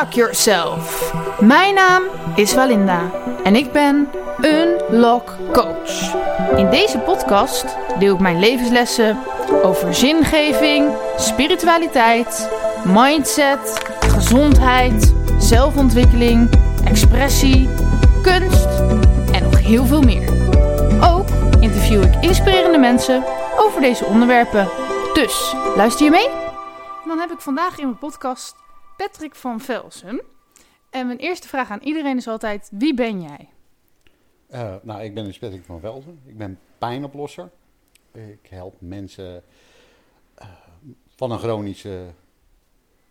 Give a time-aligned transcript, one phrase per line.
[0.00, 1.12] Unlock Yourself.
[1.40, 2.02] Mijn naam
[2.34, 3.10] is Walinda
[3.44, 4.08] en ik ben
[4.40, 6.14] Unlock Coach.
[6.56, 7.64] In deze podcast
[7.98, 9.18] deel ik mijn levenslessen
[9.62, 12.50] over zingeving, spiritualiteit,
[12.84, 16.50] mindset, gezondheid, zelfontwikkeling,
[16.84, 17.68] expressie,
[18.22, 18.68] kunst
[19.32, 20.28] en nog heel veel meer.
[21.04, 21.28] Ook
[21.60, 23.24] interview ik inspirerende mensen
[23.58, 24.68] over deze onderwerpen.
[25.12, 26.28] Dus luister je mee?
[27.06, 28.59] Dan heb ik vandaag in mijn podcast
[29.06, 30.22] Patrick van Velsen.
[30.90, 33.48] En mijn eerste vraag aan iedereen is altijd: wie ben jij?
[34.50, 36.20] Uh, nou, ik ben dus Patrick van Velzen.
[36.24, 37.50] Ik ben pijnoplosser.
[38.12, 39.42] Ik help mensen
[40.38, 40.46] uh,
[41.16, 42.12] van een, chronische,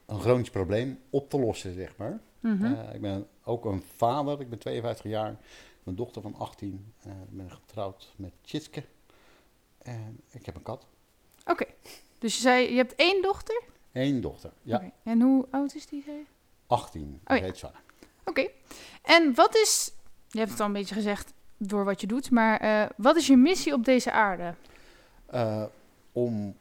[0.05, 2.19] een chronisch probleem op te lossen, zeg maar.
[2.39, 2.73] Mm -hmm.
[2.73, 4.41] uh, ik ben ook een vader.
[4.41, 5.37] Ik ben 52 jaar.
[5.83, 6.93] Mijn dochter van 18.
[7.03, 8.83] ik ben getrouwd met Chitske.
[9.77, 10.85] En ik heb een kat.
[11.41, 11.51] Oké.
[11.51, 11.75] Okay.
[12.17, 13.63] Dus je zei, je hebt één dochter?
[13.91, 14.75] Eén dochter, ja.
[14.75, 14.93] Okay.
[15.03, 16.03] En hoe oud is die?
[16.05, 16.25] Zei?
[16.67, 17.43] 18, oh, ja.
[17.43, 17.73] heet Oké.
[18.25, 18.51] Okay.
[19.01, 19.91] En wat is,
[20.27, 23.27] je hebt het al een beetje gezegd door wat je doet, maar uh, wat is
[23.27, 24.53] je missie op deze aarde?
[25.33, 25.63] Uh,
[26.11, 26.55] om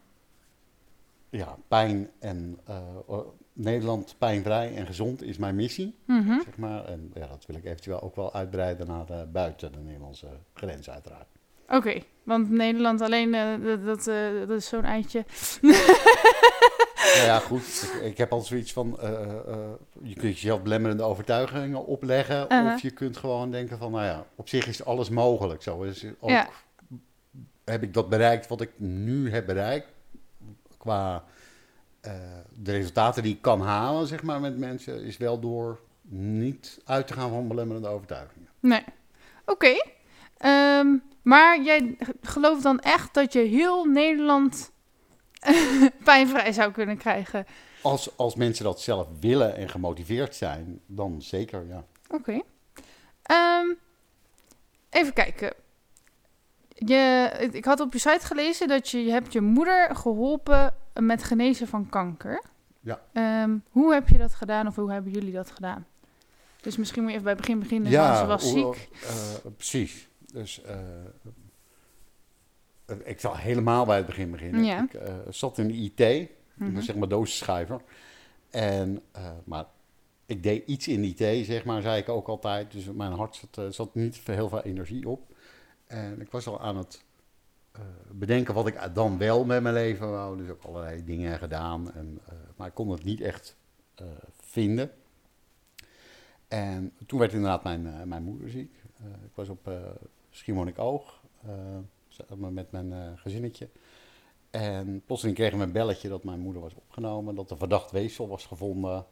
[1.29, 3.19] ja, pijn en uh,
[3.53, 6.41] Nederland pijnvrij en gezond is mijn missie, mm -hmm.
[6.41, 6.85] zeg maar.
[6.85, 11.27] En ja, dat wil ik eventueel ook wel uitbreiden naar buiten de Nederlandse grens uiteraard.
[11.65, 13.31] Oké, okay, want Nederland alleen,
[13.63, 14.03] dat, dat,
[14.47, 15.25] dat is zo'n eitje.
[17.15, 17.91] Nou ja, goed.
[17.93, 19.55] Ik, ik, heb altijd zoiets van: uh, uh,
[20.01, 22.45] je kunt jezelf belemmerende overtuigingen opleggen.
[22.47, 22.73] -huh.
[22.73, 25.61] Of je kunt gewoon denken: van nou ja, op zich is alles mogelijk.
[25.61, 26.49] Zo is ook, ja.
[27.63, 29.87] heb ik dat bereikt wat ik nu heb bereikt.
[30.77, 31.23] Qua
[32.53, 37.07] de resultaten die ik kan halen, zeg maar, met mensen, is wel door niet uit
[37.07, 38.49] te gaan van belemmerende overtuigingen.
[38.59, 38.83] Nee.
[39.45, 39.75] Oké.
[39.75, 40.79] Okay.
[40.79, 44.71] Um, maar jij gelooft dan echt dat je heel Nederland
[46.03, 47.45] pijnvrij zou kunnen krijgen.
[47.81, 51.83] Als, als mensen dat zelf willen en gemotiveerd zijn, dan zeker, ja.
[52.09, 52.15] Oké.
[52.15, 52.43] Okay.
[53.61, 53.77] Um,
[54.89, 55.53] even kijken.
[56.75, 61.23] Je, ik had op je site gelezen dat je, je hebt je moeder geholpen met
[61.23, 62.43] genezen van kanker.
[62.79, 63.01] Ja.
[63.43, 65.87] Um, hoe heb je dat gedaan of hoe hebben jullie dat gedaan?
[66.61, 67.91] Dus misschien moet je even bij het begin beginnen.
[67.91, 68.89] Ja, ze was ziek.
[69.03, 70.07] Uh, precies.
[70.33, 70.75] Dus uh,
[73.03, 74.63] ik zal helemaal bij het begin beginnen.
[74.63, 74.83] Ja.
[74.83, 76.81] Ik uh, zat in de IT, mm -hmm.
[76.81, 77.81] zeg maar doosschrijver.
[78.49, 79.65] En, uh, maar
[80.25, 82.71] ik deed iets in IT, zeg maar, zei ik ook altijd.
[82.71, 85.33] Dus mijn hart zat, zat niet heel veel energie op.
[85.87, 87.03] En ik was al aan het
[88.11, 90.37] bedenken wat ik dan wel met mijn leven wou.
[90.37, 91.93] Dus ook allerlei dingen gedaan.
[91.93, 92.19] En,
[92.55, 93.55] maar ik kon het niet echt
[94.39, 94.91] vinden.
[96.47, 98.75] En toen werd inderdaad mijn, mijn moeder ziek.
[99.23, 99.69] ik was op
[100.29, 101.21] Schiermonnikoog
[102.37, 103.69] met mijn uh, gezinnetje.
[104.49, 108.27] En plotseling kregen we een belletje dat mijn moeder was opgenomen, dat er verdacht weefsel
[108.27, 109.05] was gevonden.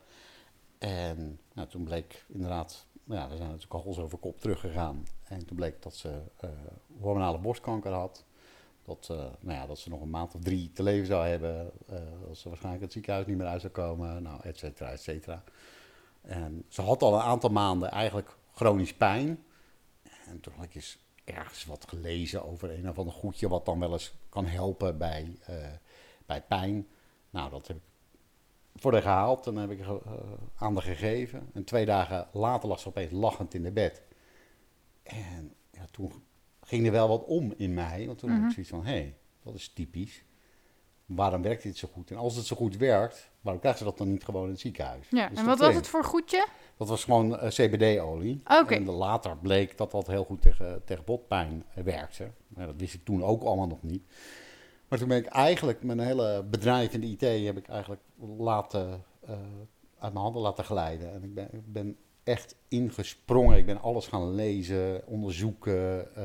[0.78, 5.06] En nou, toen bleek inderdaad, nou ja, we zijn natuurlijk al over kop teruggegaan.
[5.24, 6.50] En toen bleek dat ze uh,
[7.00, 8.26] hormonale borstkanker had.
[8.84, 9.08] Dat,
[9.40, 11.72] nou ja, dat ze nog een maand of drie te leven zou hebben.
[12.28, 14.24] dat ze waarschijnlijk het ziekenhuis niet meer uit zou komen.
[14.24, 15.44] Nou, et cetera, et cetera.
[16.22, 19.44] En ze had al een aantal maanden eigenlijk chronisch pijn.
[20.28, 23.80] En toen had ik eens ergens wat gelezen over een of ander goedje wat dan
[23.80, 25.56] wel eens kan helpen bij, uh,
[26.26, 26.88] bij pijn.
[27.30, 27.84] Nou, dat heb ik
[28.76, 29.96] voor haar gehaald en heb ik uh,
[30.56, 31.50] aan haar gegeven.
[31.54, 34.02] En twee dagen later lag ze opeens lachend in de bed.
[35.04, 36.12] En ja, toen
[36.62, 38.44] ging er wel wat om in mij, want toen mm -hmm.
[38.44, 40.24] had ik zoiets van, hé, hey, dat is typisch.
[41.08, 42.12] Waarom werkt dit zo goed?
[42.12, 44.60] En als het zo goed werkt, waarom krijgt ze dat dan niet gewoon in het
[44.60, 45.08] ziekenhuis?
[45.10, 46.48] Ja, dus en wat was het voor goedje?
[46.78, 48.42] Dat was gewoon uh, CBD-olie.
[48.62, 48.78] Okay.
[48.78, 52.32] En later bleek dat dat heel goed tegen, tegen botpijn werkte.
[52.48, 54.04] Nou, dat wist ik toen ook allemaal nog niet.
[54.88, 58.02] Maar toen ben ik eigenlijk mijn hele bedrijf in de IT heb ik eigenlijk
[58.38, 59.30] laten, uh,
[60.00, 61.14] uit mijn handen laten glijden.
[61.14, 63.58] En ik ben, ik ben echt ingesprongen.
[63.58, 66.24] Ik ben alles gaan lezen, onderzoeken, uh,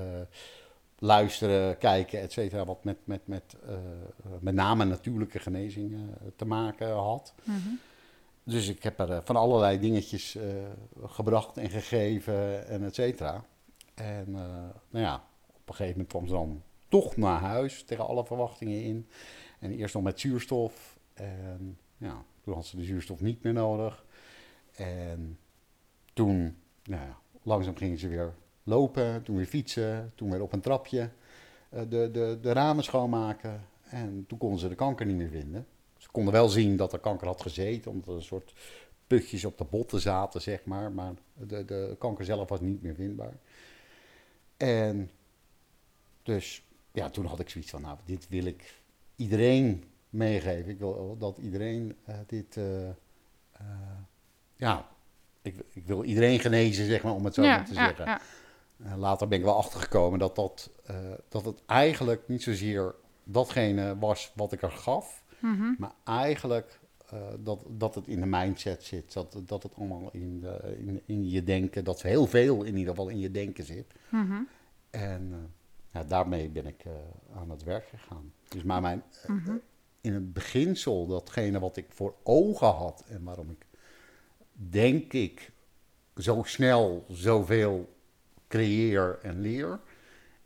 [1.03, 2.65] luisteren, kijken, et cetera.
[2.65, 3.57] Wat met, met, met,
[4.41, 5.97] met name natuurlijke genezing
[6.37, 7.35] te maken had.
[7.45, 7.79] Mm -hmm.
[8.45, 10.39] Dus ik heb er uh, van allerlei dingetjes
[11.03, 13.45] gebracht en gegeven en et cetera.
[13.95, 15.15] En nou ja,
[15.47, 19.09] op een gegeven moment kwam ze dan toch naar huis tegen alle verwachtingen in.
[19.59, 20.99] En eerst nog met zuurstof.
[21.15, 24.05] En ja, toen had ze de zuurstof niet meer nodig.
[24.77, 25.39] En
[26.13, 30.61] toen, nou ja, langzaam gingen ze weer lopen, toen weer fietsen, toen weer op een
[30.61, 31.11] trapje
[31.69, 33.67] de, de, de ramen schoonmaken.
[33.83, 35.67] En toen konden ze de kanker niet meer vinden.
[35.97, 38.55] Ze konden wel zien dat er kanker had gezeten, omdat er een soort
[39.07, 40.93] putjes op de botten zaten, zeg maar.
[40.93, 43.37] Maar de, de kanker zelf was niet meer vindbaar.
[44.57, 45.11] En
[46.23, 46.63] dus,
[46.93, 48.81] ja, toen had ik zoiets van, nou, dit wil ik
[49.17, 50.71] iedereen meegeven.
[50.71, 52.95] Ik wil dat iedereen uh, dit, uh, uh,
[54.57, 54.89] ja,
[55.43, 58.05] ik, ik wil iedereen genezen, zeg maar, om het zo ja, maar te ja, zeggen.
[58.05, 58.21] ja.
[58.85, 60.97] En later ben ik wel achtergekomen dat, dat, eh,
[61.29, 62.95] dat het eigenlijk niet zozeer
[63.25, 65.75] datgene was wat ik er gaf, Mhm.
[65.79, 66.81] maar eigenlijk
[67.11, 69.13] eh, dat, dat het in de mindset zit.
[69.13, 72.95] Dat, dat het allemaal in, de, in, in je denken, dat heel veel in ieder
[72.95, 73.93] geval in je denken zit.
[74.11, 74.33] Mhm.
[74.91, 75.39] En eh,
[76.01, 76.85] ja, daarmee ben ik
[77.35, 78.33] aan het werk gegaan.
[78.49, 79.53] Dus maar mijn, Mhm.
[80.01, 83.67] in het beginsel, datgene wat ik voor ogen had en waarom ik
[84.53, 85.53] denk ik
[86.17, 87.95] zo snel zoveel
[88.53, 89.81] creëer en leer,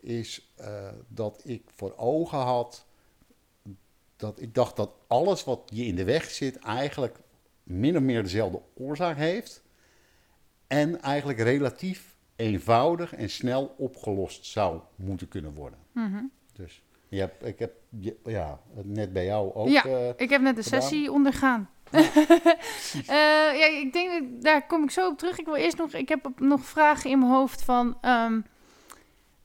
[0.01, 2.85] is eh, dat ik voor ogen had
[4.17, 7.19] dat ik dacht dat alles wat je in de weg zit eigenlijk
[7.63, 9.63] min of meer dezelfde oorzaak heeft
[10.67, 15.79] en eigenlijk relatief eenvoudig en snel opgelost zou moeten kunnen worden.
[15.93, 16.25] Mhm.
[16.53, 19.69] Dus je hebt, ik heb je- ja, net bij jou ook.
[19.69, 19.85] Ja.
[19.85, 21.71] eh, Ik heb net de sessie ondergaan.
[23.07, 25.39] Eh, ja, ik denk, dat- daar kom ik zo op terug.
[25.39, 28.41] Ik wil eerst nog, ik heb nog vragen in mijn hoofd van, ehm,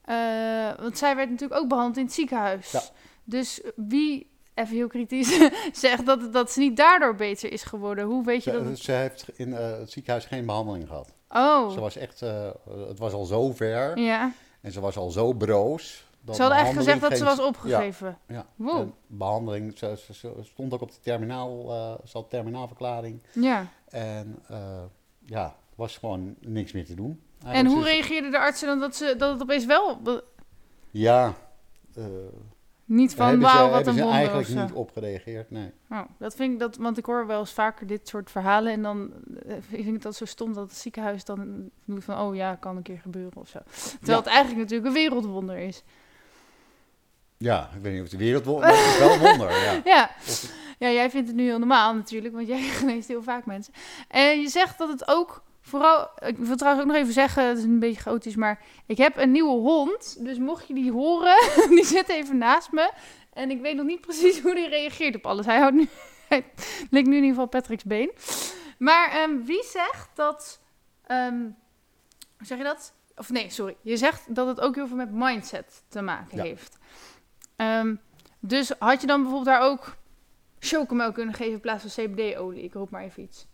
[0.01, 2.71] eh, want zij werd natuurlijk ook behandeld in het ziekenhuis.
[2.71, 2.81] Ja.
[3.23, 5.39] Dus wie, even heel kritisch,
[5.73, 8.05] zegt dat, dat ze niet daardoor beter is geworden.
[8.05, 8.61] Hoe weet je dat?
[8.63, 11.13] ze, het- ze heeft in eh, het ziekenhuis geen behandeling gehad.
[11.29, 12.49] Oh, Ze was echt, eh,
[12.87, 14.31] het was al zo ver ja.
[14.61, 16.09] en ze was al zo broos.
[16.21, 18.17] Dat Ze hadden eigenlijk gezegd dat ze was opgegeven.
[18.27, 18.79] Ja, Wow.
[18.79, 23.21] en behandeling, ze, ze- ze stond ook op de terminaal, eh ze had terminaalverklaring.
[23.31, 23.65] Ja.
[23.89, 24.83] En eh,
[25.25, 27.21] ja, er was gewoon niks meer te doen.
[27.39, 29.99] En Eigenlijk hoe ze- reageerden de artsen dan dat, ze, dat het opeens wel...
[30.91, 31.33] Ja,
[31.95, 32.03] eh
[32.85, 34.61] Niet van, ze, wauw, wat een ze wonder of eigenlijk zo.
[34.61, 35.71] niet op gereageerd, nee.
[35.89, 38.81] Oh, dat vind ik dat, want ik hoor wel eens vaker dit soort verhalen en
[38.81, 39.11] dan
[39.59, 42.83] vind ik dat zo stom dat het ziekenhuis dan doet van, oh ja, kan een
[42.83, 43.59] keer gebeuren of zo.
[43.65, 44.15] Terwijl Ja.
[44.17, 45.83] het eigenlijk natuurlijk een wereldwonder is.
[47.41, 49.51] Ja, ik weet niet of de wereld maar het is wel een wonder,
[49.85, 50.09] ja.
[50.77, 50.89] Ja.
[50.91, 53.73] Jij vindt het nu heel normaal natuurlijk, want jij geneest heel vaak mensen.
[54.07, 57.57] En je zegt dat het ook vooral, ik wil trouwens ook nog even zeggen, het
[57.57, 61.35] is een beetje chaotisch, maar ik heb een nieuwe hond, dus mocht je die horen,
[61.75, 62.91] die zit even naast me.
[63.33, 65.45] En ik weet nog niet precies hoe die reageert op alles.
[65.45, 65.87] Hij houdt nu,
[66.27, 66.45] hij
[66.89, 68.11] likt nu in ieder geval Patrick's been.
[68.77, 70.59] Maar ehm, wie zegt dat,
[71.05, 71.39] ehm,
[72.37, 72.93] hoe zeg je dat?
[73.15, 73.75] Of nee, sorry.
[73.81, 76.43] Je zegt dat het ook heel veel met mindset te maken Ja.
[76.43, 76.77] heeft.
[77.61, 77.95] Ehm,
[78.39, 79.95] dus had je dan bijvoorbeeld daar ook
[80.59, 82.63] chocomelk kunnen geven in plaats van CBD-olie?
[82.63, 83.47] Ik roep maar even iets.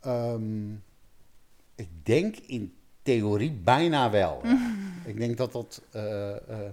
[0.00, 0.70] Ehm,
[1.74, 4.40] ik denk in theorie bijna wel.
[4.44, 4.74] ja.
[5.10, 5.82] ik denk dat dat.
[5.90, 6.70] eh, eh,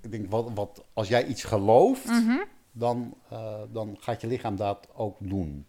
[0.00, 2.38] ik denk wat, wat, als jij iets gelooft, Mhm.
[2.72, 5.66] dan, eh, dan gaat je lichaam dat ook doen.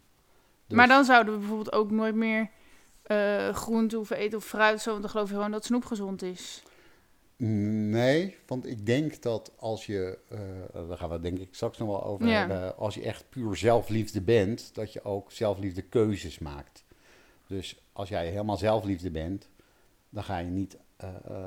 [0.66, 2.50] Dus- Maar dan zouden we bijvoorbeeld ook nooit meer
[3.52, 4.80] groente hoeven eten of fruit.
[4.80, 6.62] Zo, want dan geloof je gewoon dat snoep gezond is.
[7.46, 10.38] Nee, want ik denk dat als je, eh,
[10.88, 12.38] daar gaan we denk ik straks nog wel over Ja.
[12.38, 16.84] hebben, als je echt puur zelfliefde bent, dat je ook zelfliefde keuzes maakt.
[17.46, 19.48] Dus als jij helemaal zelfliefde bent,
[20.10, 21.46] dan ga je niet eh, eh,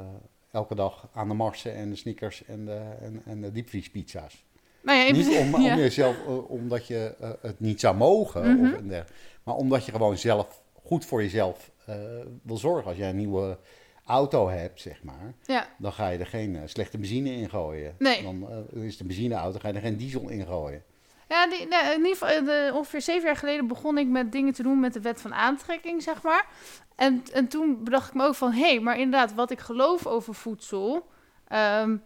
[0.51, 4.45] elke dag aan de marsen en de snickers en de, en, en de diepvriespizza's.
[4.83, 5.73] Nou ja, Niet om, ja.
[5.73, 8.63] om jezelf, omdat je het niet zou mogen, Mhm.
[8.65, 9.13] of dergelijke,
[9.43, 11.71] maar omdat je gewoon zelf goed voor jezelf
[12.41, 12.89] wil zorgen.
[12.89, 13.57] Als jij een nieuwe
[14.05, 15.67] auto hebt, zeg maar, ja.
[15.77, 17.95] dan ga je er geen eh, slechte benzine in gooien.
[17.99, 18.23] Nee.
[18.23, 20.83] Dan eh, is de benzineauto, ga je er geen diesel in gooien.
[21.27, 24.53] Ja, die, nou, in ieder geval, de, ongeveer zeven jaar geleden begon ik met dingen
[24.53, 26.45] te doen met de wet van aantrekking, zeg maar.
[26.95, 30.07] En, en toen bedacht ik me ook van, hé, hey, maar inderdaad, wat ik geloof
[30.07, 31.09] over voedsel,
[31.47, 31.97] ehm,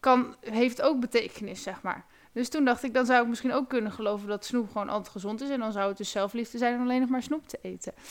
[0.00, 2.04] kan, heeft ook betekenis, zeg maar.
[2.34, 5.08] Dus toen dacht ik, dan zou ik misschien ook kunnen geloven dat snoep gewoon altijd
[5.12, 5.48] gezond is.
[5.48, 7.92] En dan zou het dus zelfliefde zijn om alleen nog maar snoep te eten.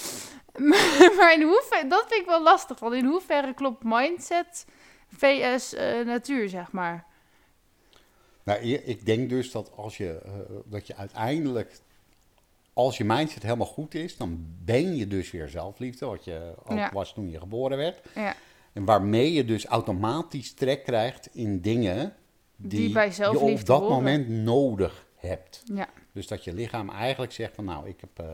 [0.58, 2.80] Maar, maar in hoeverre, dat vind ik wel lastig.
[2.80, 4.66] Want in hoeverre klopt mindset
[5.08, 7.06] vs eh, natuur, zeg maar.
[8.44, 10.32] Nou, ik denk dus dat als je, eh,
[10.66, 11.80] dat je uiteindelijk,
[12.74, 16.78] als je mindset helemaal goed is, dan ben je dus weer zelfliefde, wat je ook
[16.78, 16.90] Ja.
[16.94, 18.00] was toen je geboren werd.
[18.16, 18.36] Ja.
[18.74, 22.16] En waarmee je dus automatisch trek krijgt in dingen
[22.64, 23.96] die, Die bij je op dat horen.
[23.96, 25.62] moment nodig hebt.
[25.66, 25.90] Ja.
[26.12, 28.34] Dus dat je lichaam eigenlijk zegt van nou, ik heb eh,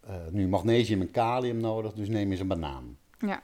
[0.00, 2.98] eh, nu magnesium en kalium nodig, dus neem eens een banaan.
[3.18, 3.42] Ja.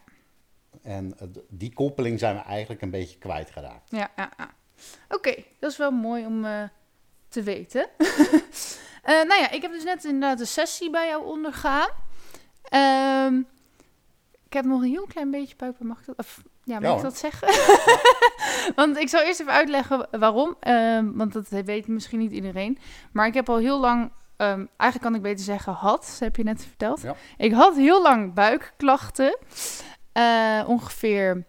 [0.82, 3.90] En eh, die koppeling zijn we eigenlijk een beetje kwijtgeraakt.
[3.90, 4.54] Ja, ja, ja.
[5.08, 6.46] Oké, dat is wel mooi om
[7.28, 7.88] te weten.
[9.04, 11.88] Nou ja, ik heb dus net inderdaad een sessie bij jou ondergaan.
[12.62, 13.42] Ehm,
[14.46, 15.86] ik heb nog een heel klein beetje puipen.
[15.86, 17.48] Mag ik dat, of, ja, mag Ja, ik dat zeggen?
[18.76, 20.56] want ik zal eerst even uitleggen waarom.
[20.60, 22.78] Ehm, want dat weet misschien niet iedereen.
[23.12, 26.16] Maar ik heb al heel lang, ehm, eigenlijk kan ik beter zeggen had.
[26.20, 27.02] Heb je net verteld.
[27.02, 27.14] Ja.
[27.36, 29.38] Ik had heel lang buikklachten.
[30.12, 31.44] Eh, ongeveer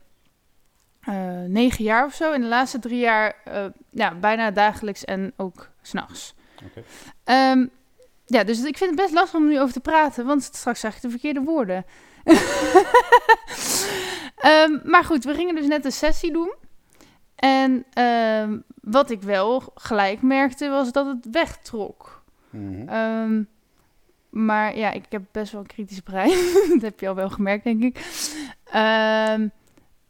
[1.00, 1.15] eh,
[1.48, 2.32] negen jaar of zo.
[2.32, 6.36] In de laatste drie jaar eh, ja, bijna dagelijks en ook s'nachts.
[6.65, 6.84] Oké.
[7.24, 7.65] Ehm
[8.25, 10.96] ja, dus ik vind het best lastig om nu over te praten, want straks zeg
[10.96, 11.86] ik de verkeerde woorden.
[14.36, 16.54] Ehm, maar goed, we gingen dus net een sessie doen.
[17.36, 22.24] En ehm, wat ik wel gelijk merkte, was dat het wegtrok.
[22.50, 22.88] Mhm.
[22.90, 23.44] Ehm,
[24.30, 26.38] maar ja, ik heb best wel een kritisch brein.
[26.74, 28.00] dat heb je al wel gemerkt, denk ik.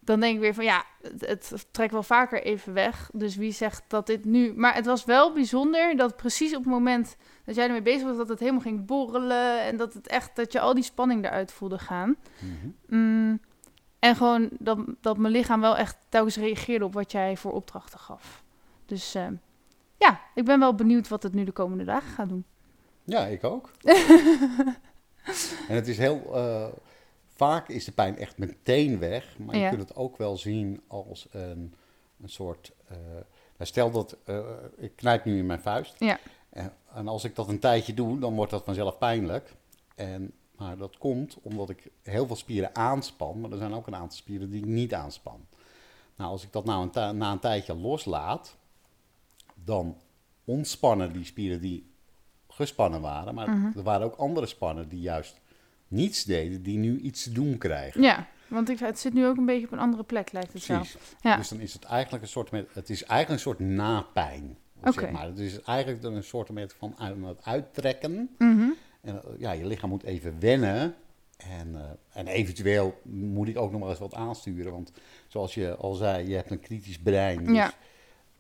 [0.06, 3.10] Dan denk ik weer van ja, het, het trekt wel vaker even weg.
[3.14, 4.54] Dus wie zegt dat dit nu.
[4.56, 7.16] Maar het was wel bijzonder dat precies op het moment
[7.46, 9.62] dat jij ermee bezig was, dat het helemaal ging borrelen.
[9.62, 12.16] En dat het echt, dat je al die spanning eruit voelde gaan.
[12.40, 12.98] Mhm.
[13.00, 13.40] Mm,
[14.04, 18.00] en gewoon dat, dat mijn lichaam wel echt telkens reageerde op wat jij voor opdrachten
[18.00, 18.44] gaf.
[18.86, 19.28] Dus eh,
[19.98, 22.46] ja, ik ben wel benieuwd wat het nu de komende dagen gaat doen.
[23.04, 23.70] Ja, ik ook.
[25.68, 26.36] en het is heel.
[26.36, 26.68] eh,
[27.36, 29.38] vaak is de pijn echt meteen weg.
[29.40, 29.64] Maar Ja.
[29.64, 31.74] je kunt het ook wel zien als een,
[32.22, 32.72] een soort.
[32.88, 32.98] eh,
[33.58, 34.18] nou, stel dat.
[34.78, 35.96] ik knijp nu in mijn vuist.
[36.00, 36.20] Ja.
[36.50, 39.54] En, en als ik dat een tijdje doe, dan wordt dat vanzelf pijnlijk.
[39.96, 40.32] En,
[40.64, 43.40] maar dat komt omdat ik heel veel spieren aanspan.
[43.42, 45.46] Maar er zijn ook een aantal spieren die ik niet aanspan.
[46.16, 48.56] Nou, als ik dat nou een na een tijdje loslaat.
[49.56, 49.98] Dan
[50.46, 51.92] ontspannen die spieren die
[52.48, 53.36] gespannen waren.
[53.36, 53.78] Maar Mhm.
[53.78, 55.40] er waren ook andere spannen die juist
[55.88, 58.02] niets deden, die nu iets te doen krijgen.
[58.02, 60.66] Ja, want ik, het zit nu ook een beetje op een andere plek, lijkt het
[60.66, 60.78] wel.
[60.78, 61.00] Precies.
[61.22, 61.36] Ja.
[61.38, 64.58] Dus dan is het eigenlijk een soort met, het is eigenlijk een soort napijn.
[64.80, 64.92] Oké.
[64.92, 65.26] Zeg maar.
[65.26, 68.30] Het is eigenlijk een soort met van aan het uittrekken.
[68.38, 68.70] Mhm.
[69.04, 70.96] En eh, ja, je lichaam moet even wennen.
[71.60, 71.82] En, eh,
[72.20, 74.72] en eventueel moet ik ook nog maar eens wat aansturen.
[74.72, 74.92] Want
[75.28, 77.44] zoals je al zei, je hebt een kritisch brein.
[77.46, 77.72] Dus Ja.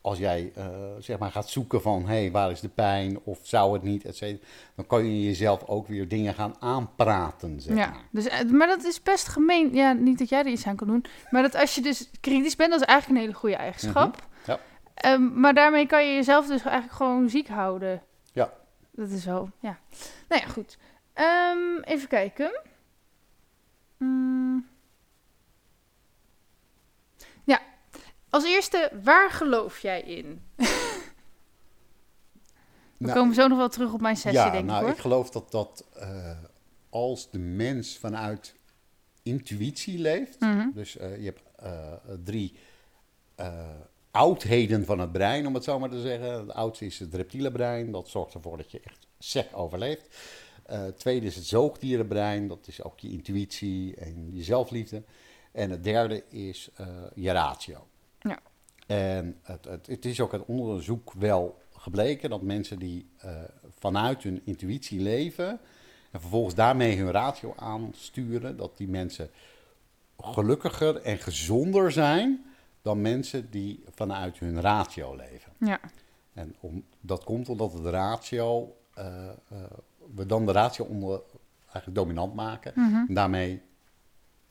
[0.01, 0.65] als jij eh,
[1.00, 3.20] zeg maar gaat zoeken van, hé, hey, waar is de pijn?
[3.24, 4.48] Of zou het niet, et cetera.
[4.75, 8.03] Dan kan je jezelf ook weer dingen gaan aanpraten, zeg Ja, maar.
[8.12, 9.74] dus, maar dat is best gemeen.
[9.74, 11.05] Ja, niet dat jij er iets aan kan doen.
[11.29, 14.15] Maar dat als je dus kritisch bent, dat is eigenlijk een hele goede eigenschap.
[14.15, 14.51] Mhm.
[14.51, 14.60] Ja.
[14.93, 18.01] Ehm, maar daarmee kan je jezelf dus eigenlijk gewoon ziek houden.
[18.95, 19.03] Ja.
[19.03, 19.79] Dat is wel, ja.
[20.29, 20.77] Nou ja, goed.
[21.13, 22.62] Ehm, even kijken.
[23.97, 24.67] Mm.
[27.43, 27.62] Ja,
[28.29, 30.41] als eerste, waar geloof jij in?
[32.97, 34.93] We Nou, komen zo nog wel terug op mijn sessie, ja, denk nou, ik hoor.
[34.95, 36.38] ik geloof dat, dat eh,
[36.89, 38.55] als de mens vanuit
[39.23, 40.69] intuïtie leeft, Mhm.
[40.73, 42.57] dus eh, je hebt eh, drie
[44.13, 46.32] oudheden van het brein, om het zo maar te zeggen.
[46.32, 50.17] Het oudste is het reptiele brein, dat zorgt ervoor dat je echt sec overleeft.
[50.65, 55.03] Het tweede is het zoogdierenbrein, dat is ook je intuïtie en je zelfliefde.
[55.51, 57.88] En het derde is eh, je ratio.
[58.20, 58.39] Ja.
[58.88, 63.32] En het, het, het is ook uit onderzoek wel gebleken dat mensen die eh,
[63.79, 65.60] vanuit hun intuïtie leven
[66.12, 69.29] en vervolgens daarmee hun ratio aansturen, dat die mensen
[70.17, 72.52] gelukkiger en gezonder zijn
[72.84, 75.52] dan mensen die vanuit hun ratio leven.
[75.58, 75.80] Ja,
[76.34, 79.36] En om, dat komt omdat het ratio, eh, eh,
[80.16, 81.22] we dan de ratio onder,
[81.62, 82.74] eigenlijk dominant maken.
[82.75, 82.96] Mhm.
[83.08, 83.62] En daarmee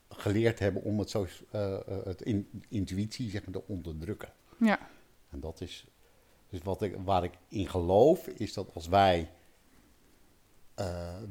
[0.09, 4.33] geleerd hebben om het, zo, eh, het in, intuïtie zeg maar, te onderdrukken.
[4.57, 4.79] ja,
[5.31, 5.87] En dat is,
[6.49, 9.31] dus wat ik, waar ik in geloof, is dat als wij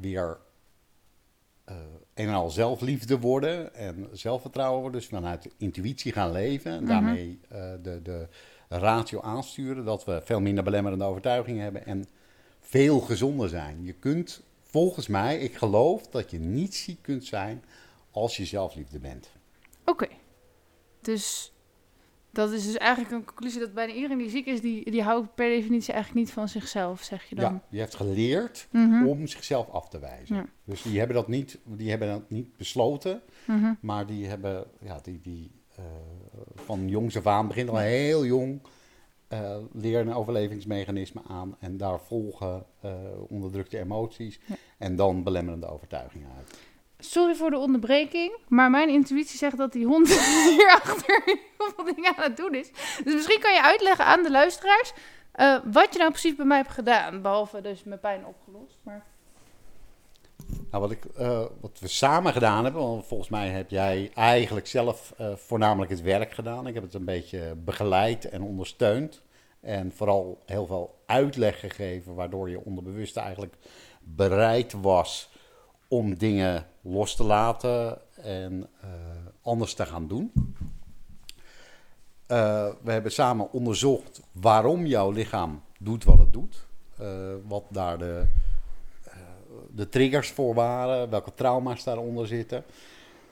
[0.00, 0.38] weer
[2.14, 7.72] en al zelfliefde worden en zelfvertrouwen worden, dus vanuit intuïtie gaan leven en daarmee eh,
[7.82, 8.28] de, de
[8.68, 12.06] ratio aansturen, dat we veel minder belemmerende overtuigingen hebben en
[12.60, 13.84] veel gezonder zijn.
[13.84, 17.64] Je kunt, volgens mij, ik geloof dat je niet ziek kunt zijn
[18.10, 19.30] als je zelfliefde bent.
[19.84, 20.06] oké.
[21.00, 21.52] Dus
[22.32, 25.34] dat is dus eigenlijk een conclusie dat bijna iedereen die ziek is, die, die houdt
[25.34, 27.52] per definitie eigenlijk niet van zichzelf, zeg je dan.
[27.52, 29.06] Ja, je hebt geleerd Mhm.
[29.06, 30.36] om zichzelf af te wijzen.
[30.36, 30.46] Ja.
[30.64, 33.72] Dus die hebben dat niet, die hebben dat niet besloten, Mhm.
[33.80, 35.84] maar die hebben, ja, die, die eh,
[36.54, 38.60] van jongs af aan, begint al heel jong,
[39.28, 42.92] eh leren een overlevingsmechanisme aan en daar volgen eh,
[43.28, 44.54] onderdrukte emoties Ja.
[44.78, 46.58] en dan belemmerende overtuigingen uit.
[47.04, 50.08] Sorry voor de onderbreking, maar mijn intuïtie zegt dat die hond
[50.48, 52.70] hierachter heel veel dingen aan het doen is.
[53.04, 54.92] Dus misschien kan je uitleggen aan de luisteraars
[55.32, 57.22] eh, wat je nou precies bij mij hebt gedaan.
[57.22, 58.78] Behalve dus mijn pijn opgelost.
[58.82, 59.04] Maar...
[60.70, 64.66] Nou, wat, ik, eh, wat we samen gedaan hebben, want volgens mij heb jij eigenlijk
[64.66, 66.66] zelf eh, voornamelijk het werk gedaan.
[66.66, 69.22] Ik heb het een beetje begeleid en ondersteund.
[69.60, 73.54] En vooral heel veel uitleg gegeven, waardoor je onderbewust eigenlijk
[74.00, 75.30] bereid was
[75.88, 78.88] om dingen los te laten en eh,
[79.42, 80.32] anders te gaan doen.
[82.26, 86.66] Eh, we hebben samen onderzocht waarom jouw lichaam doet wat het doet.
[86.98, 88.26] Eh, wat daar de,
[89.70, 92.64] de triggers voor waren, welke trauma's daaronder zitten.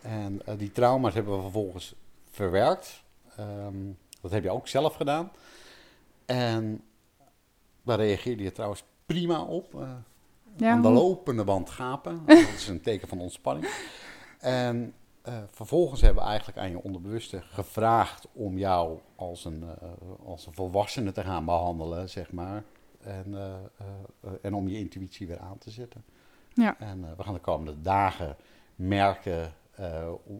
[0.02, 1.94] En die trauma's hebben we vervolgens
[2.30, 3.02] verwerkt.
[3.36, 3.76] Ehm,
[4.20, 5.30] dat heb je ook zelf gedaan.
[6.26, 6.84] En
[7.82, 9.74] daar reageerde je trouwens prima op.
[10.60, 12.22] Ja, aan de lopende band gapen.
[12.26, 13.68] Dat is een teken van ontspanning.
[14.38, 19.88] En eh, vervolgens hebben we eigenlijk aan je onderbewuste gevraagd om jou als een, eh,
[20.26, 22.62] als een volwassene te gaan behandelen, zeg maar.
[23.00, 26.04] En, eh, en om je intuïtie weer aan te zetten.
[26.52, 26.78] Ja.
[26.78, 28.36] En we gaan de komende dagen
[28.74, 29.54] merken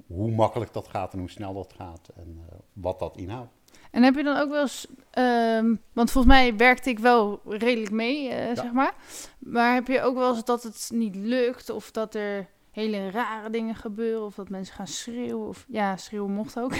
[0.06, 2.40] hoe- makkelijk dat gaat en hoe snel dat gaat en
[2.72, 3.52] wat dat inhoudt.
[3.90, 7.92] En heb je dan ook wel eens, ehm, want volgens mij werkte ik wel redelijk
[7.92, 8.94] mee, eh, zeg maar.
[9.38, 13.50] Maar heb je ook wel eens dat het niet lukt of dat er hele rare
[13.50, 16.78] dingen gebeuren of dat mensen gaan schreeuwen of ja, schreeuwen mocht ook.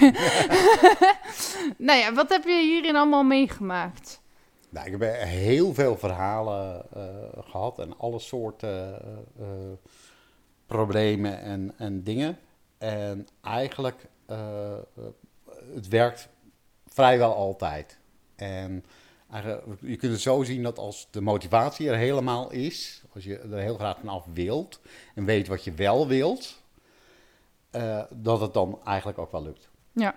[1.88, 4.20] nou ja, wat heb je hierin allemaal meegemaakt?
[4.70, 7.02] Nou, ik heb heel veel verhalen eh,
[7.44, 9.72] gehad en alle soorten eh, eh,
[10.66, 12.38] problemen en, en dingen.
[12.78, 14.80] En eigenlijk, eh, eh,
[15.74, 16.28] het werkt
[16.94, 17.99] vrijwel altijd.
[18.37, 18.85] En
[19.80, 23.59] je kunt het zo zien dat als de motivatie er helemaal is, als je er
[23.59, 24.80] heel graag vanaf wilt
[25.14, 26.62] en weet wat je wel wilt,
[27.70, 29.70] eh, dat het dan eigenlijk ook wel lukt.
[29.92, 30.14] Ja.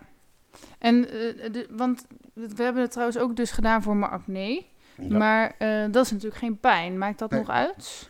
[0.80, 4.64] En, eh, de, want we hebben het trouwens ook dus gedaan voor mijn acne.
[4.98, 5.18] Ja.
[5.18, 6.98] Maar eh, dat is natuurlijk geen pijn.
[6.98, 7.40] Maakt dat Nee.
[7.40, 8.10] nog uit?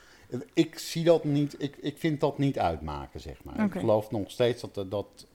[0.54, 3.66] Ik zie dat niet, ik, ik vind dat niet uitmaken, zeg maar.
[3.66, 5.28] Ik geloof nog steeds dat, dat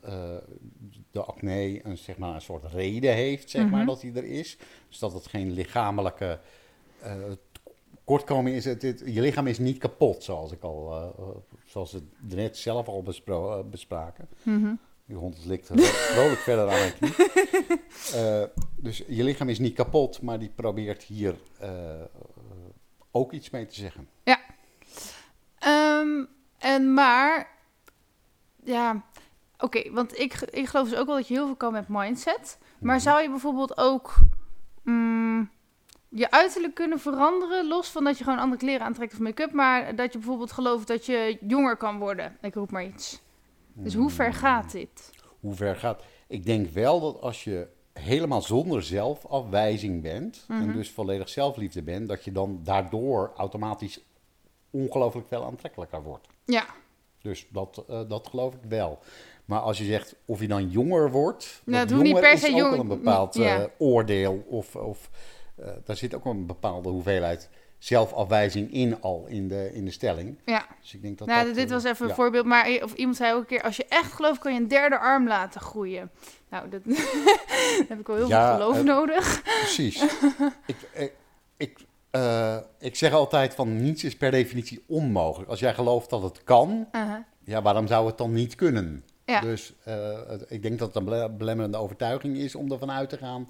[1.10, 3.86] de acne een, zeg maar, een soort reden heeft, zeg maar, Mhm.
[3.86, 4.56] dat hij er is.
[4.88, 6.40] Dus dat het geen lichamelijke
[7.02, 7.14] eh
[8.04, 8.64] kortkoming is.
[8.64, 11.26] Het, het- je lichaam is niet kapot, zoals ik al, eh,
[11.66, 14.28] zoals we het net zelf al bespro- eh, bespraken.
[14.42, 14.74] Mhm.
[15.06, 15.66] Die hond likt
[16.12, 17.14] vrolijk verder aan mijn knie.
[18.76, 21.36] Dus je lichaam is niet kapot, maar die probeert hier
[23.10, 24.08] ook iets mee te zeggen.
[25.58, 26.24] Ehm,
[26.58, 27.48] en maar,
[28.64, 29.04] ja,
[29.58, 32.58] oké, want ik, ik geloof dus ook wel dat je heel veel kan met mindset.
[32.80, 33.04] Maar Mhm.
[33.04, 34.14] zou je bijvoorbeeld ook
[34.82, 35.50] mm,
[36.08, 39.96] je uiterlijk kunnen veranderen, los van dat je gewoon andere kleren aantrekt of make-up, maar
[39.96, 42.36] dat je bijvoorbeeld gelooft dat je jonger kan worden?
[42.40, 43.20] Ik roep maar iets.
[43.72, 45.10] Dus hoe ver gaat dit?
[45.40, 46.02] Hoe ver gaat?
[46.28, 50.60] Ik denk wel dat als je helemaal zonder zelfafwijzing bent Mhm.
[50.62, 54.00] en dus volledig zelfliefde bent, dat je dan daardoor automatisch
[54.70, 56.26] ongelooflijk veel aantrekkelijker wordt.
[56.44, 56.64] Ja,
[57.22, 58.98] Dus dat, eh, dat geloof ik wel.
[59.48, 62.52] Maar als je zegt of je dan jonger wordt, Nou, dat hoeft niet per se
[62.54, 63.58] jong- een bepaald ja.
[63.58, 65.10] eh, oordeel of, of
[65.56, 70.38] eh, daar zit ook een bepaalde hoeveelheid zelfafwijzing in al in de, in de stelling.
[70.44, 70.66] ja.
[70.80, 73.16] Dus ik denk dat Nou, dat, dit eh, was even een voorbeeld, maar of iemand
[73.16, 76.10] zei ook een keer, als je echt gelooft, kan je een derde arm laten groeien.
[76.50, 76.80] Nou, dat
[77.88, 79.42] heb ik wel heel Ja, veel geloof nodig.
[79.42, 80.02] Precies.
[80.66, 81.12] ik, ik,
[81.56, 81.78] ik,
[82.78, 85.50] ik zeg altijd van niets is per definitie onmogelijk.
[85.50, 87.14] Als jij gelooft dat het kan, Uh-huh.
[87.44, 89.04] ja, waarom zou het dan niet kunnen?
[89.28, 89.40] Ja.
[89.40, 93.16] Dus eh, ik denk dat het een bele- belemmerende overtuiging is om ervan uit te
[93.16, 93.48] gaan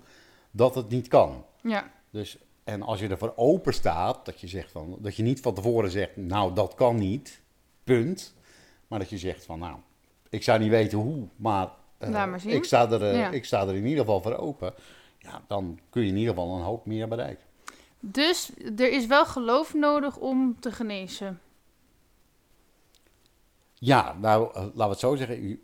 [0.50, 1.44] dat het niet kan.
[1.62, 5.40] Ja, Dus, en als je ervoor open staat, dat je, zegt van, dat je niet
[5.40, 7.40] van tevoren zegt, nou dat kan niet,
[7.84, 8.34] punt.
[8.88, 9.76] Maar dat je zegt van, nou,
[10.28, 13.30] ik zou niet weten hoe, maar, eh, maar ik, sta er, eh, Ja.
[13.30, 14.74] ik sta er in ieder geval voor open.
[15.18, 17.44] Ja, dan kun je in ieder geval een hoop meer bereiken.
[18.00, 21.40] dus er is wel geloof nodig om te genezen.
[23.74, 25.44] Ja, nou, laten we het zo zeggen.
[25.44, 25.62] U,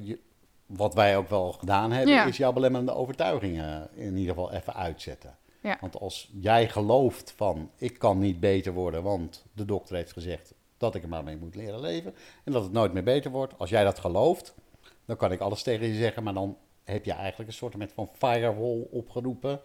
[0.00, 0.18] je-
[0.66, 2.24] wat wij ook wel gedaan hebben, Ja.
[2.24, 5.38] is jouw belemmerende overtuigingen in ieder geval even uitzetten.
[5.62, 5.76] Ja.
[5.80, 10.54] Want als jij gelooft van, ik kan niet beter worden, want de dokter heeft gezegd
[10.76, 12.14] dat ik er maar mee moet leren leven.
[12.44, 13.58] En dat het nooit meer beter wordt.
[13.58, 14.54] Als jij dat gelooft,
[15.04, 16.22] dan kan ik alles tegen je zeggen.
[16.22, 19.60] Maar dan heb je eigenlijk een soort van firewall opgeroepen.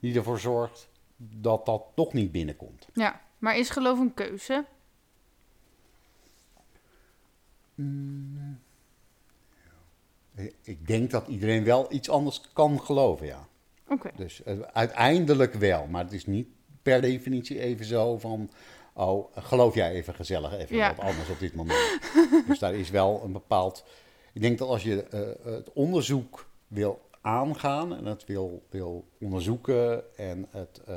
[0.00, 2.88] Die ervoor zorgt dat dat toch niet binnenkomt.
[2.92, 4.64] Ja, maar is geloof een keuze?
[10.62, 13.46] Ik denk dat iedereen wel iets anders kan geloven, ja.
[13.88, 14.10] Oké.
[14.16, 16.48] Dus eh, uiteindelijk wel, maar het is niet
[16.82, 18.50] per definitie even zo van,
[18.92, 20.94] oh, geloof jij even gezellig even Ja.
[20.94, 21.98] wat anders op dit moment.
[22.48, 23.84] dus daar is wel een bepaald,
[24.32, 30.16] ik denk dat als je eh, het onderzoek wil aangaan en het wil, wil onderzoeken
[30.16, 30.96] en het eh,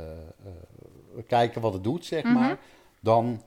[1.27, 2.33] kijken wat het doet, zeg Mhm.
[2.33, 2.59] maar,
[2.99, 3.41] dan,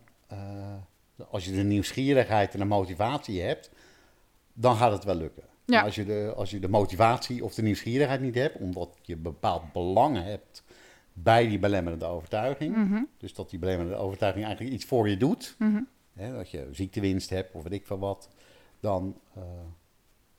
[1.31, 3.71] als je de nieuwsgierigheid en de motivatie hebt,
[4.53, 5.43] dan gaat het wel lukken.
[5.71, 5.77] Ja.
[5.77, 9.17] Maar als je, de, als je de motivatie of de nieuwsgierigheid niet hebt, omdat je
[9.17, 10.63] bepaald belang hebt
[11.13, 13.03] bij die belemmerende overtuiging, Mhm.
[13.19, 15.81] dus dat die belemmerende overtuiging eigenlijk iets voor je doet, Mhm.
[16.15, 18.29] hè, dat je ziektewinst hebt of weet ik veel wat,
[18.81, 19.43] dan eh,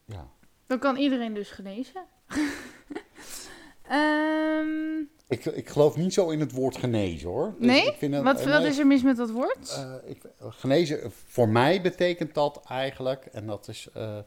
[0.05, 0.27] ja.
[0.67, 2.03] Dan kan iedereen dus genezen.
[3.89, 7.55] Ehm, Ik, ik geloof niet zo in het woord genezen hoor.
[7.57, 7.85] Dus nee?
[7.87, 9.75] ik vind wat, wat is er mis met dat woord?
[9.75, 14.17] eh, ik, genezen, voor mij betekent dat eigenlijk, en dat is eh,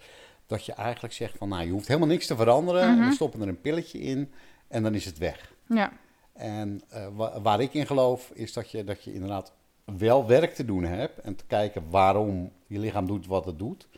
[0.47, 3.09] dat je eigenlijk zegt van, nou je hoeft helemaal niks te veranderen, en Mhm.
[3.09, 4.33] we stoppen er een pilletje in
[4.69, 5.53] en dan is het weg.
[5.69, 5.93] ja.
[6.33, 9.53] En eh, wa- waar ik in geloof is dat je, dat je inderdaad
[9.85, 13.89] wel werk te doen hebt en te kijken waarom je lichaam doet wat het doet.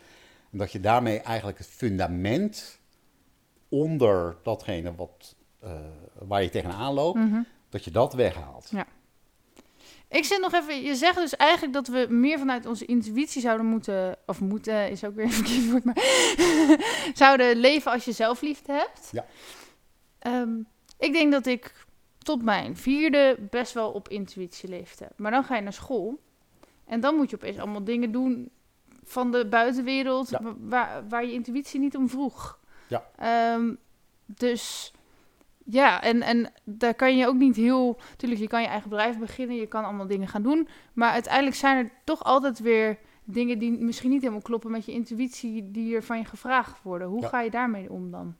[0.51, 2.79] En dat je daarmee eigenlijk het fundament
[3.69, 5.71] onder datgene wat, eh,
[6.13, 7.41] waar je tegenaan loopt, Mhm.
[7.69, 8.69] dat je dat weghaalt.
[8.71, 8.85] Ja.
[10.09, 13.65] Ik zit nog even, je zegt dus eigenlijk dat we meer vanuit onze intuïtie zouden
[13.65, 15.97] moeten, of moeten is ook weer een verkeerd woord, maar
[17.13, 19.09] zouden leven als je zelfliefde hebt.
[19.11, 19.25] Ja.
[20.19, 20.57] Ehm,
[20.99, 21.85] ik denk dat ik
[22.17, 25.07] tot mijn vierde best wel op intuïtie leefde.
[25.15, 26.19] Maar dan ga je naar school
[26.85, 28.51] en dan moet je opeens allemaal dingen doen
[29.03, 30.39] van de buitenwereld Ja.
[30.59, 32.59] waar, waar je intuïtie niet om vroeg.
[32.87, 33.05] Ja.
[33.15, 33.73] Ehm,
[34.25, 34.93] dus
[35.69, 37.97] ja, en, en daar kan je ook niet heel...
[38.17, 40.67] Tuurlijk, je kan je eigen bedrijf beginnen, je kan allemaal dingen gaan doen.
[40.93, 44.91] Maar uiteindelijk zijn er toch altijd weer dingen die misschien niet helemaal kloppen met je
[44.91, 45.71] intuïtie...
[45.71, 47.07] die er van je gevraagd worden.
[47.07, 47.27] Hoe Ja.
[47.27, 48.35] ga je daarmee om dan?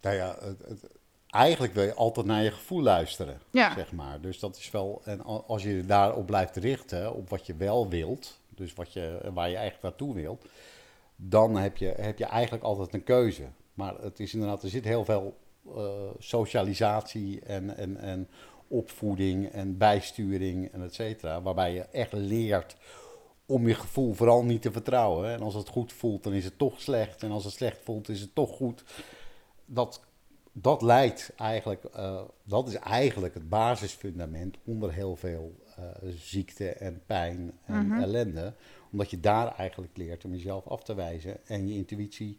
[0.00, 0.96] Nou ja, het, het-
[1.26, 3.74] eigenlijk wil je altijd naar je gevoel luisteren, Ja.
[3.74, 4.20] zeg maar.
[4.20, 8.40] Dus dat is wel, en als je daarop blijft richten, op wat je wel wilt,
[8.48, 10.44] dus wat je, waar je eigenlijk naartoe wilt,
[11.16, 13.42] dan heb je, heb je eigenlijk altijd een keuze.
[13.78, 15.36] Maar het is inderdaad, er zit heel veel
[15.76, 18.28] eh, socialisatie en, en, en
[18.68, 22.76] opvoeding en bijsturing en et cetera, waarbij je echt leert
[23.46, 25.30] om je gevoel vooral niet te vertrouwen.
[25.30, 27.22] En als het goed voelt, dan is het toch slecht.
[27.22, 28.84] En als het slecht voelt, is het toch goed.
[29.64, 30.00] Dat,
[30.52, 35.84] dat leidt eigenlijk, eh, dat is eigenlijk het basisfundament onder heel veel eh,
[36.16, 38.00] ziekte en pijn en Mhm.
[38.00, 38.54] ellende.
[38.92, 42.38] Omdat je daar eigenlijk leert om jezelf af te wijzen en je intuïtie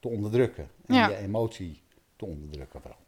[0.00, 0.68] te onderdrukken.
[0.86, 1.08] En Ja.
[1.08, 1.82] je emotie
[2.16, 3.00] te onderdrukken vooral.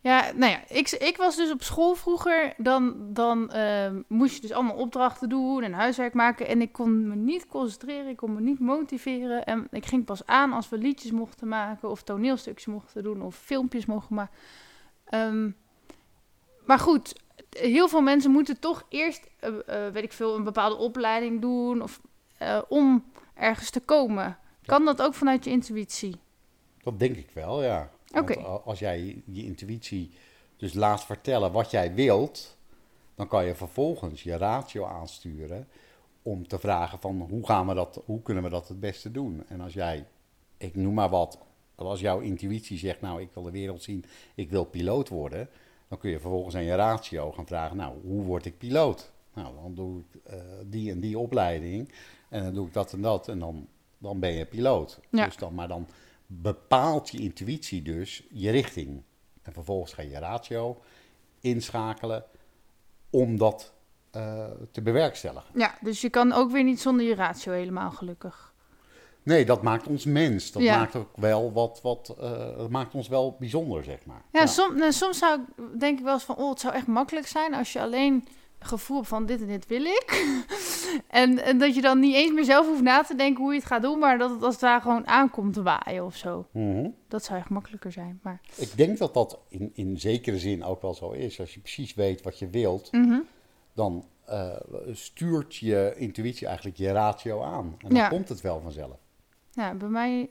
[0.00, 2.54] Ja, nou ja, ik, ik was dus op school vroeger.
[2.56, 6.46] Dan, dan ehm, moest je dus allemaal opdrachten doen en huiswerk maken.
[6.46, 9.44] En ik kon me niet concentreren, ik kon me niet motiveren.
[9.44, 13.36] En ik ging pas aan als we liedjes mochten maken of toneelstukjes mochten doen of
[13.36, 14.36] filmpjes mochten maken.
[15.04, 15.50] Ehm,
[16.66, 19.48] maar goed, heel veel mensen moeten toch eerst, eh,
[19.86, 22.00] eh, weet ik veel, een bepaalde opleiding doen of,
[22.38, 23.04] eh, om
[23.34, 24.38] ergens te komen.
[24.68, 26.16] Kan dat ook vanuit je intuïtie?
[26.82, 27.90] Dat denk ik wel, ja.
[28.14, 28.34] Oké.
[28.42, 30.10] als jij je- je intuïtie
[30.56, 32.56] dus laat vertellen wat jij wilt,
[33.14, 35.68] dan kan je vervolgens je ratio aansturen
[36.22, 39.44] om te vragen van hoe gaan we dat, hoe kunnen we dat het beste doen?
[39.48, 40.06] En als jij,
[40.56, 41.38] ik noem maar wat,
[41.74, 44.04] als jouw intuïtie zegt, nou ik wil de wereld zien,
[44.34, 45.48] ik wil piloot worden,
[45.88, 49.12] dan kun je vervolgens aan je ratio gaan vragen, nou hoe word ik piloot?
[49.34, 51.92] Nou, dan doe ik eh, die en die opleiding
[52.28, 53.66] en dan doe ik dat en dat en dan,
[53.98, 55.00] dan ben je piloot.
[55.10, 55.24] Ja.
[55.24, 55.86] Dus dan, maar dan
[56.26, 59.02] bepaalt je intuïtie dus je richting.
[59.42, 60.80] En vervolgens ga je je ratio
[61.40, 62.24] inschakelen
[63.10, 63.72] om dat
[64.10, 65.50] eh, te bewerkstelligen.
[65.54, 68.52] Ja, dus je kan ook weer niet zonder je ratio helemaal gelukkig.
[69.22, 70.52] Nee, dat maakt ons mens.
[70.52, 70.78] Dat Ja.
[70.78, 74.22] maakt ook wel wat, wat eh, maakt ons wel bijzonder, zeg maar.
[74.32, 76.86] Ja, Som, nou, soms zou ik denk ik wel eens van, oh, het zou echt
[76.86, 78.28] makkelijk zijn als je alleen
[78.60, 80.36] gevoel van dit en dit wil ik.
[81.08, 83.58] en, en dat je dan niet eens meer zelf hoeft na te denken hoe je
[83.58, 86.46] het gaat doen, maar dat het als het daar gewoon aankomt te waaien of zo.
[86.52, 86.88] Mhm.
[87.08, 88.20] Dat zou echt makkelijker zijn.
[88.22, 91.40] Maar, Ik denk dat dat in, in zekere zin ook wel zo is.
[91.40, 93.18] Als je precies weet wat je wilt, Mhm.
[93.74, 94.56] dan eh,
[94.92, 97.76] stuurt je intuïtie eigenlijk je ratio aan.
[97.78, 98.08] En dan Ja.
[98.08, 98.96] komt het wel vanzelf.
[99.52, 100.30] ja, bij mij,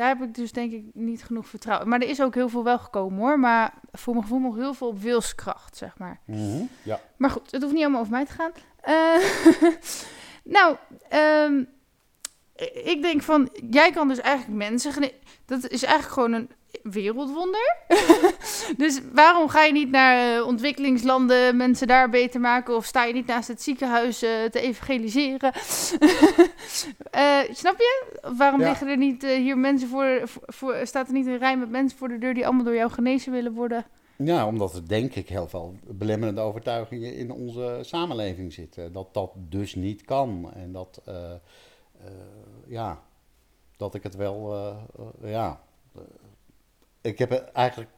[0.00, 1.88] daar heb ik dus denk ik niet genoeg vertrouwen.
[1.88, 4.74] Maar er is ook heel veel wel gekomen hoor, maar voor mijn gevoel nog heel
[4.74, 6.20] veel op wilskracht, zeg maar.
[6.24, 6.62] Mhm.
[6.82, 7.00] Ja.
[7.16, 8.52] Maar goed, het hoeft niet allemaal over mij te gaan.
[8.80, 9.74] Eh,
[10.56, 10.76] nou,
[11.08, 11.64] ehm,
[12.84, 15.10] ik denk van, jij kan dus eigenlijk mensen
[15.44, 16.50] Dat is eigenlijk gewoon een
[16.82, 17.76] wereldwonder.
[18.76, 22.76] dus waarom ga je niet naar eh, ontwikkelingslanden, mensen daar beter maken?
[22.76, 25.52] Of sta je niet naast het ziekenhuis eh, te evangeliseren?
[27.10, 28.18] Eh, snap je?
[28.36, 28.68] Waarom Ja.
[28.68, 32.08] liggen er niet hier mensen voor, voor, Staat er niet een rij met mensen voor
[32.08, 33.86] de deur die allemaal door jou genezen willen worden?
[34.16, 38.92] Ja, omdat er denk ik heel veel belemmerende overtuigingen in onze samenleving zitten.
[38.92, 40.52] Dat dat dus niet kan.
[40.54, 41.02] En dat,
[42.66, 43.02] ja,
[43.76, 44.54] dat ik het wel,
[45.22, 45.60] ja.
[47.00, 47.90] Ik heb er eigenlijk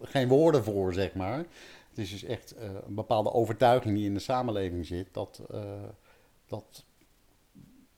[0.00, 1.38] geen woorden voor, zeg maar.
[1.88, 5.14] Het is dus echt eh, een bepaalde overtuiging die in de samenleving zit.
[5.14, 5.62] Dat, eh,
[6.46, 6.84] dat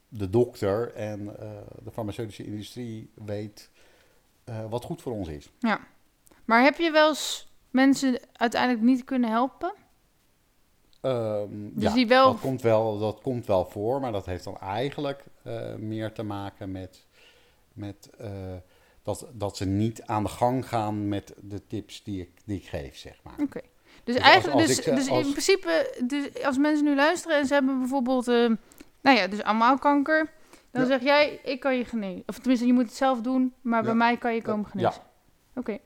[0.09, 1.51] de dokter en eh,
[1.83, 3.71] de farmaceutische industrie weet
[4.69, 5.51] wat goed voor ons is.
[5.59, 5.81] Ja.
[6.45, 9.75] Maar heb je wel eens mensen uiteindelijk niet kunnen helpen?
[11.01, 14.45] Ehm, Dus ja, die wel- dat, komt wel, dat komt wel voor, maar dat heeft
[14.45, 15.25] dan eigenlijk
[15.77, 17.07] meer te maken met,
[17.73, 18.11] met
[19.03, 22.67] dat, dat ze niet aan de gang gaan met de tips die ik, die ik
[22.67, 23.35] geef, zeg maar.
[23.39, 23.61] Oké.
[24.05, 27.37] Dus, Dus eigenlijk, als dus, ik, dus als- in principe, dus als mensen nu luisteren
[27.39, 28.51] en ze hebben bijvoorbeeld, eh,
[29.01, 30.31] nou ja, dus allemaal kanker,
[30.71, 30.89] dan Ja.
[30.89, 32.23] zeg jij, ik kan je genezen.
[32.27, 34.93] Of tenminste, je moet het zelf doen, maar bij mij kan je komen genezen.
[34.93, 35.79] Ja, Oké.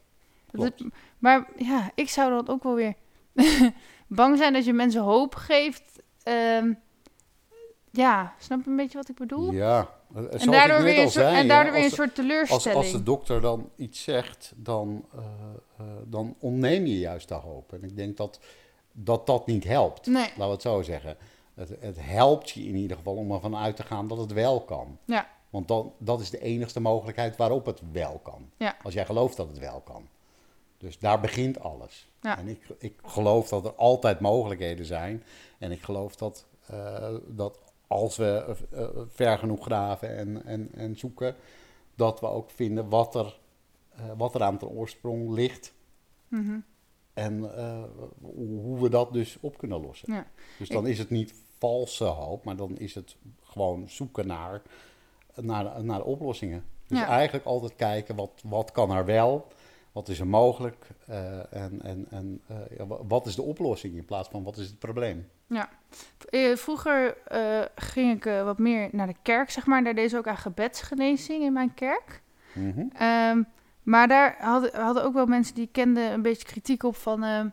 [1.19, 2.95] Maar ja, ik zou dat ook wel weer
[4.07, 6.03] bang zijn dat je mensen hoop geeft.
[6.23, 6.73] ehm,
[7.91, 9.53] ja, snap je een beetje wat ik bedoel?
[9.53, 12.79] Ja, en daardoor weer, een soort, en daardoor weer een als- soort Als, teleurstelling.
[12.83, 17.73] als de dokter dan iets zegt, dan, eh, dan ontneem je juist de hoop.
[17.73, 18.41] En ik denk dat
[18.93, 20.07] dat, dat niet helpt.
[20.07, 20.23] Nee.
[20.23, 21.17] Laten we het zo zeggen.
[21.55, 24.61] Het, het helpt je in ieder geval om ervan uit te gaan dat het wel
[24.61, 24.99] kan.
[25.05, 28.51] Ja, Want dan, dat is de enigste mogelijkheid waarop het wel kan.
[28.57, 28.77] Ja.
[28.83, 30.09] Als jij gelooft dat het wel kan.
[30.79, 32.09] Dus daar begint alles.
[32.21, 32.39] Ja.
[32.39, 35.23] En ik, ik geloof dat er altijd mogelijkheden zijn.
[35.59, 40.97] En ik geloof dat, eh, dat als we eh, ver genoeg graven en, en, en
[40.99, 41.37] zoeken,
[41.95, 43.39] dat we ook vinden wat er,
[43.97, 45.73] eh, wat er aan ten oorsprong ligt.
[46.29, 46.59] Mhm.
[47.15, 47.83] En eh,
[48.21, 50.13] hoe we dat dus op kunnen lossen.
[50.13, 50.27] ja.
[50.59, 54.63] Dus dan is het niet valse hoop, maar dan is het gewoon zoeken naar,
[55.35, 56.65] naar, naar oplossingen.
[56.87, 57.07] Dus Ja.
[57.07, 59.47] eigenlijk altijd kijken wat, wat kan er wel,
[59.93, 60.87] wat is er mogelijk
[61.51, 62.43] en, en, en
[63.09, 65.29] wat is de oplossing in plaats van wat is het probleem.
[65.47, 65.71] Ja.
[66.31, 69.85] Eh, Vroeger eh, ging ik eh, wat meer naar de kerk, zeg maar.
[69.85, 72.23] Daar deed ze ook aan gebedsgenezing in mijn kerk.
[72.53, 72.87] Mhm.
[72.93, 73.43] Ehm,
[73.83, 77.23] maar daar hadden, hadden ook wel mensen die kenden een beetje kritiek op van...
[77.25, 77.49] ehm,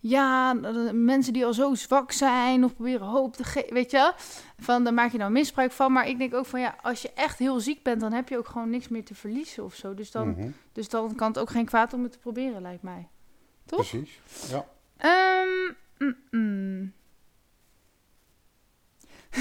[0.00, 0.52] ja,
[0.92, 4.12] mensen die al zo zwak zijn of proberen hoop te geven, weet je wel?
[4.58, 5.92] Van, daar maak je dan misbruik van.
[5.92, 8.00] Maar ik denk ook van, ja, als je echt heel ziek bent...
[8.00, 9.94] dan heb je ook gewoon niks meer te verliezen of zo.
[9.94, 10.48] Dus dan, Mhm.
[10.72, 13.08] dus dan kan het ook geen kwaad om het te proberen, lijkt mij.
[13.64, 13.78] Toch?
[13.88, 14.20] Precies.
[14.50, 14.64] Ja.
[14.96, 16.92] Ehm, mm, mm.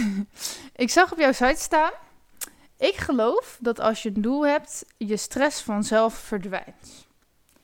[0.84, 1.92] ik zag op jouw site staan.
[2.78, 7.08] Ik geloof dat als je een doel hebt, je stress vanzelf verdwijnt.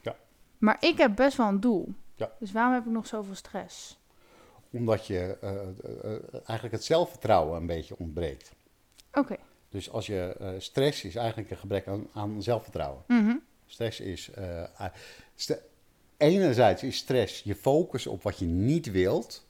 [0.02, 0.15] Ja.
[0.58, 1.94] Maar ik heb best wel een doel.
[2.15, 2.32] Ja.
[2.39, 4.00] Dus waarom heb ik nog zoveel stress?
[4.72, 5.67] Omdat je eh, eh,
[6.04, 8.52] eh, eigenlijk het zelfvertrouwen een beetje ontbreekt.
[9.13, 9.36] Oké.
[9.70, 13.04] Dus als je stress is eigenlijk een gebrek aan, aan zelfvertrouwen.
[13.08, 13.36] Mhm.
[13.65, 14.30] Stress is.
[15.36, 15.62] st-
[16.17, 19.46] enerzijds is stress je focus op wat je niet wilt.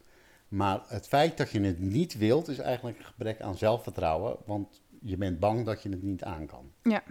[0.51, 4.37] Maar het feit dat je het niet wilt, is eigenlijk een gebrek aan zelfvertrouwen.
[4.45, 6.71] Want je bent bang dat je het niet aan kan.
[6.83, 7.03] Ja.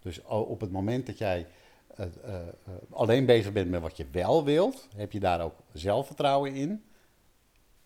[0.00, 1.46] Dus op het moment dat jij
[1.94, 2.46] eh, eh,
[2.90, 6.84] alleen bezig bent met wat je wel wilt, heb je daar ook zelfvertrouwen in.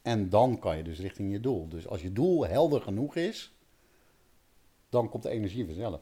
[0.03, 1.69] En dan kan je dus richting je doel.
[1.69, 3.55] Dus als je doel helder genoeg is,
[4.89, 6.01] dan komt de energie vanzelf.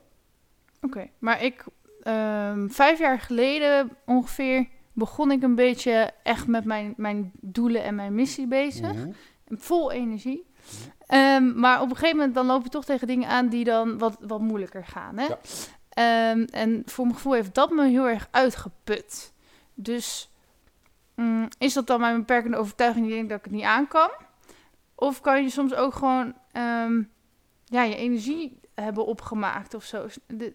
[0.80, 1.08] Oké.
[1.18, 1.64] Maar ik,
[2.02, 7.94] ehm, vijf jaar geleden ongeveer, begon ik een beetje echt met mijn, mijn doelen en
[7.94, 8.94] mijn missie bezig.
[8.94, 9.12] Mhm.
[9.48, 10.46] Vol energie.
[11.06, 13.98] Ehm, maar op een gegeven moment dan loop je toch tegen dingen aan die dan
[13.98, 15.18] wat, wat moeilijker gaan.
[15.18, 15.26] Hè?
[15.26, 15.38] Ja.
[15.88, 19.32] Ehm, en voor mijn gevoel heeft dat me heel erg uitgeput.
[19.74, 20.30] Dus
[21.14, 24.10] mm, is dat dan mijn beperkende overtuiging die denkt dat ik het niet aan kan?
[24.94, 27.02] Of kan je soms ook gewoon ehm,
[27.64, 30.06] ja, je energie hebben opgemaakt of zo?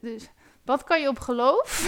[0.01, 0.29] Dus
[0.69, 1.83] wat kan je op geloof?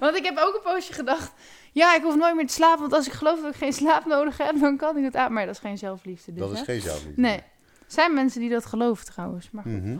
[0.00, 1.32] Want ik heb ook een poosje gedacht...
[1.72, 4.04] Ja, ik hoef nooit meer te slapen, want als ik geloof dat ik geen slaap
[4.06, 5.32] nodig heb, dan kan ik het aan.
[5.32, 6.32] Maar dat is geen zelfliefde.
[6.32, 6.64] Dus, Dat is hè?
[6.64, 7.20] geen zelfliefde.
[7.20, 7.36] Nee.
[7.36, 7.42] Er
[7.86, 9.50] zijn mensen die dat geloven trouwens.
[9.50, 9.72] Maar goed.
[9.84, 9.96] Mhm.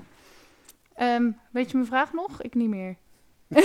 [0.94, 2.42] Ehm, weet je mijn vraag nog?
[2.42, 2.96] Ik niet meer.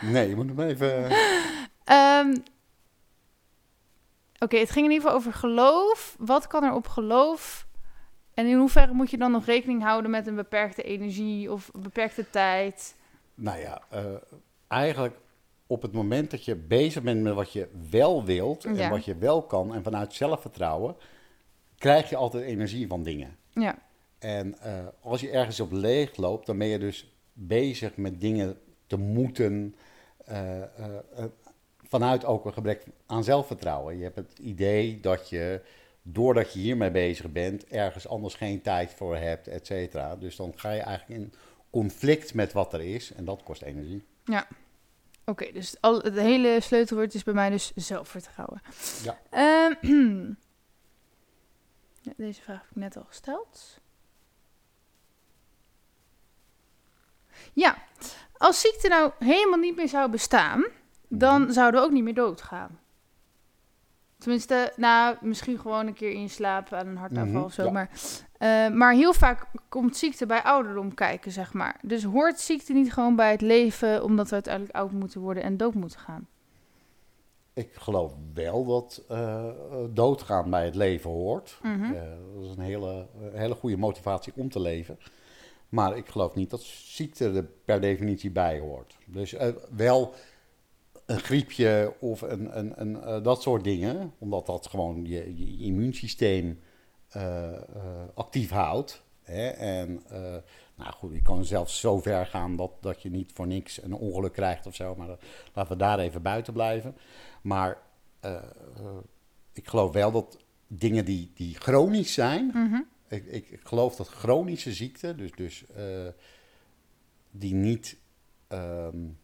[0.00, 1.10] Nee, je moet hem even.
[1.84, 2.36] Ehm,
[4.38, 6.14] Oké, het ging in ieder geval over geloof.
[6.18, 7.65] Wat kan er op geloof?
[8.36, 12.30] En in hoeverre moet je dan nog rekening houden met een beperkte energie of beperkte
[12.30, 12.94] tijd?
[13.34, 14.04] Nou ja, eh,
[14.68, 15.16] eigenlijk
[15.66, 18.90] op het moment dat je bezig bent met wat je wel wilt en Ja.
[18.90, 20.96] wat je wel kan en vanuit zelfvertrouwen,
[21.78, 23.36] krijg je altijd energie van dingen.
[23.52, 23.78] Ja,
[24.18, 28.58] En eh, als je ergens op leeg loopt, dan ben je dus bezig met dingen
[28.86, 29.74] te moeten.
[30.24, 30.62] eh,
[31.88, 33.96] vanuit ook een gebrek aan zelfvertrouwen.
[33.96, 35.60] Je hebt het idee dat je,
[36.08, 40.16] doordat je hiermee bezig bent, ergens anders geen tijd voor hebt, et cetera.
[40.16, 41.32] Dus dan ga je eigenlijk in
[41.70, 44.04] conflict met wat er is en dat kost energie.
[44.24, 44.46] ja.
[45.28, 48.62] Oké, dus al, het hele sleutelwoord is bij mij dus zelfvertrouwen.
[49.02, 49.18] Ja.
[49.30, 50.32] Ehm,
[52.16, 53.80] deze vraag heb ik net al gesteld.
[57.52, 57.78] Ja,
[58.36, 60.64] als ziekte nou helemaal niet meer zou bestaan,
[61.08, 62.80] dan zouden we ook niet meer doodgaan.
[64.26, 67.64] Tenminste, nou, misschien gewoon een keer in je slaap aan een hartaanval Mhm, of zo.
[67.64, 67.70] ja.
[67.70, 67.90] Maar,
[68.38, 71.78] eh, maar heel vaak komt ziekte bij ouderdom kijken, zeg maar.
[71.82, 75.56] Dus hoort ziekte niet gewoon bij het leven, omdat we uiteindelijk oud moeten worden en
[75.56, 76.26] dood moeten gaan?
[77.52, 79.44] Ik geloof wel dat eh,
[79.90, 81.58] doodgaan bij het leven hoort.
[81.62, 81.84] Mhm.
[81.84, 82.00] Eh,
[82.34, 84.98] dat is een hele, een hele goede motivatie om te leven.
[85.68, 88.96] Maar ik geloof niet dat ziekte er per definitie bij hoort.
[89.06, 90.14] Dus eh, wel
[91.06, 95.64] een griepje of een, een, een, eh, dat soort dingen, omdat dat gewoon je, je
[95.64, 96.60] immuunsysteem
[97.08, 97.60] eh, eh,
[98.14, 99.04] actief houdt.
[99.22, 99.48] Hè?
[99.48, 100.02] En
[100.74, 103.94] nou goed, je kan zelfs zo ver gaan dat, dat je niet voor niks een
[103.94, 104.94] ongeluk krijgt of zo.
[104.94, 106.96] Maar dat, laten we daar even buiten blijven.
[107.42, 107.78] Maar
[109.52, 112.46] ik geloof wel dat dingen die, die chronisch zijn.
[112.46, 112.80] Mhm.
[113.08, 115.64] ik, ik, ik geloof dat chronische ziekten, dus, dus
[117.30, 117.96] die niet.
[118.48, 119.18] Um,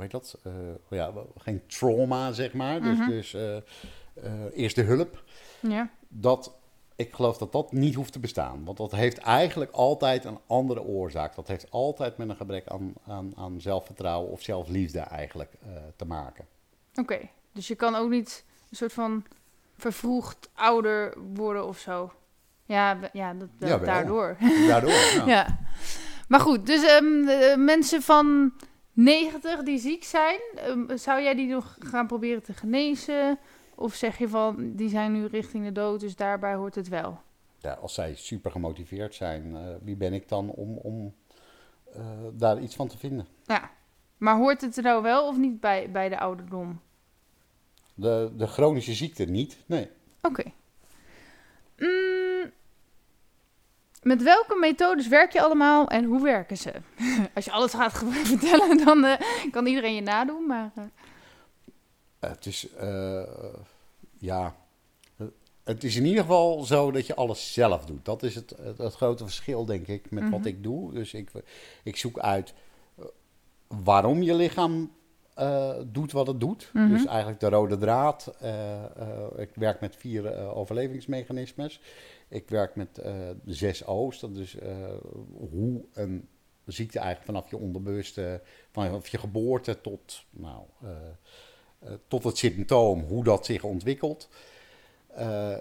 [0.00, 0.38] hoe heet dat?
[0.88, 2.80] ja, geen trauma, zeg maar.
[2.80, 3.08] Dus, Mhm.
[3.08, 3.36] dus
[4.54, 5.22] eerste hulp.
[5.60, 5.90] Ja.
[6.08, 6.60] Dat
[7.00, 8.64] ik geloof dat dat niet hoeft te bestaan.
[8.64, 11.34] Want dat heeft eigenlijk altijd een andere oorzaak.
[11.34, 16.04] Dat heeft altijd met een gebrek aan, aan, aan zelfvertrouwen of zelfliefde eigenlijk uh, te
[16.04, 16.46] maken.
[16.90, 17.30] Oké, okay.
[17.52, 19.24] dus je kan ook niet een soort van
[19.76, 22.12] vervroegd ouder worden of zo.
[22.64, 24.36] Ja, ja, dat, dat ja daardoor.
[24.66, 25.26] Daardoor, ja.
[25.26, 25.58] ja.
[26.28, 27.24] Maar goed, dus um,
[27.64, 28.52] mensen van
[28.92, 33.38] 90 die ziek zijn, um, zou jij die nog gaan proberen te genezen?
[33.74, 37.20] Of zeg je van, die zijn nu richting de dood, dus daarbij hoort het wel?
[37.58, 41.14] Ja, als zij super gemotiveerd zijn, uh, wie ben ik dan om, om
[41.96, 43.26] uh, daar iets van te vinden?
[43.44, 43.70] Ja,
[44.16, 46.80] maar hoort het er nou wel of niet bij, bij de ouderdom?
[47.94, 49.90] De, de chronische ziekte niet, nee.
[50.22, 50.40] Oké.
[50.40, 50.54] Okay.
[51.76, 52.52] Mm,
[54.02, 56.72] met welke methodes werk je allemaal en hoe werken ze?
[57.34, 59.14] Als je alles gaat vertellen, dan uh,
[59.50, 60.70] kan iedereen je nadoen, maar...
[62.18, 63.22] Het is, uh,
[64.18, 64.54] ja,
[65.64, 68.04] het is in ieder geval zo dat je alles zelf doet.
[68.04, 70.30] Dat is het, het, het grote verschil, denk ik, met mm -hmm.
[70.30, 70.92] wat ik doe.
[70.92, 71.30] Dus ik,
[71.82, 72.54] ik zoek uit
[73.66, 74.92] waarom je lichaam
[75.38, 76.70] uh, doet wat het doet.
[76.72, 76.82] Mhm.
[76.82, 76.96] Mm -hmm.
[76.96, 78.34] Dus eigenlijk de rode draad.
[79.36, 81.80] ik werk met vier overlevingsmechanismes.
[82.30, 84.20] Ik werk met de zes O's.
[84.20, 84.56] Dat is
[85.50, 86.28] hoe een
[86.64, 88.40] ziekte eigenlijk vanaf je onderbewuste,
[88.70, 90.62] vanaf je geboorte tot, nou...
[90.84, 90.90] Uh,
[92.08, 94.28] tot het symptoom, hoe dat zich ontwikkelt.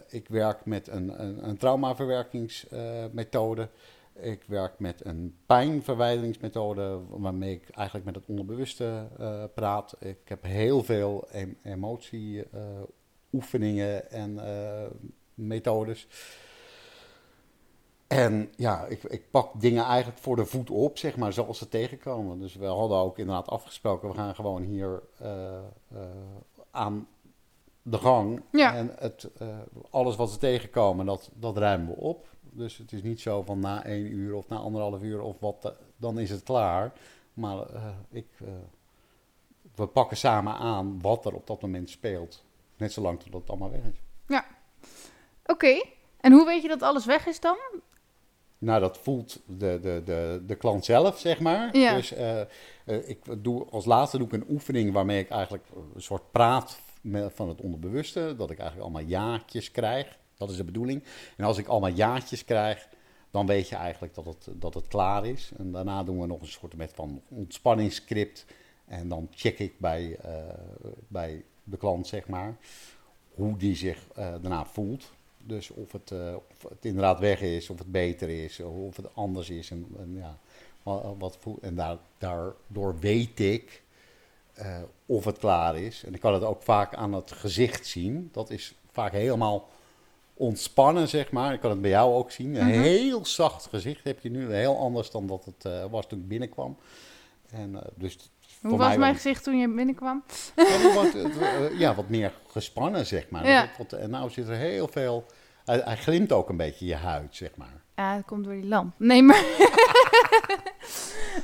[0.09, 3.69] Ik werk met een, een, een traumaverwerkingsmethode.
[4.13, 9.07] Ik werk met een pijnverwijderingsmethode, waarmee ik eigenlijk met het onderbewuste
[9.53, 9.95] praat.
[9.99, 14.39] Ik heb heel veel em emotieoefeningen en
[15.33, 16.07] methodes.
[18.09, 21.67] En ja, ik, ik, pak dingen eigenlijk voor de voet op, zeg maar, zoals ze
[21.67, 22.39] tegenkomen.
[22.39, 25.29] Dus we hadden ook inderdaad afgesproken, we gaan gewoon hier uh,
[25.93, 25.99] uh,
[26.71, 27.07] aan
[27.81, 28.41] de gang.
[28.51, 28.75] Ja.
[28.75, 29.47] En het, uh,
[29.89, 32.27] alles wat ze tegenkomen, dat, dat ruimen we op.
[32.41, 35.73] Dus het is niet zo van na één uur of na anderhalf uur of wat,
[35.97, 36.93] dan is het klaar.
[37.33, 37.67] Maar
[38.09, 38.27] ik,
[39.75, 42.43] we pakken samen aan wat er op dat moment speelt.
[42.77, 44.01] Net zolang tot het allemaal weg is.
[44.27, 44.45] Ja,
[45.41, 45.51] oké.
[45.51, 45.93] Okay.
[46.19, 47.57] En hoe weet je dat alles weg is dan?
[48.61, 51.77] Nou, dat voelt de, de, de, de klant zelf, zeg maar.
[51.77, 51.95] Ja.
[51.95, 52.39] Dus uh,
[52.85, 56.79] uh, ik doe, als laatste doe ik een oefening waarmee ik eigenlijk een soort praat
[57.27, 58.35] van het onderbewuste.
[58.37, 60.17] Dat ik eigenlijk allemaal jaatjes krijg.
[60.37, 61.03] Dat is de bedoeling.
[61.37, 62.87] En als ik allemaal jaatjes krijg,
[63.31, 65.51] dan weet je eigenlijk dat het, dat het klaar is.
[65.57, 68.45] En daarna doen we nog een soort met van ontspanningsscript.
[68.85, 70.33] En dan check ik bij, uh,
[71.07, 72.57] bij de klant, zeg maar,
[73.33, 75.11] hoe die zich daarna voelt.
[75.49, 79.15] Dus of het, uh, of het inderdaad weg is, of het beter is, of het
[79.15, 79.71] anders is.
[79.71, 80.37] En, en ja,
[81.17, 83.83] wat, voel, en daar, daardoor weet ik
[84.59, 86.03] uh, of het klaar is.
[86.03, 88.29] En ik kan het ook vaak aan het gezicht zien.
[88.31, 89.69] Dat is vaak helemaal
[90.33, 91.53] ontspannen, zeg maar.
[91.53, 92.55] Ik kan het bij jou ook zien.
[92.55, 92.79] Een Mhm.
[92.79, 94.53] heel zacht gezicht heb je nu.
[94.53, 96.77] Heel anders dan dat het uh, was toen ik binnenkwam.
[97.49, 98.17] En, uh, dus
[98.61, 100.23] Hoe was mijn gezicht toen je binnenkwam?
[100.55, 101.13] Ja, wat,
[101.77, 103.47] ja, wat meer gespannen, zeg maar.
[103.47, 103.69] Ja.
[103.77, 105.25] Wat, en nou zit er heel veel...
[105.69, 107.81] Hij, hij, glimt ook een beetje je huid, zeg maar.
[107.95, 108.93] Ja, dat komt door die lamp.
[108.97, 109.43] Nee, maar...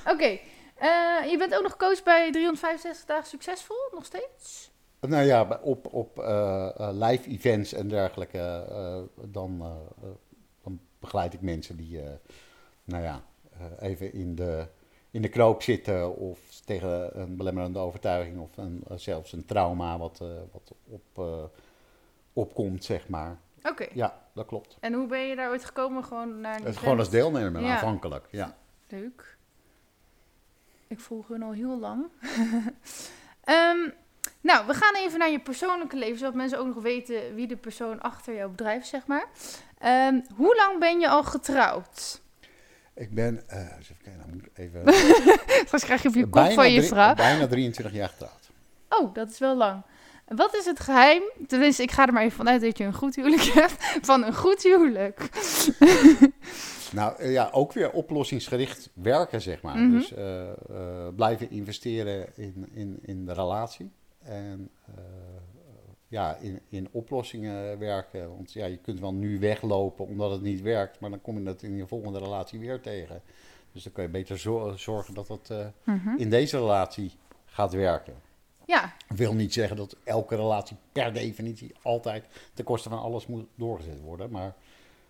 [0.01, 0.11] Oké.
[0.11, 0.41] Okay.
[0.81, 4.71] Uh, je bent ook nog coach bij 365 dagen succesvol, nog steeds?
[4.99, 8.65] Nou ja, op, op uh, live events en dergelijke,
[9.25, 9.77] dan,
[10.63, 11.99] dan begeleid ik mensen die,
[12.83, 13.23] nou ja,
[13.79, 14.67] even in de
[15.11, 20.23] in de knoop zitten of tegen een belemmerende overtuiging of een, zelfs een trauma wat,
[20.51, 21.49] wat op,
[22.33, 23.38] opkomt, zeg maar.
[23.69, 23.84] Oké.
[23.84, 23.89] Okay.
[23.93, 24.78] Ja, dat klopt.
[24.80, 26.04] En hoe ben je daar ooit gekomen?
[26.04, 27.73] Gewoon naar Het gewoon als deelnemer, ja.
[27.73, 28.55] aanvankelijk, ja.
[28.88, 29.38] Leuk.
[30.88, 32.07] Ik volg hun al heel lang.
[33.45, 33.93] um,
[34.49, 37.57] nou, we gaan even naar je persoonlijke leven, zodat mensen ook nog weten wie de
[37.57, 39.26] persoon achter jouw bedrijf is, zeg maar.
[39.86, 42.22] Um, hoe lang ben je al getrouwd?
[42.93, 44.93] Ik ben, uh, even kijken, dan moet ik even...
[45.68, 47.13] Straks krijg je op je kop van je drie, vrouw.
[47.13, 48.49] Bijna 23 jaar getrouwd.
[48.89, 49.84] Oh, dat is wel lang.
[50.26, 53.15] Wat is het geheim, tenminste ik ga er maar even vanuit dat je een goed
[53.15, 55.30] huwelijk hebt, van een goed huwelijk?
[56.93, 59.78] nou uh, ja, ook weer oplossingsgericht werken, zeg maar.
[59.78, 59.91] Mhm.
[59.91, 63.91] Dus uh, blijven investeren in, in, in de relatie.
[64.23, 64.69] En
[66.07, 68.30] ja, in, in oplossingen werken.
[68.36, 71.43] Want ja, je kunt wel nu weglopen omdat het niet werkt, maar dan kom je
[71.43, 73.21] dat in je volgende relatie weer tegen.
[73.71, 76.17] Dus dan kun je beter zo- zorgen dat het eh, Mhm.
[76.17, 77.11] in deze relatie
[77.45, 78.13] gaat werken.
[78.66, 83.28] Ja, Ik wil niet zeggen dat elke relatie per definitie altijd ten koste van alles
[83.28, 84.32] moet doorgezet worden.
[84.32, 84.55] Maar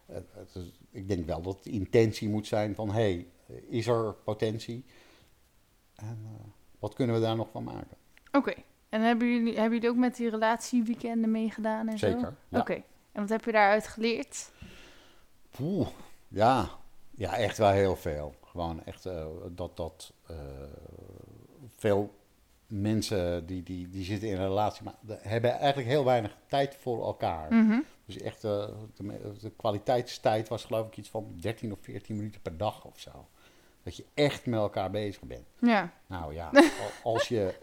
[0.06, 3.28] het, het is- ik denk wel dat de intentie moet zijn van, hé, hey,
[3.70, 4.86] is er potentie?
[5.96, 6.46] En eh,
[6.80, 7.98] wat kunnen we daar nog van maken?
[8.32, 8.54] oké.
[8.90, 12.06] En hebben jullie, hebben jullie ook met die relatieweekenden meegedaan en zo?
[12.10, 12.60] Zeker, ja.
[12.60, 12.74] Oké.
[13.12, 14.52] En wat heb je daaruit geleerd?
[15.52, 15.88] Poeh,
[16.28, 16.70] ja.
[17.12, 18.36] ja, echt wel heel veel.
[18.44, 20.36] Gewoon echt eh, dat, dat eh,
[21.76, 22.14] veel
[22.68, 27.06] mensen die, die, die zitten in een relatie, maar hebben eigenlijk heel weinig tijd voor
[27.06, 27.54] elkaar.
[27.54, 27.80] Mhm.
[28.06, 28.68] Dus echt, eh,
[29.42, 33.28] de, kwaliteitstijd was geloof ik iets van 13 of 14 minuten per dag of zo.
[33.84, 35.48] Dat je echt met elkaar bezig bent.
[35.60, 35.92] Ja.
[36.08, 37.54] Nou ja, al- als je...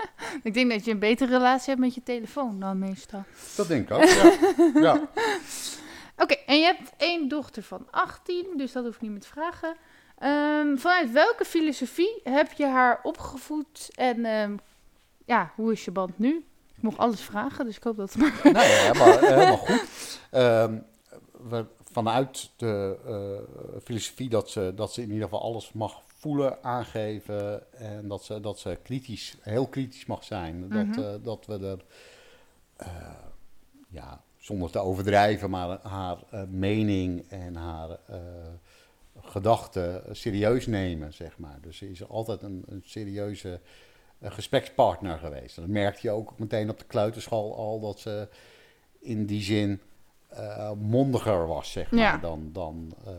[0.42, 3.24] Ik denk dat je een betere relatie hebt met je telefoon dan meestal.
[3.56, 4.32] Dat denk ik ook, ja.
[4.80, 5.08] ja.
[6.16, 9.28] Oké, en je hebt één dochter van 18, dus dat hoef ik niet meer te
[9.28, 9.76] vragen.
[10.18, 14.56] Ehm, vanuit welke filosofie heb je haar opgevoed en ehm,
[15.26, 16.44] ja, hoe is je band nu?
[16.76, 18.52] Ik mocht alles vragen, dus ik hoop dat het maar...
[18.52, 19.84] Nou ja, maar, eh, helemaal goed.
[20.30, 20.78] Ehm,
[21.48, 26.64] we, vanuit de eh, filosofie dat ze, dat ze in ieder geval alles mag voelen,
[26.64, 27.72] aangeven.
[27.78, 30.68] En dat ze, dat ze kritisch, heel kritisch mag zijn.
[30.68, 30.98] Dat, Mhm.
[31.00, 31.84] eh, dat we er,
[32.76, 32.88] eh,
[33.88, 36.18] ja, zonder te overdrijven, maar haar
[36.48, 37.98] mening en haar
[39.20, 41.58] gedachten serieus nemen, zeg maar.
[41.60, 43.60] Dus ze is altijd een, een serieuze
[44.22, 45.56] eh, gesprekspartner geweest.
[45.56, 48.28] En dat merkte je ook meteen op de kleuterschool al, dat ze
[49.00, 49.80] in die zin
[50.28, 52.18] eh, mondiger was, zeg maar, Ja.
[52.18, 53.10] dan, dan, eh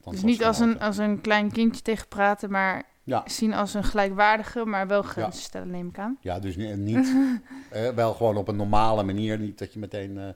[0.00, 3.22] dan Dus niet als een, als een klein kindje tegen praten, maar Ja.
[3.26, 5.46] zien als een gelijkwaardige, maar wel grenzen Ja.
[5.46, 6.18] stellen, neem ik aan.
[6.20, 7.16] Ja, dus ni- niet,
[7.70, 9.38] eh, wel gewoon op een normale manier.
[9.38, 10.34] Niet dat je meteen een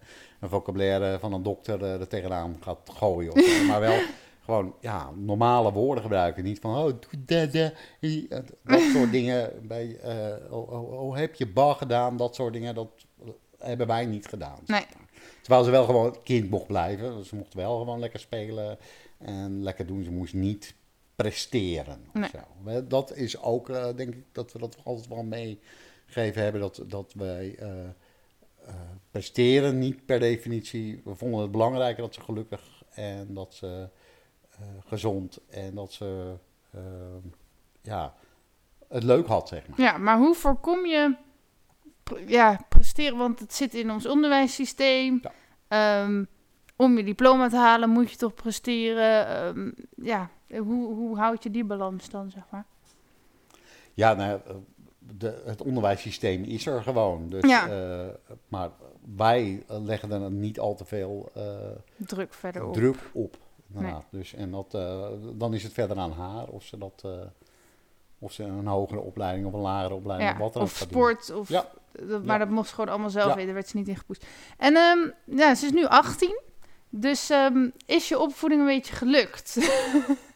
[0.48, 3.32] vocabulaire van een dokter er tegenaan gaat gooien.
[3.32, 4.00] Of maar wel
[4.50, 6.44] gewoon ja, normale woorden gebruiken.
[6.44, 7.54] Niet van, oh, doe dat,
[8.02, 9.66] i- eh, dat soort dingen.
[9.68, 12.16] Bij, eh, oh, oh, oh, heb je bar gedaan?
[12.16, 12.88] Dat soort dingen, dat
[13.58, 14.58] hebben wij niet gedaan.
[14.66, 14.84] Nee.
[15.42, 17.24] Terwijl ze wel gewoon kind mocht blijven.
[17.24, 18.78] Ze mocht wel gewoon lekker spelen
[19.18, 20.04] en lekker doen.
[20.04, 20.74] Ze moest niet
[21.16, 22.00] presteren.
[22.12, 22.30] Nee.
[22.64, 22.82] zo.
[22.82, 26.60] Dat is ook, eh, denk ik, dat we dat altijd wel meegegeven hebben.
[26.60, 27.84] Dat, dat wij eh,
[28.64, 28.74] eh,
[29.10, 31.00] presteren niet per definitie.
[31.04, 33.98] We vonden het belangrijker dat ze gelukkig en dat ze eh,
[34.86, 36.34] gezond en dat ze
[36.70, 36.80] eh,
[37.82, 38.14] ja,
[38.88, 39.80] het leuk had, zeg maar.
[39.80, 41.16] Ja, maar hoe voorkom je
[42.26, 43.18] ja, presteren?
[43.18, 45.20] Want het zit in ons onderwijssysteem.
[45.22, 45.32] Ja.
[45.68, 46.24] Ehm,
[46.76, 49.26] om je diploma te halen moet je toch presteren.
[49.26, 49.70] Ehm,
[50.06, 52.64] ja, hoe, hoe houd je die balans dan, zeg maar?
[53.94, 54.54] Ja, nou, eh,
[54.98, 57.28] de, het onderwijssysteem is er gewoon.
[57.28, 57.68] Dus, Ja.
[57.68, 58.08] eh,
[58.48, 58.70] maar
[59.16, 61.42] wij eh, leggen er niet al te veel eh,
[61.96, 62.74] Druk verder op.
[62.74, 63.36] druk op.
[63.74, 64.04] inderdaad.
[64.10, 67.10] Dus, en dat, eh, dan is het verder aan haar of ze, dat, eh,
[68.18, 70.76] of ze een hogere opleiding of een lagere opleiding Ja, of wat dan ook of
[70.76, 71.30] sport.
[71.30, 71.66] Of, Ja.
[72.08, 72.38] maar Ja.
[72.38, 73.44] dat mocht ze gewoon allemaal zelf weten.
[73.44, 74.26] Daar werd ze niet in gepoest.
[74.58, 74.98] En ehm,
[75.38, 76.40] ja, ze is nu 18.
[76.88, 79.56] Dus ehm, is je opvoeding een beetje gelukt?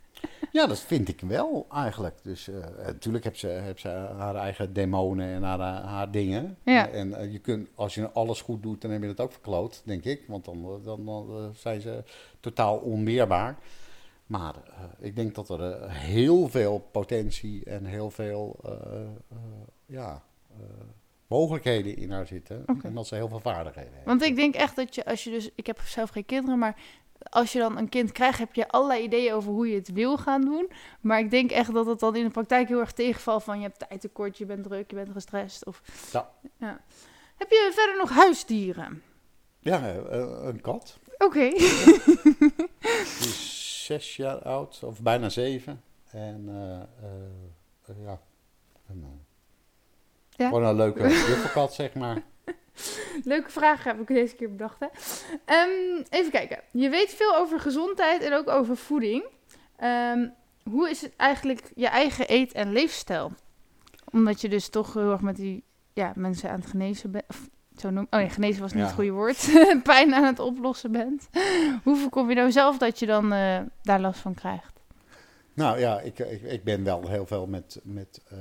[0.54, 2.14] Ja, dat vind ik wel eigenlijk.
[2.22, 2.54] Dus eh,
[2.86, 6.56] natuurlijk heeft ze, heeft ze haar eigen demonen en haar, haar dingen.
[6.64, 6.88] Ja.
[6.88, 9.82] En eh, je kunt, als je alles goed doet, dan heb je het ook verkloot,
[9.84, 10.24] denk ik.
[10.26, 12.02] Want dan, eh, dan, dan eh, zijn ze
[12.40, 13.58] totaal onweerbaar.
[14.26, 19.38] Maar eh, ik denk dat er eh, heel veel potentie en heel veel eh, eh,
[19.86, 20.56] ja, eh,
[21.26, 22.64] mogelijkheden in haar zitten.
[22.82, 24.06] En dat ze heel veel vaardigheden heeft.
[24.06, 26.76] Want ik denk echt dat je, als je dus, ik heb zelf geen kinderen, maar
[27.30, 30.16] als je dan een kind krijgt, heb je allerlei ideeën over hoe je het wil
[30.18, 30.70] gaan doen.
[31.00, 33.62] Maar ik denk echt dat het dan in de praktijk heel erg tegenvalt van je
[33.66, 35.66] hebt tijd tekort, je bent druk, je bent gestrest.
[35.66, 35.82] Of...
[36.58, 36.80] Ja.
[37.36, 39.02] Heb je verder nog huisdieren?
[39.60, 40.98] Ja, eh, een kat.
[41.18, 41.48] Oké.
[41.50, 45.82] Die is zes jaar oud, of bijna zeven.
[46.10, 46.84] En eh, eh,
[47.86, 48.20] eh, ja,
[48.88, 49.08] een, eh,
[50.36, 50.46] Ja.
[50.48, 52.22] gewoon een leuke juffelkat, zeg maar.
[53.24, 54.80] Leuke vraag heb ik deze keer bedacht.
[54.80, 54.86] Hè?
[55.44, 56.60] Ehm, even kijken.
[56.70, 59.24] Je weet veel over gezondheid en ook over voeding.
[59.76, 60.28] Ehm,
[60.70, 63.32] hoe is het eigenlijk je eigen eet- en leefstijl?
[64.12, 67.24] Omdat je dus toch heel erg met die ja, mensen aan het genezen bent.
[67.28, 68.06] Of zo noem.
[68.10, 68.86] Oh nee, genezen was niet Ja.
[68.86, 69.48] het goede woord.
[69.82, 71.28] Pijn aan het oplossen bent.
[71.84, 74.72] hoe voorkom je nou zelf dat je dan eh, daar last van krijgt?
[75.54, 78.38] Nou ja, ik, ik, ik ben wel heel veel met, met eh,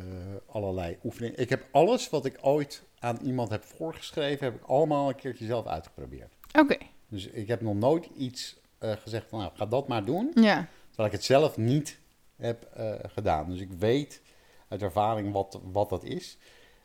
[0.47, 1.39] allerlei oefeningen.
[1.39, 5.45] Ik heb alles wat ik ooit aan iemand heb voorgeschreven, heb ik allemaal een keertje
[5.45, 6.33] zelf uitgeprobeerd.
[6.59, 6.77] Oké.
[7.07, 10.31] Dus ik heb nog nooit iets eh, gezegd van, nou, ga dat maar doen.
[10.35, 10.67] Ja.
[10.87, 11.99] Terwijl ik het zelf niet
[12.35, 13.49] heb eh, gedaan.
[13.49, 14.21] Dus ik weet
[14.67, 16.37] uit ervaring wat, wat dat is.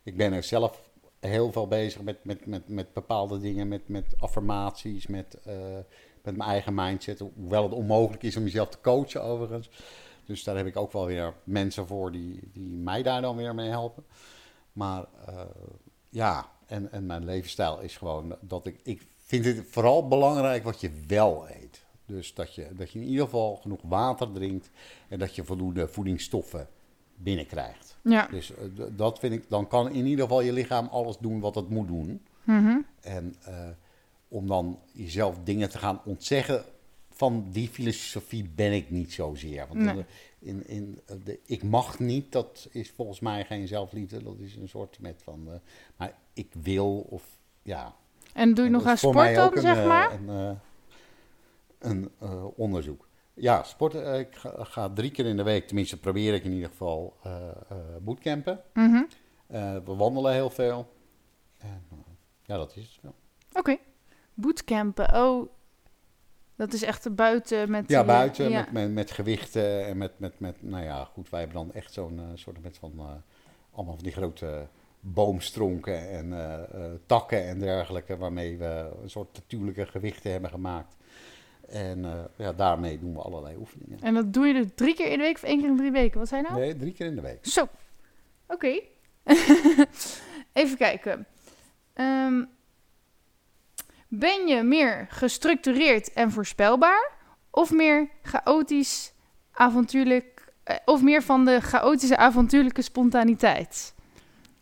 [0.03, 0.91] Ik ben er zelf
[1.21, 5.55] heel veel bezig met, met, met, met bepaalde dingen, met, met affirmaties, met, eh,
[6.23, 7.19] met mijn eigen mindset.
[7.35, 9.71] Hoewel het onmogelijk is om jezelf te coachen overigens.
[10.25, 13.55] Dus daar heb ik ook wel weer mensen voor die, die mij daar dan weer
[13.55, 14.05] mee helpen.
[14.73, 15.07] Maar
[16.19, 20.81] ja, en, en mijn levensstijl is gewoon dat ik, ik vind het vooral belangrijk wat
[20.81, 21.85] je wel eet.
[22.07, 24.71] Dus dat je, dat je in ieder geval genoeg water drinkt
[25.09, 26.69] en dat je voldoende voedingsstoffen
[27.15, 27.97] binnenkrijgt.
[28.03, 28.27] Ja.
[28.31, 31.55] Dus eh, dat vind ik, dan kan in ieder geval je lichaam alles doen wat
[31.55, 32.23] het moet doen.
[32.45, 32.79] Mhm.
[33.01, 33.69] En eh,
[34.29, 36.65] om dan jezelf dingen te gaan ontzeggen,
[37.11, 39.67] van die filosofie ben ik niet zozeer.
[39.69, 40.05] Want Nee.
[40.39, 44.23] In, in, eh, de, ik mag niet, dat is volgens mij geen zelfliefde.
[44.23, 45.59] Dat is een soort met van, eh,
[45.97, 47.95] maar ik wil of ja.
[48.33, 50.13] En doe je En nog aan sport dan, een, zeg eh, maar?
[50.13, 50.59] Een,
[51.79, 53.09] een eh, onderzoek.
[53.35, 54.13] Ja, sporten.
[54.13, 57.17] eh, ik ga, ga drie keer in de week, tenminste probeer ik in ieder geval,
[58.01, 58.61] bootcampen.
[58.75, 59.03] Mhm.
[59.85, 60.93] We wandelen heel veel.
[61.59, 61.87] En,
[62.43, 63.15] ja, dat is het wel.
[63.53, 63.77] Oké.
[64.35, 65.15] Bootcampen.
[65.15, 65.49] Oh,
[66.59, 67.89] dat is echt buiten met...
[67.89, 68.61] Ja, die- buiten ja.
[68.61, 71.93] Met, met, met gewichten en met, met, met, nou ja, goed, wij hebben dan echt
[71.93, 73.05] zo'n eh, soort met van, eh,
[73.73, 74.67] allemaal van die grote
[75.01, 80.97] boomstronken en eh, eh, takken en dergelijke, waarmee we een soort natuurlijke gewichten hebben gemaakt.
[81.69, 84.01] En eh, ja, daarmee doen we allerlei oefeningen.
[84.01, 85.91] En dat doe je dus drie keer in de week of één keer in drie
[85.93, 86.19] weken?
[86.19, 86.55] Wat zijn nou?
[86.61, 87.39] Nee, drie keer in de week.
[87.47, 87.69] Zo.
[88.47, 88.81] Oké.
[90.53, 91.27] Even kijken.
[91.95, 92.45] Ehm,
[94.09, 97.13] ben je meer gestructureerd en voorspelbaar?
[97.51, 99.13] Of meer chaotisch,
[99.53, 100.53] avontuurlijk...
[100.63, 103.95] eh, of meer van de chaotische, avontuurlijke spontaniteit?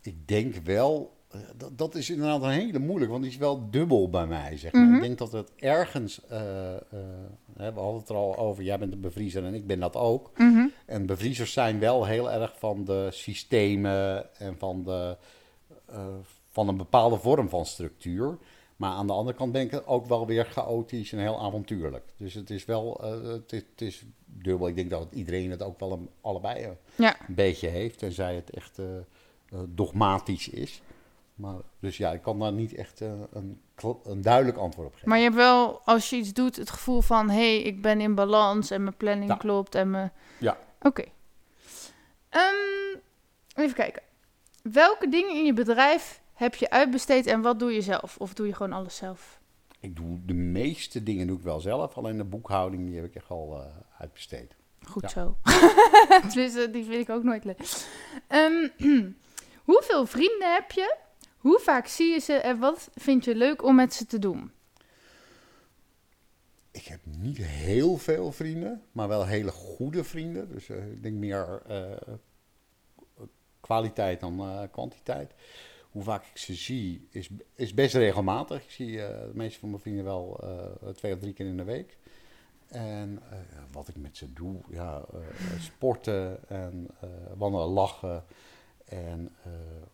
[0.03, 3.70] Ik denk wel, eh, dat, dat is inderdaad een hele moeilijk, want die is wel
[3.70, 4.82] dubbel bij mij, zeg maar.
[4.82, 4.94] Mhm.
[4.94, 6.38] Ik denk dat het ergens, eh,
[7.57, 10.30] we hadden het er al over, jij bent een bevriezer en ik ben dat ook.
[10.36, 10.66] Mhm.
[10.86, 15.16] En bevriezers zijn wel heel erg van de systemen en van, de,
[16.51, 18.38] van een bepaalde vorm van structuur.
[18.77, 22.05] Maar aan de andere kant ben ik ook wel weer chaotisch en heel avontuurlijk.
[22.16, 24.68] Dus het is wel, eh, het, is, het is dubbel.
[24.68, 27.16] Ik denk dat iedereen het ook wel een, allebei Ja.
[27.29, 27.99] een beetje heeft.
[27.99, 29.03] Tenzij het echt eh, eh,
[29.68, 30.83] dogmatisch is.
[31.35, 33.61] Maar, dus ja, ik kan daar niet echt een,
[34.05, 35.09] een duidelijk antwoord op geven.
[35.09, 37.29] Maar je hebt wel, als je iets doet, het gevoel van...
[37.31, 39.37] hé, hey, ik ben in balans en mijn planning Ja.
[39.37, 40.12] klopt en mijn...
[40.39, 40.59] Ja.
[40.81, 41.05] Oké.
[42.29, 42.99] Ehm,
[43.55, 44.03] even kijken.
[44.62, 48.16] Welke dingen in je bedrijf heb je uitbesteed en wat doe je zelf?
[48.18, 49.41] Of doe je gewoon alles zelf?
[49.80, 51.97] Ik doe de meeste dingen doe ik wel zelf.
[51.97, 53.66] Alleen de boekhouding die heb ik echt al eh,
[53.99, 54.57] uitbesteed.
[54.89, 55.09] Goed Ja.
[55.09, 55.37] zo.
[56.28, 57.59] Tenminste, die vind ik ook nooit leuk.
[58.26, 58.68] Ehm,
[59.70, 60.97] hoeveel vrienden heb je?
[61.37, 64.51] Hoe vaak zie je ze en wat vind je leuk om met ze te doen?
[66.70, 70.49] Ik heb niet heel veel vrienden, maar wel hele goede vrienden.
[70.53, 72.14] Dus eh, ik denk meer eh,
[73.61, 75.34] kwaliteit dan eh, kwantiteit.
[75.97, 78.62] Hoe vaak ik ze zie is, is best regelmatig.
[78.62, 81.57] Ik zie eh, de meeste van mijn vrienden wel eh, twee of drie keer in
[81.57, 81.99] de week.
[82.68, 83.38] En eh,
[83.72, 85.05] wat ik met ze doe, ja,
[85.59, 86.88] sporten en
[87.36, 88.24] wandelen, lachen.
[88.84, 89.36] En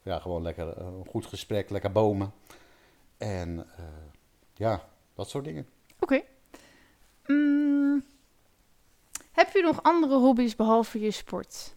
[0.03, 2.32] ja, gewoon lekker een goed gesprek, lekker bomen.
[3.16, 3.66] En
[4.55, 5.66] ja, dat soort dingen.
[6.00, 6.22] Oké.
[7.26, 8.05] Mm,
[9.32, 11.74] heb je nog andere hobby's behalve je sport?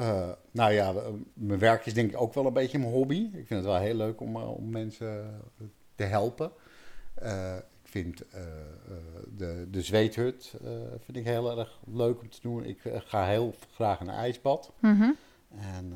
[0.00, 0.94] Eh, nou ja,
[1.34, 3.30] mijn werk is denk ik ook wel een beetje mijn hobby.
[3.32, 6.50] Ik vind het wel heel leuk om, eh, om mensen eh, te helpen.
[7.82, 8.22] Ik vind
[9.36, 10.54] de, de zweethut
[11.04, 12.64] vind ik heel erg leuk om te doen.
[12.64, 14.72] Ik ga heel graag een ijsbad.
[14.78, 15.10] Mhm.
[15.50, 15.92] En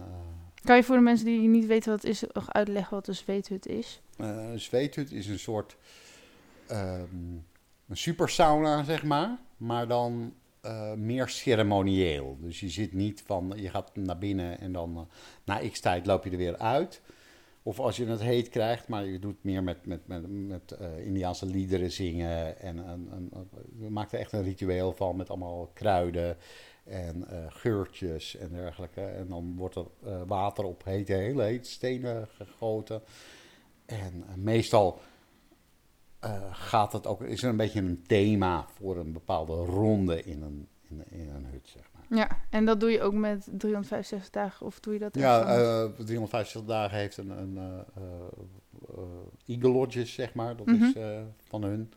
[0.64, 3.14] Kan je voor de mensen die niet weten wat het is, nog uitleggen wat een
[3.14, 4.00] zweethut is?
[4.16, 5.76] een zweethut is een soort
[6.66, 7.34] ehm,
[7.88, 9.38] een super sauna, zeg maar.
[9.57, 10.34] Maar dan
[10.65, 12.37] eh, meer ceremonieel.
[12.41, 15.03] Dus je zit niet van, je gaat naar binnen en dan eh,
[15.45, 17.01] na x tijd loop je er weer uit.
[17.62, 21.07] Of als je het heet krijgt, maar je doet meer met, met, met, met eh,
[21.07, 22.61] Indiaanse liederen zingen.
[22.61, 23.31] En een,
[23.79, 26.37] we maakten echt een ritueel van met allemaal kruiden
[26.85, 29.01] en geurtjes en dergelijke.
[29.01, 29.87] En dan wordt er
[30.27, 33.03] water op hete, hele hete stenen gegoten.
[33.87, 35.01] En meestal
[36.53, 40.68] gaat het ook, is er een beetje een thema voor een bepaalde ronde in een,
[40.89, 42.18] in, in een hut, zeg maar.
[42.18, 45.57] Ja, en dat doe je ook met 365 dagen of doe je dat Ja, ergens
[45.68, 45.99] anders?
[45.99, 48.03] eh 350 dagen heeft een, een eh, eh,
[48.97, 49.03] eh,
[49.47, 50.57] Eagle Lodges, zeg maar.
[50.57, 50.83] Dat Mhm.
[50.85, 51.93] is eh, van hun.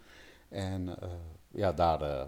[0.50, 1.10] En eh,
[1.52, 2.22] ja, daar eh,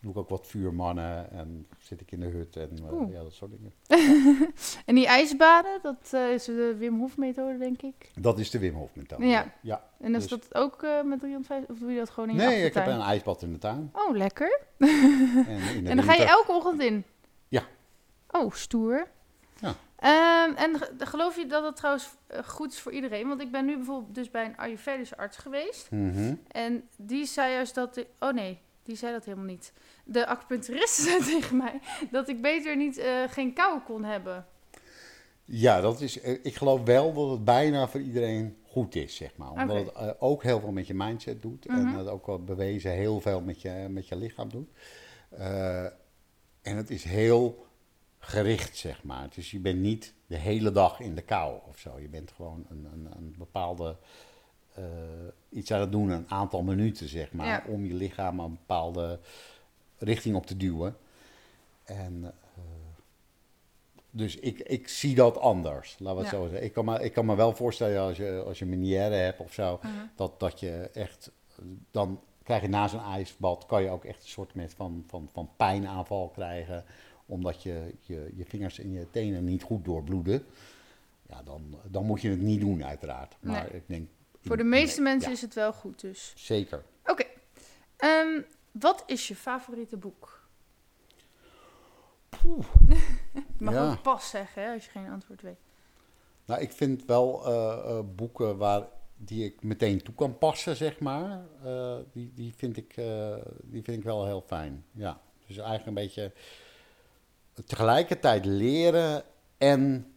[0.00, 3.32] doe ik ook wat vuurmannen en zit ik in de hut en eh, ja, dat
[3.32, 3.72] soort dingen.
[4.86, 8.10] En die ijsbaden, dat eh, is de Wim Hof methode, denk ik.
[8.20, 9.26] Dat is de Wim Hof methode.
[9.26, 9.52] Ja.
[9.60, 9.84] ja.
[10.00, 12.40] En is Dus- dat ook eh, met 350 of doe je dat gewoon in je
[12.42, 13.90] Nee, ik heb een ijsbad in de tuin.
[13.92, 14.60] Oh, lekker.
[14.78, 17.04] En, dan ga je elke ochtend in?
[17.48, 17.62] Ja.
[18.30, 19.06] Oh, stoer.
[19.60, 19.74] Ja.
[19.96, 22.10] Ehm, en ge- geloof je dat het trouwens
[22.44, 23.28] goed is voor iedereen?
[23.28, 25.90] Want ik ben nu bijvoorbeeld dus bij een Ayurvedische arts geweest.
[25.90, 26.34] Mhm.
[26.48, 28.04] En die zei juist dat...
[28.18, 29.72] oh nee, die zei dat helemaal niet.
[30.04, 34.46] De acupuncturist zei tegen mij dat ik beter niet eh, geen kou kon hebben.
[35.44, 39.36] Ja, dat is, eh, ik geloof wel dat het bijna voor iedereen goed is, zeg
[39.36, 39.50] maar.
[39.50, 41.66] Omdat het eh, ook heel veel met je mindset doet.
[41.66, 41.98] En Mhm.
[41.98, 44.68] het ook wel bewezen heel veel met je, met je lichaam doet.
[46.62, 47.66] En het is heel
[48.18, 49.28] gericht, zeg maar.
[49.34, 51.98] Dus je bent niet de hele dag in de kou of zo.
[51.98, 53.96] Je bent gewoon een, een, een bepaalde...
[54.82, 57.46] eh, iets aan het doen, een aantal minuten, zeg maar.
[57.46, 57.64] Ja.
[57.66, 59.18] Om je lichaam een bepaalde
[59.98, 60.96] richting op te duwen.
[61.84, 62.24] En...
[62.24, 62.62] eh,
[64.10, 66.38] dus ik, ik zie dat anders, laten we het Ja.
[66.38, 66.64] zo zeggen.
[66.64, 69.52] Ik kan, me, ik kan me wel voorstellen als je, als je meniere hebt of
[69.52, 69.92] zo, Mhm.
[70.16, 71.30] dat, dat je echt,
[71.90, 75.28] dan krijg je na zo'n ijsbad, kan je ook echt een soort met van, van,
[75.32, 76.84] van pijnaanval krijgen,
[77.26, 80.44] omdat je, je je vingers en je tenen niet goed doorbloeden.
[81.28, 83.36] Ja, dan, dan moet je het niet doen uiteraard.
[83.40, 83.80] Maar Nee.
[83.80, 84.08] ik denk...
[84.40, 86.32] Voor de nee, meeste mensen ja, is het wel goed dus.
[86.36, 86.82] Zeker.
[87.04, 87.24] Oké.
[87.96, 90.38] Ehm, wat is je favoriete boek?
[93.58, 93.90] Mag Ja.
[93.90, 95.58] ook pas zeggen hè, als je geen antwoord weet.
[96.44, 98.86] Nou, ik vind wel eh, eh, boeken waar,
[99.16, 101.40] die ik meteen toe kan passen, zeg maar.
[101.64, 102.94] eh, die, die, vind ik,
[103.62, 104.84] die vind ik wel heel fijn.
[104.92, 105.20] Ja.
[105.46, 106.32] Dus eigenlijk een beetje
[107.64, 109.22] tegelijkertijd leren
[109.58, 110.12] en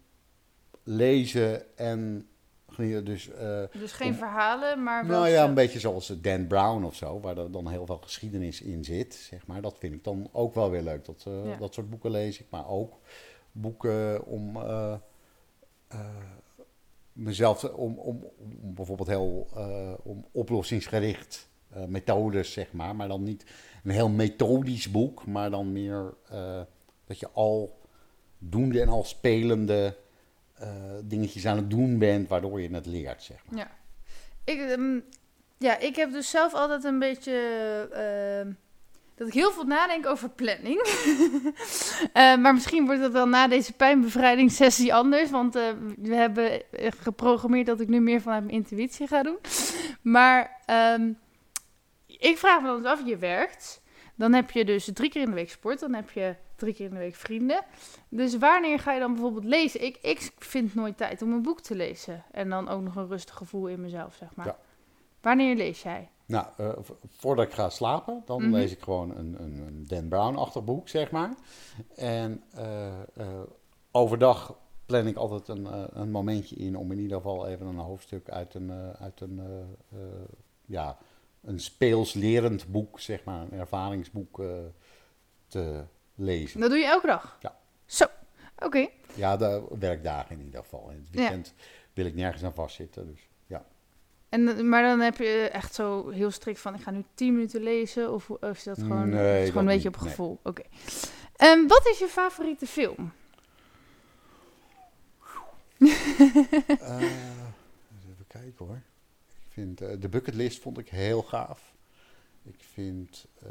[0.83, 2.27] lezen en
[2.77, 5.19] Dus, eh, Dus geen Om- verhalen, maar wel...
[5.19, 8.61] nou ja, een beetje zoals Dan Brown of zo, waar er dan heel veel geschiedenis
[8.61, 9.61] in zit, zeg maar.
[9.61, 11.05] Dat vind ik dan ook wel weer leuk.
[11.05, 11.55] Dat, eh, Ja.
[11.57, 12.99] dat soort boeken lees ik, maar ook
[13.51, 14.93] boeken om eh,
[17.13, 19.47] mezelf, te- om, om, om bijvoorbeeld heel
[20.03, 21.49] om oplossingsgericht
[21.87, 22.95] methodes, zeg maar.
[22.95, 23.45] Maar dan niet
[23.83, 26.13] een heel methodisch boek, maar dan meer
[27.05, 27.79] dat je al
[28.37, 29.95] doende en al spelende
[30.53, 30.69] eh,
[31.03, 33.59] dingetjes aan het doen bent, waardoor je het leert, zeg maar.
[33.59, 33.71] Ja.
[34.43, 34.99] Ik, ehm,
[35.57, 37.31] ja, ik heb dus zelf altijd een beetje...
[37.91, 38.51] ehm,
[39.15, 40.81] dat ik heel veel nadenk over planning.
[42.13, 45.29] Eh, maar misschien wordt het dan na deze pijnbevrijdingssessie anders.
[45.29, 45.63] Want eh,
[45.97, 46.61] we hebben
[46.99, 49.37] geprogrammeerd dat ik nu meer vanuit mijn intuïtie ga doen.
[50.01, 51.11] Maar ehm,
[52.07, 53.81] ik vraag me dan eens af, je werkt.
[54.15, 55.79] Dan heb je dus drie keer in de week sport.
[55.79, 57.63] Dan heb je drie keer in de week vrienden.
[58.09, 59.83] Dus wanneer ga je dan bijvoorbeeld lezen?
[59.83, 62.23] Ik, ik vind nooit tijd om een boek te lezen.
[62.31, 64.45] En dan ook nog een rustig gevoel in mezelf, zeg maar.
[64.45, 64.57] Ja.
[65.21, 66.09] Wanneer lees jij?
[66.25, 66.69] Nou, eh,
[67.09, 68.51] voordat ik ga slapen, dan Mhm.
[68.51, 71.33] lees ik gewoon een, een, een Dan Brown-achtig boek, zeg maar.
[71.95, 73.27] En eh, eh,
[73.91, 74.55] overdag
[74.85, 75.67] plan ik altijd een,
[76.01, 79.41] een momentje in om in ieder geval even een hoofdstuk uit een, uit een,
[80.65, 80.97] ja,
[81.41, 84.41] een speels lerend boek, zeg maar, een ervaringsboek
[85.47, 85.83] te
[86.15, 86.59] lezen.
[86.59, 87.37] Dat doe je elke dag?
[87.41, 87.57] Ja.
[87.85, 88.05] Zo,
[88.57, 88.87] oké.
[89.13, 90.89] Ja, de werkdagen in ieder geval.
[90.89, 91.19] In het Ja.
[91.19, 91.53] weekend
[91.93, 93.65] wil ik nergens aan vastzitten, dus ja.
[94.29, 97.61] En, Maar dan heb je echt zo heel strikt van, ik ga nu 10 minuten
[97.61, 98.13] lezen?
[98.13, 100.09] Of, of is dat gewoon, Nee, is dat gewoon een beetje niet, op nee.
[100.09, 100.39] gevoel?
[100.43, 100.61] Oké.
[101.35, 103.11] Ehm, wat is je favoriete film?
[105.79, 105.91] Eens
[108.11, 108.81] even kijken hoor.
[109.45, 111.73] Ik vind eh, de bucketlist vond ik heel gaaf.
[112.43, 113.47] Ik vind eh,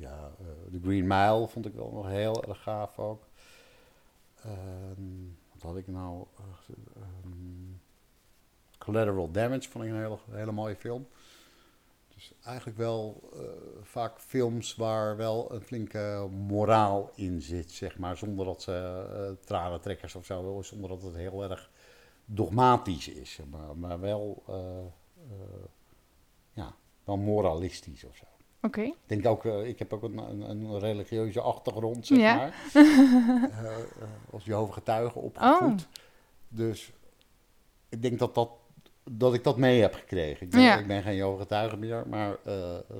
[0.00, 3.22] ja, eh, The Green Mile vond ik wel nog heel erg gaaf ook.
[4.42, 6.24] Ehm, wat had ik nou?
[6.38, 7.74] eh, ehm,
[8.78, 11.06] Collateral Damage vond ik een hele, hele mooie film.
[12.14, 13.40] Dus eigenlijk wel eh,
[13.82, 18.16] vaak films waar wel een flinke moraal in zit, zeg maar.
[18.16, 21.70] Zonder dat ze eh tranentrekkers of zo, zonder dat het heel erg
[22.24, 23.40] dogmatisch is.
[23.50, 24.42] Maar, maar wel,
[26.52, 26.74] ja,
[27.04, 28.35] wel moralistisch of zo.
[28.66, 28.80] Oké.
[28.82, 32.36] Ik denk ook, eh, ik heb ook een, een, een religieuze achtergrond, zeg Ja.
[32.36, 32.54] maar.
[33.64, 33.76] Eh,
[34.32, 35.80] als Jehovah getuige opgevoed.
[35.82, 35.88] Oh.
[36.48, 36.92] Dus
[37.88, 38.50] ik denk dat, dat,
[39.10, 40.46] dat ik dat mee heb gekregen.
[40.46, 40.78] Ik ben, Ja.
[40.78, 42.36] ik ben geen Jehovah getuige meer, maar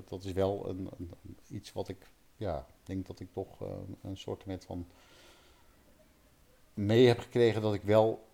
[0.08, 1.10] dat is wel een, een-
[1.48, 3.60] iets wat ik, ja, denk dat ik toch
[4.02, 4.86] een soort met van
[6.74, 8.24] mee heb gekregen dat ik wel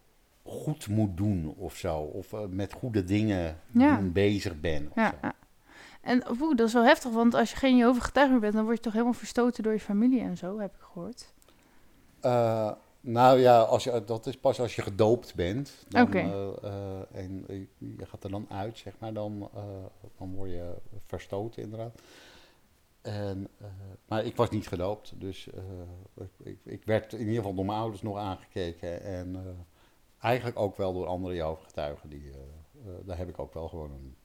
[0.45, 1.99] goed moet doen of zo.
[1.99, 3.97] Of met goede dingen Ja.
[3.97, 4.87] doen bezig ben.
[4.91, 5.28] Of Ja, zo.
[6.03, 6.22] En
[6.57, 8.82] dat is wel heftig, want als je geen Jehovah getuige meer bent, dan word je
[8.82, 11.32] toch helemaal verstoten door je familie en zo, heb ik gehoord.
[12.20, 15.84] Eh, nou ja, als je, dat is pas als je gedoopt bent.
[15.88, 17.46] Dan, eh, eh, en
[17.78, 19.12] je gaat er dan uit, zeg maar.
[19.12, 19.62] Dan, eh,
[20.18, 20.74] dan word je
[21.07, 22.00] verstoten, inderdaad.
[23.03, 23.66] En, eh,
[24.09, 25.12] maar ik was niet gedoopt.
[25.20, 29.03] Dus eh, ik, ik, werd in ieder geval door mijn ouders nog aangekeken.
[29.03, 29.42] En eh,
[30.18, 32.09] eigenlijk ook wel door andere Jehovah-getuigen.
[32.09, 32.38] Die, eh,
[32.86, 34.16] eh, daar heb ik ook wel gewoon een,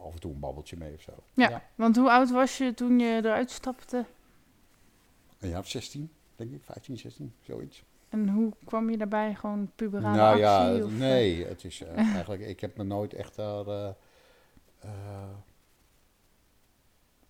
[0.00, 1.12] af en toe een babbeltje mee of zo.
[1.34, 4.04] Ja, want hoe oud was je toen je eruit stapte?
[5.38, 6.64] Een jaar of 16, denk ik.
[6.64, 7.84] 15, 16, zoiets.
[8.08, 9.34] En hoe kwam je daarbij?
[9.34, 10.76] Gewoon puberale nou actie?
[10.78, 10.98] ja, of, eh?
[10.98, 13.88] nee, het is eh, eigenlijk, ik heb me nooit echt daar eh,
[14.78, 15.36] eh,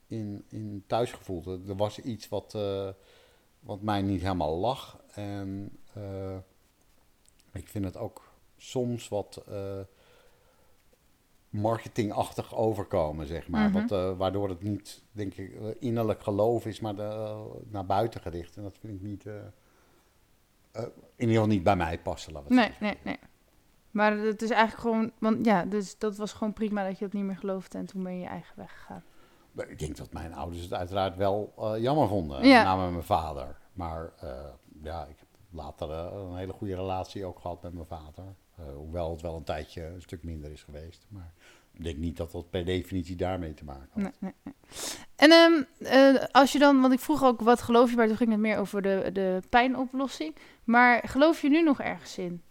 [0.07, 1.47] in, in thuis gevoeld.
[1.47, 2.89] Er was iets wat, eh,
[3.61, 5.01] wat mij niet helemaal lag.
[5.15, 6.37] En eh,
[7.53, 9.81] ik vind het ook soms wat eh,
[11.57, 13.71] marketingachtig overkomen, zeg maar.
[13.71, 13.81] Mhm.
[13.81, 17.87] wat, eh, waardoor het niet, denk ik, eh, innerlijk geloof is, maar de, eh, naar
[17.87, 18.57] buiten gericht.
[18.57, 19.43] En dat vind ik niet, in
[21.17, 22.87] ieder geval niet bij mij passen, laten we Nee, zeggen.
[22.87, 23.19] nee, nee.
[23.91, 25.13] Maar het is eigenlijk gewoon...
[25.19, 27.79] Want ja, dus dat was gewoon prima dat je dat niet meer geloofde.
[27.79, 29.03] En toen ben je je eigen weg gegaan.
[29.69, 32.57] Ik denk dat mijn ouders het uiteraard wel jammer vonden, Ja.
[32.57, 33.59] met name mijn vader.
[33.73, 34.13] Maar
[34.83, 38.25] ja, ik heb later een hele goede relatie ook gehad met mijn vader.
[38.57, 41.07] Eh, hoewel het wel een tijdje een stuk minder is geweest.
[41.09, 41.33] Maar
[41.73, 44.03] ik denk niet dat dat per definitie daarmee te maken had.
[44.03, 44.55] Nee, nee, nee.
[45.17, 46.81] En ehm, eh, als je dan...
[46.81, 47.97] Want ik vroeg ook, wat geloof je?
[47.97, 50.35] Maar toen ging het meer over de, de pijnoplossing.
[50.65, 52.43] Maar geloof je nu nog ergens in?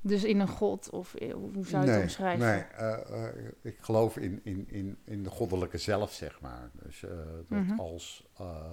[0.00, 0.90] Dus in een god?
[0.90, 2.46] Of eh, hoe zou je het omschrijven?
[2.46, 6.70] Nee, ik geloof in, in, in, in de goddelijke zelf, zeg maar.
[6.82, 7.10] Dus eh,
[7.48, 7.80] dat Mhm.
[7.80, 8.72] als, eh,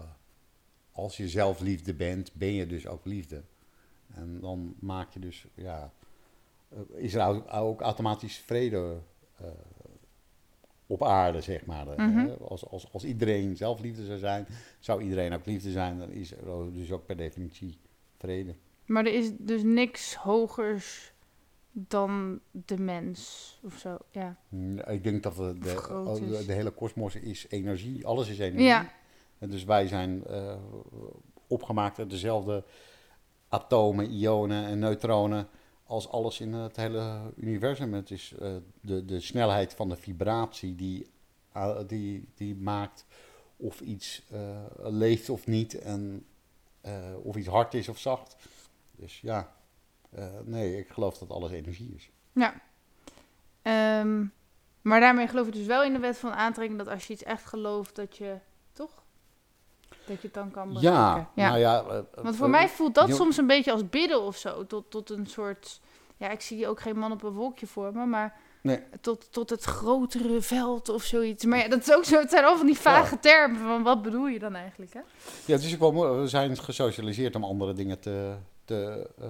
[0.92, 3.44] als je zelf liefde bent, ben je dus ook liefde.
[4.14, 5.94] En dan maak je dus, ja,
[6.70, 8.98] eh, is er ook, ook automatisch vrede
[9.38, 9.46] eh,
[10.88, 11.88] op aarde, zeg maar.
[11.88, 12.30] Eh, Mhm.
[12.44, 14.48] als, als, als iedereen zelf liefde zou zijn,
[14.80, 16.00] zou iedereen ook liefde zijn.
[16.00, 17.78] Dan is er dus ook per definitie
[18.18, 18.56] vrede.
[18.86, 21.14] Maar er is dus niks hogers
[21.72, 23.98] dan de mens of zo.
[24.12, 24.38] Ja.
[24.50, 28.06] Mm, Ik denk dat de, oh, de, hele kosmos is energie.
[28.06, 28.66] Alles is energie.
[28.68, 28.92] Ja.
[29.40, 30.24] En dus wij zijn
[31.48, 32.64] opgemaakt uit dezelfde
[33.52, 35.48] atomen, ionen en neutronen
[35.84, 37.94] als alles in het hele universum.
[37.94, 41.08] Het is eh, de, de snelheid van de vibratie die,
[41.52, 43.06] ah, die, die maakt
[43.58, 46.26] of iets eh, leeft of niet en
[46.82, 46.94] eh,
[47.24, 48.36] of iets hard is of zacht.
[48.92, 49.56] Dus ja,
[50.12, 52.12] eh, nee, ik geloof dat alles energie is.
[52.32, 52.62] Ja.
[53.62, 54.26] Ehm,
[54.82, 57.24] maar daarmee geloof ik dus wel in de wet van aantrekking dat als je iets
[57.24, 58.38] echt gelooft, dat je?
[60.12, 61.28] Dat je het dan kan bereiken.
[61.36, 61.84] Ja, nou ja.
[61.84, 64.66] eh, Want voor eh, mij voelt dat je- soms een beetje als bidden of zo.
[64.68, 65.80] Tot, tot een soort.
[66.18, 68.80] Ja, ik zie ook geen man op een wolkje voor me, maar Nee.
[69.02, 71.46] tot, tot het grotere veld of zoiets.
[71.46, 72.20] Maar ja, dat is ook zo.
[72.20, 74.94] Het zijn al van die vage termen van wat bedoel je dan eigenlijk?
[74.94, 75.00] Hè?
[75.46, 76.20] Ja, het is ook wel.
[76.20, 78.36] We zijn gesocialiseerd om andere dingen te,
[78.66, 79.30] te eh,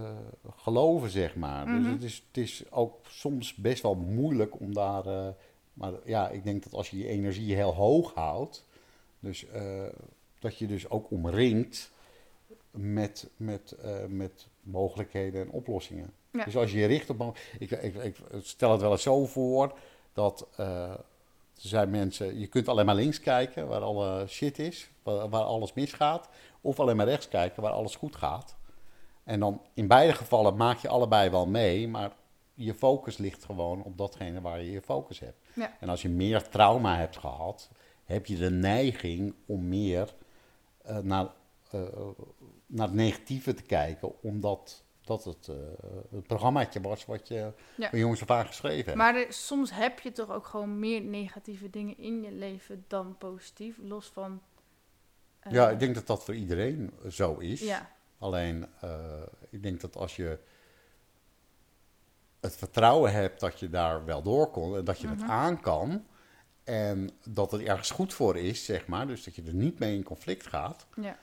[0.55, 1.67] geloven, zeg maar.
[1.67, 1.83] Mhm.
[1.83, 5.05] Dus het is, het is ook soms best wel moeilijk om daar...
[5.05, 5.27] eh,
[5.73, 8.65] maar ja, ik denk dat als je je energie heel hoog houdt...
[9.19, 9.61] Dus eh,
[10.41, 11.91] dat je dus ook omringt
[12.71, 16.13] met, met, eh, met mogelijkheden en oplossingen.
[16.31, 16.43] Ja.
[16.43, 17.37] Dus als je je richt op...
[17.59, 19.77] Ik, ik, ik stel het wel eens zo voor
[20.13, 20.47] dat...
[20.55, 20.93] eh,
[21.61, 25.43] er zijn mensen, je kunt alleen maar links kijken waar alle shit is, waar, waar
[25.43, 26.29] alles misgaat.
[26.61, 28.55] Of alleen maar rechts kijken waar alles goed gaat.
[29.23, 32.11] En dan in beide gevallen maak je allebei wel mee, maar
[32.53, 35.37] je focus ligt gewoon op datgene waar je je focus hebt.
[35.53, 35.77] Ja.
[35.79, 37.69] En als je meer trauma hebt gehad,
[38.05, 40.13] heb je de neiging om meer
[41.01, 41.27] naar,
[41.71, 41.81] eh,
[42.65, 45.55] naar het negatieve te kijken, omdat dat het, eh,
[46.11, 47.89] het programmaatje was wat je Ja.
[47.91, 48.97] jongens aan geschreven hebt.
[48.97, 53.17] Maar er- soms heb je toch ook gewoon meer negatieve dingen in je leven dan
[53.17, 53.77] positief.
[53.81, 54.41] Los van.
[55.39, 57.61] eh, Ja, ik denk dat dat voor iedereen zo is.
[57.61, 60.39] Ja, Alleen, eh, ik denk dat als je
[62.39, 65.19] het vertrouwen hebt dat je daar wel door kon en dat je Mhm.
[65.21, 66.05] het aan kan
[66.71, 69.95] en dat het ergens goed voor is, zeg maar, dus dat je er niet mee
[69.95, 71.17] in conflict gaat, ja.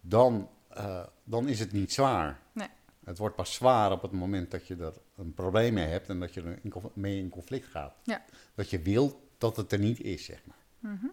[0.00, 2.40] dan, eh, dan is het niet zwaar.
[2.52, 2.68] Nee.
[3.04, 6.20] Het wordt pas zwaar op het moment dat je er een probleem mee hebt en
[6.20, 7.94] dat je er in mee in conflict gaat.
[8.02, 8.24] Ja.
[8.54, 10.92] Dat je wilt dat het er niet is, zeg maar.
[10.92, 11.06] Mhm.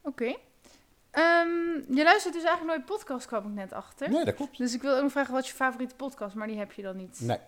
[0.00, 0.36] Oké.
[1.10, 1.48] Ehm,
[1.88, 4.10] je luistert dus eigenlijk nooit podcast, kwam ik net achter.
[4.10, 4.58] Nee, dat klopt.
[4.58, 6.96] Dus ik wil ook nog vragen wat je favoriete podcast, maar die heb je dan
[6.96, 7.20] niet.
[7.20, 7.38] Nee.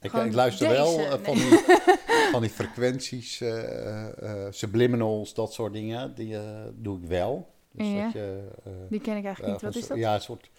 [0.00, 1.18] Ik, ik luister deze, wel eh, nee.
[1.24, 1.58] van, die,
[2.32, 6.14] van die frequenties, eh, eh, subliminals, dat soort dingen.
[6.14, 6.36] Die
[6.74, 7.48] doe ik wel.
[7.72, 8.02] Dus Ja.
[8.04, 8.48] dat je,
[8.88, 9.62] Die ken ik eigenlijk niet.
[9.62, 9.96] Wat is dat?
[9.98, 10.50] Ja, een soort.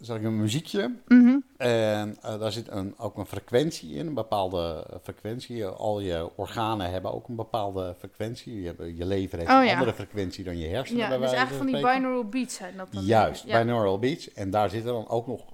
[0.00, 0.94] zeg ik een muziekje.
[1.08, 1.36] Mhm.
[1.56, 5.66] En daar zit een, ook een frequentie in, een bepaalde frequentie.
[5.66, 8.60] Al je organen hebben ook een bepaalde frequentie.
[8.60, 9.72] Je, hebt- je lever heeft Oh, een ja.
[9.72, 11.00] andere frequentie dan je hersenen.
[11.02, 13.04] Ja, bij dus eigenlijk van die binaural beats zijn dat dan.
[13.04, 13.58] Juist, Ja.
[13.62, 14.32] binaural beats.
[14.32, 15.44] En daar zitten dan ook nog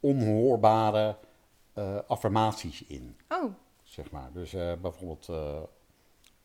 [0.00, 1.16] onhoorbare
[2.06, 4.32] affirmaties in, Oh, zeg maar.
[4.32, 5.62] Dus eh, bijvoorbeeld, eh,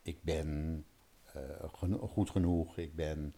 [0.02, 0.84] ik ben
[1.32, 1.40] eh,
[1.72, 3.34] geno- goed genoeg, ik ben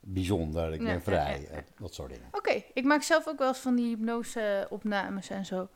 [0.00, 1.56] bijzonder, ik ben ja, vrij, ja, ja.
[1.56, 2.28] eh, dat soort dingen.
[2.32, 2.62] oké.
[2.74, 5.68] Ik maak zelf ook wel eens van die hypnose-opnames en zo.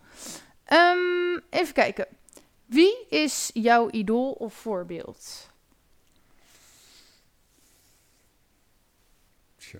[0.64, 2.06] Ehm, even kijken.
[2.66, 5.50] Wie is jouw idool of voorbeeld?
[9.56, 9.78] Tja.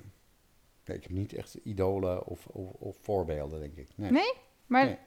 [0.84, 3.88] Nee, ik heb niet echt idolen of, of, of voorbeelden, denk ik.
[3.94, 4.10] Nee.
[4.10, 4.32] Nee?
[4.66, 4.84] Maar...
[4.84, 4.98] Nee.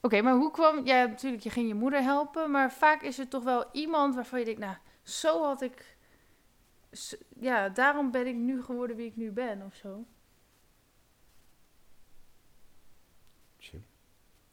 [0.00, 0.86] Oké, maar hoe kwam...
[0.86, 2.50] Ja, natuurlijk, je ging je moeder helpen.
[2.50, 4.60] Maar vaak is er toch wel iemand waarvan je denkt...
[4.60, 5.96] Nou, zo had ik...
[7.40, 10.04] Ja, daarom ben ik nu geworden wie ik nu ben, of zo.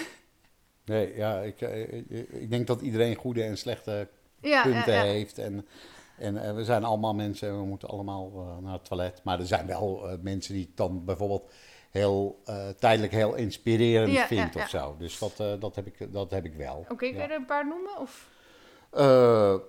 [0.85, 4.07] Nee, ja, ik, eh, ik, ik denk dat iedereen goede en slechte
[4.41, 5.11] Ja, punten ja, ja.
[5.11, 5.37] heeft.
[5.37, 5.67] En,
[6.17, 9.21] en eh, we zijn allemaal mensen en we moeten allemaal eh, naar het toilet.
[9.23, 11.51] Maar er zijn wel mensen die dan bijvoorbeeld
[11.93, 14.95] heel eh, tijdelijk heel inspirerend Ja, vind ja, of zo.
[14.97, 16.77] Dus dat, eh, dat, heb, ik, dat heb ik wel.
[16.77, 17.97] Oké, kun je er een paar noemen?
[17.97, 18.29] Of...
[18.91, 19.03] Eh,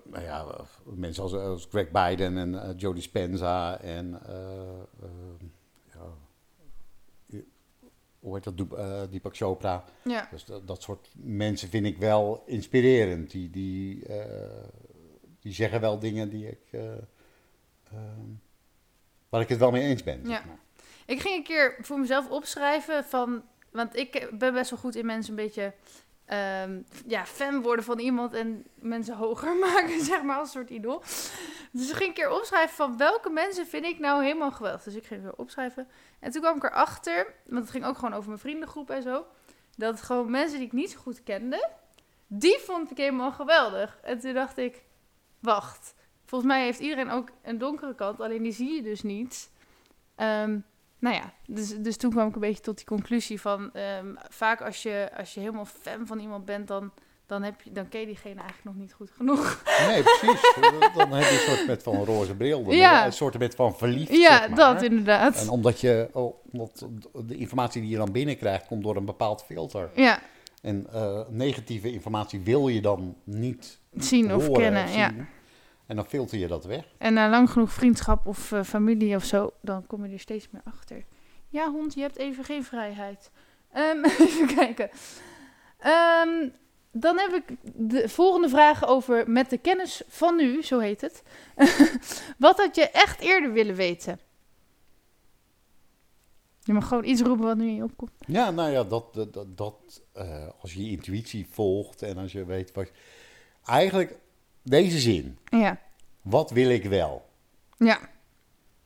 [0.05, 0.47] nou ja,
[0.85, 4.20] mensen als, als Greg Biden en Joe Dispenza en
[5.93, 7.43] ja,
[8.20, 9.85] hoe heet dat, eh, Deepak Chopra.
[10.05, 10.29] Ja.
[10.31, 13.31] Dus dat, dat soort mensen vind ik wel inspirerend.
[13.31, 14.07] Die, die,
[15.41, 16.81] die zeggen wel dingen die ik,
[19.29, 20.20] waar ik het wel mee eens ben.
[20.22, 20.29] Ja.
[20.29, 20.62] zeg maar.
[21.07, 23.42] Ik ging een keer voor mezelf opschrijven van...
[23.70, 25.72] Want ik ben best wel goed in mensen een beetje...
[26.24, 31.02] ehm, ja, fan worden van iemand en mensen hoger maken, zeg maar, als soort idool.
[31.70, 34.82] Dus ik ging een keer opschrijven van welke mensen vind ik nou helemaal geweldig.
[34.82, 35.88] Dus ik ging weer opschrijven.
[36.20, 39.26] En toen kwam ik erachter, want het ging ook gewoon over mijn vriendengroep en zo...
[39.76, 41.68] dat gewoon mensen die ik niet zo goed kende,
[42.26, 43.98] die vond ik helemaal geweldig.
[44.02, 44.82] En toen dacht ik,
[45.40, 45.94] wacht,
[46.24, 49.50] volgens mij heeft iedereen ook een donkere kant, alleen die zie je dus niet.
[50.14, 50.59] Ehm,
[51.05, 53.72] nou ja, dus, dus toen kwam ik een beetje tot die conclusie van...
[53.72, 56.92] ehm, vaak als je, als je helemaal fan van iemand bent, dan,
[57.26, 59.62] dan, heb je, dan ken je diegene eigenlijk nog niet goed genoeg.
[59.86, 60.55] Nee, precies.
[60.96, 62.70] Dan heb je een soort met van roze bril.
[62.72, 63.07] Ja.
[63.07, 64.59] Een soort met van verliefd, ja, zeg maar.
[64.59, 65.40] dat inderdaad.
[65.40, 66.86] En omdat je, oh, omdat
[67.26, 69.90] de informatie die je dan binnenkrijgt, komt door een bepaald filter.
[69.94, 70.20] Ja,
[70.62, 75.12] En eh, negatieve informatie wil je dan niet zien of kennen, ja.
[75.87, 76.85] En dan filter je dat weg.
[76.99, 80.51] En na lang genoeg vriendschap of eh, familie of zo, dan kom je er steeds
[80.51, 81.05] meer achter.
[81.49, 83.30] Ja, hond, je hebt even geen vrijheid.
[83.72, 84.91] Ehm, even kijken.
[85.78, 86.49] Ehm,
[86.93, 91.22] dan heb ik de volgende vraag over met de kennis van nu, zo heet het.
[92.39, 94.18] wat had je echt eerder willen weten?
[96.61, 98.11] Je mag gewoon iets roepen wat nu in je opkomt.
[98.26, 102.32] Ja, nou ja, dat, dat, dat, dat, eh, als je je intuïtie volgt en als
[102.32, 102.91] je weet wat...
[103.64, 104.18] Eigenlijk,
[104.65, 105.39] deze zin.
[105.51, 105.79] Ja,
[106.23, 107.27] Wat wil ik wel?
[107.79, 107.99] ja.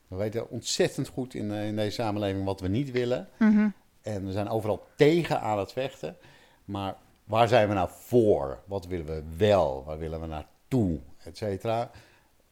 [0.09, 3.29] We weten ontzettend goed in, eh, in deze samenleving wat we niet willen.
[3.39, 3.69] Mhm.
[4.03, 6.17] En we zijn overal tegen aan het vechten.
[6.65, 8.63] Maar waar zijn we nou voor?
[8.67, 9.85] Wat willen we wel?
[9.85, 10.99] Waar willen we naartoe?
[11.25, 11.91] Et cetera.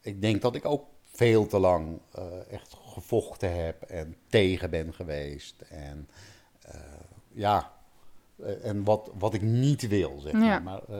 [0.01, 4.93] Ik denk dat ik ook veel te lang eh, echt gevochten heb en tegen ben
[4.93, 5.61] geweest.
[5.61, 6.09] En
[6.61, 6.79] eh,
[7.33, 7.71] ja,
[8.63, 10.43] en wat, wat ik niet wil, zeg maar.
[10.43, 10.59] Ja.
[10.59, 10.99] Maar eh,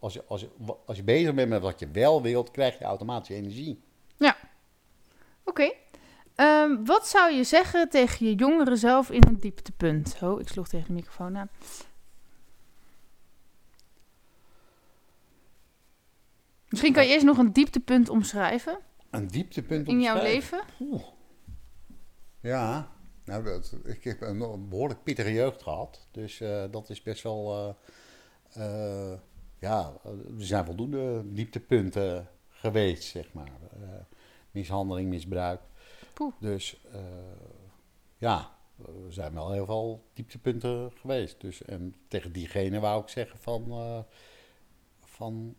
[0.00, 0.48] als, je, als, je,
[0.86, 3.86] als je bezig bent met wat je wel wilt, krijg je automatisch energie.
[5.44, 5.72] Oké.
[6.34, 10.16] Ehm, wat zou je zeggen tegen je jongere zelf in een dieptepunt?
[10.22, 11.48] Oh, ik sloeg tegen de microfoon aan.
[16.68, 18.78] Misschien kan je eerst nog een dieptepunt omschrijven
[19.10, 20.58] Een dieptepunt in jouw omschrijven.
[20.58, 20.92] leven.
[20.92, 21.02] Oeh.
[22.40, 22.90] Ja,
[23.28, 26.06] nou, ik heb een, behoorlijk pittige jeugd gehad.
[26.10, 27.76] Dus eh, dat is best wel.
[28.52, 29.12] eh,
[29.58, 33.50] ja, er zijn voldoende dieptepunten geweest, zeg maar.
[34.50, 35.60] Mishandeling, misbruik.
[36.12, 36.32] Poeh.
[36.40, 36.80] Dus
[38.16, 38.56] ja,
[38.86, 41.40] er zijn wel heel veel dieptepunten geweest.
[41.40, 44.04] Dus, en tegen diegene wou ik zeggen van.
[45.04, 45.56] van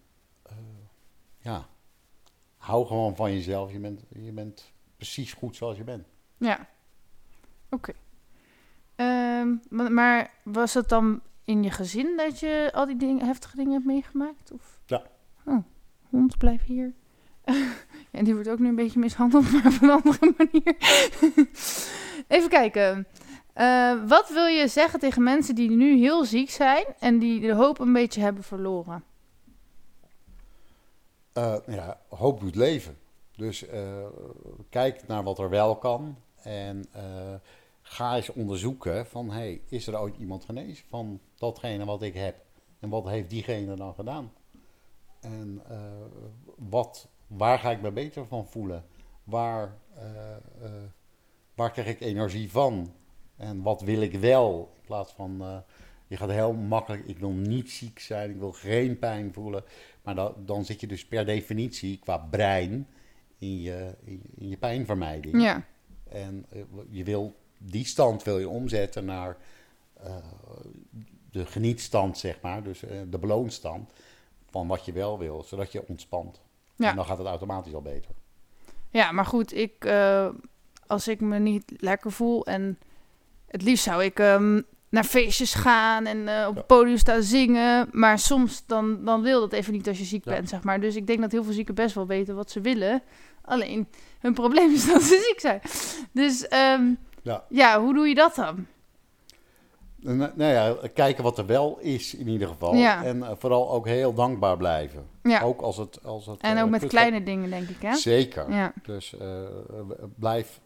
[1.37, 1.69] ja,
[2.57, 3.71] hou gewoon van jezelf.
[3.71, 6.07] Je bent, je bent precies goed zoals je bent.
[6.37, 6.69] Ja.
[7.69, 7.93] Oké.
[8.95, 13.55] Ehm, maar, maar was het dan in je gezin dat je al die dingen, heftige
[13.55, 14.51] dingen hebt meegemaakt?
[14.51, 14.79] Of?
[14.85, 15.03] Ja.
[15.45, 15.63] Oh,
[16.09, 16.93] hond, blijf hier.
[18.11, 20.75] en die wordt ook nu een beetje mishandeld, maar op een andere manier.
[22.27, 23.07] Even kijken.
[23.53, 27.53] Eh, wat wil je zeggen tegen mensen die nu heel ziek zijn en die de
[27.53, 29.03] hoop een beetje hebben verloren?
[31.33, 32.97] Eh, ja, hoop doet leven.
[33.35, 34.05] Dus eh,
[34.69, 36.17] kijk naar wat er wel kan.
[36.43, 36.85] En
[37.89, 42.45] ga eens onderzoeken van, hey, is er ooit iemand genezen van datgene wat ik heb?
[42.79, 44.31] En wat heeft diegene dan gedaan?
[45.19, 45.77] En eh,
[46.55, 48.85] wat, waar ga ik me beter van voelen?
[49.23, 50.71] Waar, eh, eh,
[51.55, 52.93] waar krijg ik energie van?
[53.35, 54.71] En wat wil ik wel?
[54.75, 55.63] In plaats van,
[56.07, 59.63] je gaat heel makkelijk, ik wil niet ziek zijn, ik wil geen pijn voelen.
[60.03, 62.87] Maar dan, dan zit je dus per definitie qua brein
[63.37, 65.41] in je, in, je pijnvermijding.
[65.41, 65.65] Ja,
[66.09, 66.45] En
[66.89, 69.37] je wil die stand wil je omzetten naar
[70.03, 70.15] eh,
[71.31, 72.63] de genietstand, zeg maar.
[72.63, 73.89] Dus eh, de beloonstand
[74.49, 76.41] van wat je wel wil, zodat je ontspant.
[76.75, 76.89] Ja.
[76.89, 78.11] En dan gaat het automatisch al beter.
[78.89, 80.29] ja maar goed, ik, eh,
[80.87, 82.45] als ik me niet lekker voel.
[82.45, 82.79] En
[83.47, 86.51] het liefst zou ik ehm, naar feestjes gaan en op Ja.
[86.53, 87.89] het podium staan zingen.
[87.91, 90.31] Maar soms dan, dan wil dat even niet als je ziek Ja.
[90.31, 90.79] bent, zeg maar.
[90.81, 93.01] Dus ik denk dat heel veel zieken best wel weten wat ze willen.
[93.41, 93.87] Alleen,
[94.19, 95.61] hun probleem is dat ze ziek zijn.
[96.11, 96.93] Dus ehm,
[97.23, 97.43] Ja.
[97.49, 98.65] ja, hoe doe je dat dan?
[100.01, 102.75] Nou nou ja, kijken wat er wel is in ieder geval.
[102.75, 103.03] Ja.
[103.03, 105.05] En eh, vooral ook heel dankbaar blijven.
[105.23, 105.41] Ja.
[105.41, 106.03] Ook als het...
[106.03, 107.95] Als het En eh, ook met kleine dingen, denk ik, hè?
[107.95, 108.51] Zeker.
[108.51, 109.47] Ja, Dus eh,
[110.15, 110.61] blijf...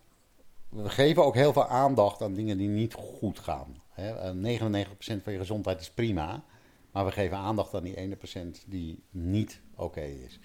[0.69, 3.81] We geven ook heel veel aandacht aan dingen die niet goed gaan.
[3.89, 4.11] Hè?
[4.11, 6.43] Eh, 99% van je gezondheid is prima.
[6.91, 10.39] Maar we geven aandacht aan die ene procent die niet oké is.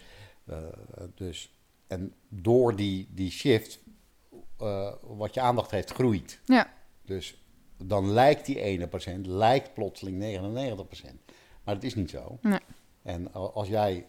[1.15, 1.53] Dus,
[1.87, 3.81] en door die, die shift,
[4.59, 6.41] eh, wat je aandacht heeft, groeit.
[6.45, 6.73] ja,
[7.05, 7.43] Dus
[7.85, 11.25] dan lijkt die ene procent, lijkt plotseling 99%.
[11.65, 12.39] Maar dat is niet zo.
[12.43, 12.59] Nee.
[13.03, 14.07] En als jij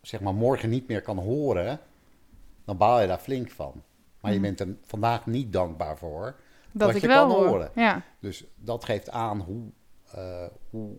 [0.00, 1.80] zeg maar morgen niet meer kan horen,
[2.64, 3.82] dan baal je daar flink van.
[4.20, 4.46] Maar je Mhm.
[4.46, 6.36] bent er vandaag niet dankbaar voor.
[6.72, 7.46] dat Wat ik je wel kan hoor.
[7.46, 7.70] horen.
[7.74, 9.62] Ja, Dus dat geeft aan hoe,
[10.12, 10.96] eh, hoe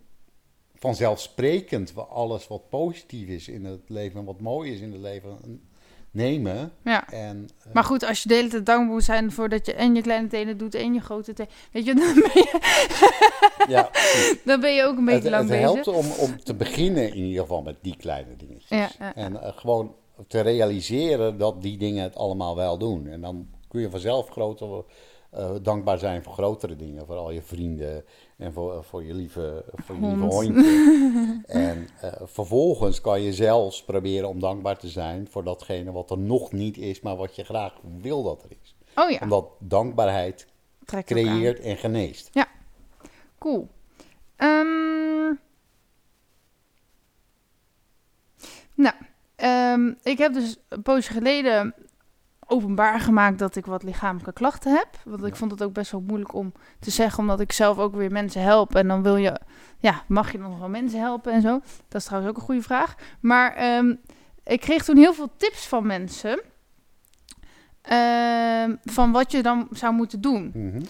[0.75, 5.01] vanzelfsprekend we alles wat positief is in het leven en wat mooi is in het
[5.01, 5.61] leven
[6.11, 6.71] nemen.
[6.83, 7.09] ja.
[7.09, 9.73] En, eh, Maar goed, als je de hele tijd dankbaar moet zijn voor dat je
[9.73, 11.51] en je kleine tenen doet en je grote tenen.
[11.71, 12.59] Weet je, dan ben je,
[13.67, 13.89] ja,
[14.45, 15.85] dan ben je ook een beetje het, lang het bezig.
[15.85, 18.95] helpt om, om te beginnen in ieder geval met die kleine dingetjes.
[18.99, 19.15] Ja.
[19.15, 19.95] En eh, gewoon
[20.27, 23.07] te realiseren dat die dingen het allemaal wel doen.
[23.07, 24.83] En dan kun je vanzelf groter,
[25.31, 27.05] eh, dankbaar zijn voor grotere dingen.
[27.05, 28.05] Voor al je vrienden
[28.37, 30.33] en voor, eh, voor je lieve, voor je lieve Hond.
[30.33, 31.43] hondje.
[31.45, 36.17] en eh, vervolgens kan je zelfs proberen om dankbaar te zijn voor datgene wat er
[36.17, 38.75] nog niet is, maar wat je graag wil dat er is.
[38.95, 40.47] Oh ja, Omdat dankbaarheid
[40.85, 42.29] trekt creëert en geneest.
[43.37, 43.67] Cool.
[44.35, 45.33] Ehm,
[48.73, 48.95] nou,
[49.35, 51.73] ehm, ik heb dus een poosje geleden
[52.51, 54.87] openbaar gemaakt dat ik wat lichamelijke klachten heb.
[55.05, 57.95] Want ik vond het ook best wel moeilijk om te zeggen, omdat ik zelf ook
[57.95, 58.75] weer mensen help.
[58.75, 59.39] En dan wil je,
[59.77, 61.59] ja, mag je dan nog wel mensen helpen en zo?
[61.87, 62.95] Dat is trouwens ook een goede vraag.
[63.19, 63.95] Maar ehm,
[64.43, 66.41] ik kreeg toen heel veel tips van mensen.
[67.81, 70.51] ehm, van wat je dan zou moeten doen.
[70.53, 70.81] Mhm.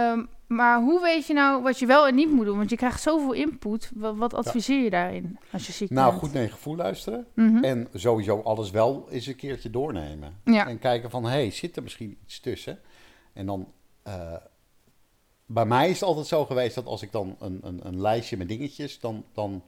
[0.00, 2.56] Ehm, maar hoe weet je nou wat je wel en niet moet doen?
[2.56, 3.90] Want je krijgt zoveel input.
[3.94, 6.22] Wat, wat adviseer je daarin als je ziek Nou, bent?
[6.22, 7.26] goed naar je gevoel luisteren.
[7.34, 7.64] Mhm.
[7.64, 10.40] En sowieso alles wel eens een keertje doornemen.
[10.44, 10.68] Ja.
[10.68, 12.78] En kijken van, hé, hey, zit er misschien iets tussen?
[13.32, 13.72] En dan,
[14.02, 14.34] eh,
[15.46, 18.36] bij mij is het altijd zo geweest dat als ik dan een, een, een lijstje
[18.36, 19.62] met dingetjes, dan, dan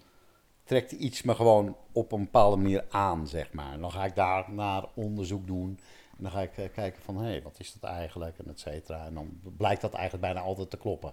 [0.65, 3.73] trekt iets me gewoon op een bepaalde manier aan, zeg maar.
[3.73, 5.79] En dan ga ik daar naar onderzoek doen.
[6.17, 8.39] En dan ga ik eh, kijken van, hé, hey, wat is dat eigenlijk?
[8.39, 9.07] En et cetera.
[9.07, 11.13] En dan blijkt dat eigenlijk bijna altijd te kloppen.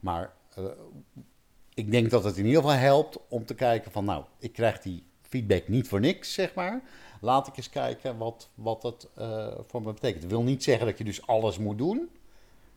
[0.00, 0.64] Maar eh,
[1.74, 4.80] ik denk dat het in ieder geval helpt om te kijken van, nou, ik krijg
[4.80, 6.82] die feedback niet voor niks, zeg maar.
[7.20, 10.22] Laat ik eens kijken wat, wat het eh, voor me betekent.
[10.22, 12.10] Dat wil niet zeggen dat je dus alles moet doen.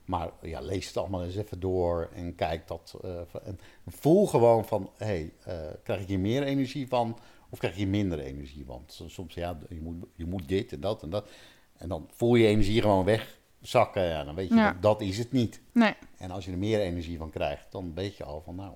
[0.06, 3.00] Maar ja, lees het allemaal eens even door en kijk dat.
[3.44, 7.18] en voel gewoon van, hé, hey, krijg ik hier meer energie van
[7.50, 8.84] of krijg je minder energie van?
[8.88, 11.30] S- Soms, ja, je moet, je moet dit en dat en dat.
[11.78, 14.04] En dan voel je energie gewoon wegzakken.
[14.04, 14.72] Ja, dan weet je, Ja.
[14.72, 15.62] dat, dat is het niet.
[15.72, 15.94] Nee.
[16.18, 18.74] En als je er meer energie van krijgt, dan weet je al van nou,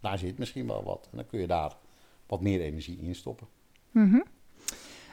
[0.00, 1.08] daar zit misschien wel wat.
[1.10, 1.76] En dan kun je daar
[2.26, 3.46] wat meer energie in stoppen.
[3.90, 4.20] Mhm.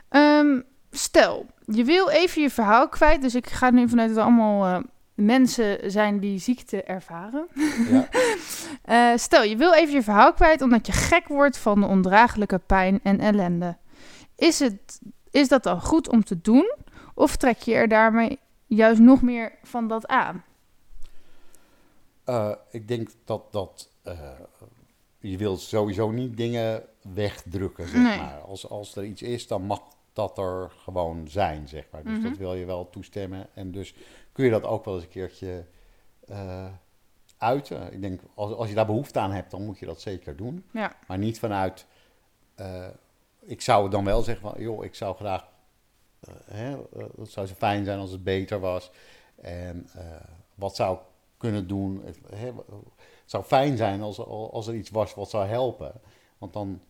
[0.10, 3.22] Ehm, stel, je wil even je verhaal kwijt.
[3.22, 4.84] Dus ik ga nu vanuit er allemaal eh,
[5.26, 7.48] mensen zijn die ziekte ervaren.
[7.90, 8.08] Ja.
[8.84, 12.58] Eh, stel, je wil even je verhaal kwijt omdat je gek wordt van de ondraaglijke
[12.66, 13.78] pijn en ellende.
[14.36, 15.00] Is, het,
[15.32, 16.74] is dat dan goed om te doen?
[17.14, 20.44] Of trek je er daarmee juist nog meer van dat aan?
[22.24, 24.20] Eh, ik denk dat, dat eh,
[25.20, 28.18] je wilt sowieso niet dingen wegdrukken, zeg Nee.
[28.18, 28.40] maar.
[28.48, 29.82] Als, als er iets is, dan mag
[30.14, 32.04] dat er gewoon zijn, zeg maar.
[32.04, 32.24] Dus Mhm.
[32.30, 33.48] dat wil je wel toestemmen.
[33.54, 33.94] En dus
[34.40, 35.66] kun je dat ook wel eens een keertje
[36.28, 36.66] eh,
[37.38, 37.94] uiten.
[37.94, 40.66] Ik denk, als, als je daar behoefte aan hebt, dan moet je dat zeker doen.
[40.74, 40.96] Ja.
[41.08, 41.86] Maar niet vanuit.
[42.56, 42.88] eh,
[43.40, 45.48] ik zou dan wel zeggen van, joh, ik zou graag.
[46.20, 46.78] eh, hè,
[47.18, 48.92] het zou zo fijn zijn als het beter was.
[49.36, 49.90] En
[50.56, 51.04] wat zou ik
[51.38, 52.02] kunnen doen?
[52.06, 52.56] Het, hè, het
[53.26, 55.94] zou fijn zijn als, als er iets was wat zou helpen.
[56.38, 56.82] Want dan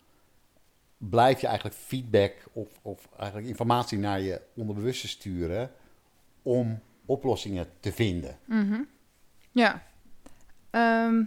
[0.98, 5.72] blijf je eigenlijk feedback of, of eigenlijk informatie naar je onderbewuste sturen
[6.42, 8.38] om oplossingen te vinden.
[8.46, 8.82] Mhm.
[9.52, 9.84] Ja.
[10.70, 11.24] Ehm,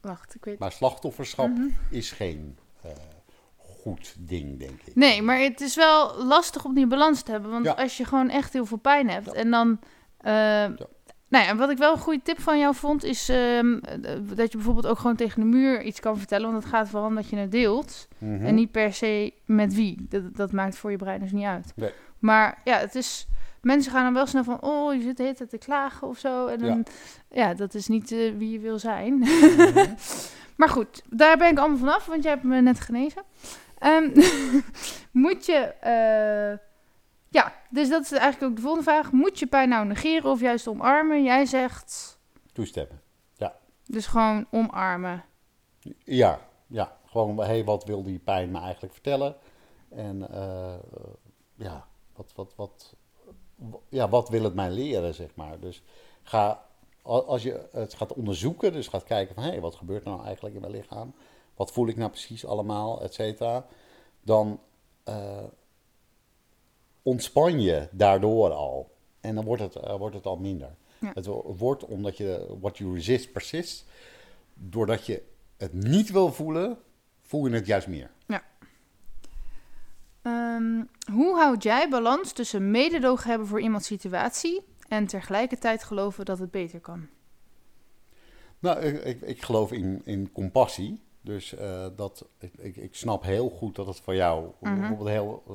[0.00, 0.58] wacht, ik weet...
[0.58, 1.66] Maar slachtofferschap Mhm.
[1.90, 2.90] is geen eh,
[3.58, 4.94] goed ding, denk ik.
[4.94, 7.50] Nee, maar het is wel lastig om die balans te hebben.
[7.50, 7.72] Want Ja.
[7.72, 9.32] als je gewoon echt heel veel pijn hebt Ja.
[9.32, 9.78] en dan...
[10.18, 10.68] eh,
[11.28, 13.98] Nou ja, wat ik wel een goede tip van jou vond, is ehm, eh,
[14.36, 16.50] dat je bijvoorbeeld ook gewoon tegen de muur iets kan vertellen.
[16.50, 18.08] Want het gaat vooral om dat je het deelt.
[18.18, 18.44] Mhm.
[18.46, 20.06] En niet per se met wie.
[20.08, 21.72] Dat, dat maakt voor je brein dus niet uit.
[21.76, 21.90] Nee.
[22.18, 23.26] Maar ja, het is
[23.62, 26.18] mensen gaan dan wel snel van, oh, je zit de hele tijd te klagen of
[26.18, 26.46] zo.
[26.46, 26.86] En dan,
[27.30, 29.18] ja, dat is niet eh, wie je wil zijn.
[29.18, 29.94] Mhm.
[30.56, 33.22] maar goed, daar ben ik allemaal vanaf, want jij hebt me net genezen.
[33.78, 34.10] Ehm,
[35.24, 36.58] moet je, eh,
[37.28, 39.12] ja, dus dat is eigenlijk ook de volgende vraag.
[39.12, 41.22] Moet je pijn nou negeren of juist omarmen?
[41.22, 42.18] Jij zegt,
[42.52, 43.00] Toestemmen.
[43.86, 45.24] dus gewoon omarmen.
[46.04, 47.00] Ja, ja.
[47.06, 49.36] Gewoon, hé, hey, wat wil die pijn me eigenlijk vertellen?
[49.88, 50.74] En eh,
[51.54, 51.86] ja,
[52.16, 52.94] wat, wat, wat,
[53.88, 55.60] ja, wat wil het mij leren, zeg maar.
[55.60, 55.82] Dus
[56.22, 56.64] ga,
[57.02, 59.44] al- als je het gaat onderzoeken, dus gaat kijken van...
[59.44, 61.14] hé, hey, wat gebeurt er nou eigenlijk in mijn lichaam?
[61.54, 63.66] Wat voel ik nou precies allemaal, et cetera?
[64.22, 64.60] Dan
[65.04, 65.44] eh,
[67.02, 68.90] ontspan je daardoor al.
[69.20, 70.74] En dan wordt het, eh, wordt het al minder.
[70.98, 71.10] Ja.
[71.14, 73.84] Het wo- wordt omdat je, what you resist persist.
[74.54, 75.22] Doordat je
[75.56, 76.78] het niet wil voelen,
[77.20, 78.10] voel je het juist meer.
[80.22, 86.38] Ehm, hoe houd jij balans tussen mededogen hebben voor iemands situatie en tegelijkertijd geloven dat
[86.38, 87.06] het beter kan?
[88.58, 91.00] Nou, ik, ik, ik geloof in, in compassie.
[91.20, 94.78] Dus eh, dat, ik, ik, ik snap heel goed dat het voor jou Mhm.
[94.78, 95.54] bijvoorbeeld heel eh,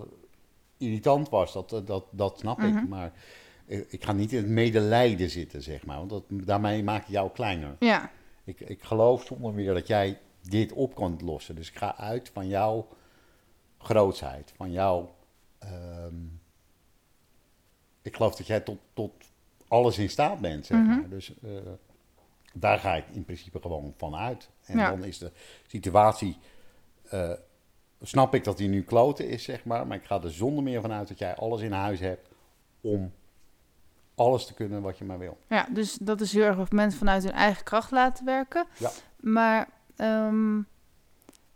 [0.77, 1.53] irritant was.
[1.53, 2.77] Dat, eh, dat, dat snap Mhm.
[2.77, 2.87] ik.
[2.87, 3.11] Maar
[3.65, 5.97] ik, ik ga niet in het medelijden zitten, zeg maar.
[5.97, 7.75] Want dat, daarmee maak je jou kleiner.
[7.79, 8.11] Ja,
[8.43, 11.55] Ik, ik geloof zonder meer dat jij dit op kan lossen.
[11.55, 12.87] Dus ik ga uit van jouw
[13.87, 14.53] grootsheid.
[14.55, 15.15] Van jouw...
[15.59, 16.15] ehm,
[18.01, 19.11] ik geloof dat jij tot, tot
[19.67, 20.87] alles in staat bent, zeg Mhm.
[20.87, 21.09] maar.
[21.09, 21.49] Dus eh,
[22.53, 24.49] daar ga ik in principe gewoon van uit.
[24.65, 24.89] En Ja.
[24.89, 25.31] dan is de
[25.67, 26.37] situatie...
[27.09, 27.31] eh,
[28.01, 29.87] snap ik dat die nu kloten is, zeg maar.
[29.87, 32.29] Maar ik ga er zonder meer van uit dat jij alles in huis hebt...
[32.81, 33.13] om
[34.15, 35.37] alles te kunnen wat je maar wil.
[35.49, 38.65] ja, dus dat is heel erg of mensen vanuit hun eigen kracht laten werken.
[38.79, 38.89] Ja.
[39.19, 40.61] Maar ehm,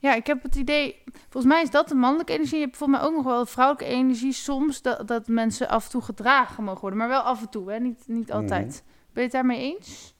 [0.01, 2.57] ja, ik heb het idee, volgens mij is dat de mannelijke energie.
[2.59, 5.85] Je hebt volgens mij ook nog wel de vrouwelijke energie soms, dat, dat mensen af
[5.85, 6.99] en toe gedragen mogen worden.
[6.99, 7.79] Maar wel af en toe, hè?
[7.79, 8.83] Niet, niet altijd.
[8.85, 10.13] Ben je het daarmee eens?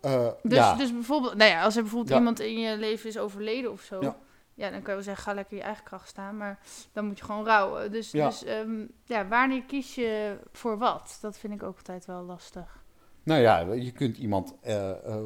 [0.00, 0.74] Eh, Dus, ja.
[0.74, 2.18] dus bijvoorbeeld, nou ja, als er bijvoorbeeld Ja.
[2.18, 4.00] iemand in je leven is overleden of zo.
[4.00, 4.16] Ja.
[4.54, 4.70] Ja.
[4.70, 6.36] dan kan je wel zeggen, ga lekker je eigen kracht staan.
[6.36, 6.58] Maar
[6.92, 7.92] dan moet je gewoon rouwen.
[7.92, 8.26] Dus, Ja.
[8.28, 11.18] dus ehm, ja, wanneer kies je voor wat?
[11.20, 12.84] Dat vind ik ook altijd wel lastig.
[13.22, 15.24] Nou ja, je kunt iemand eh, eh, eh,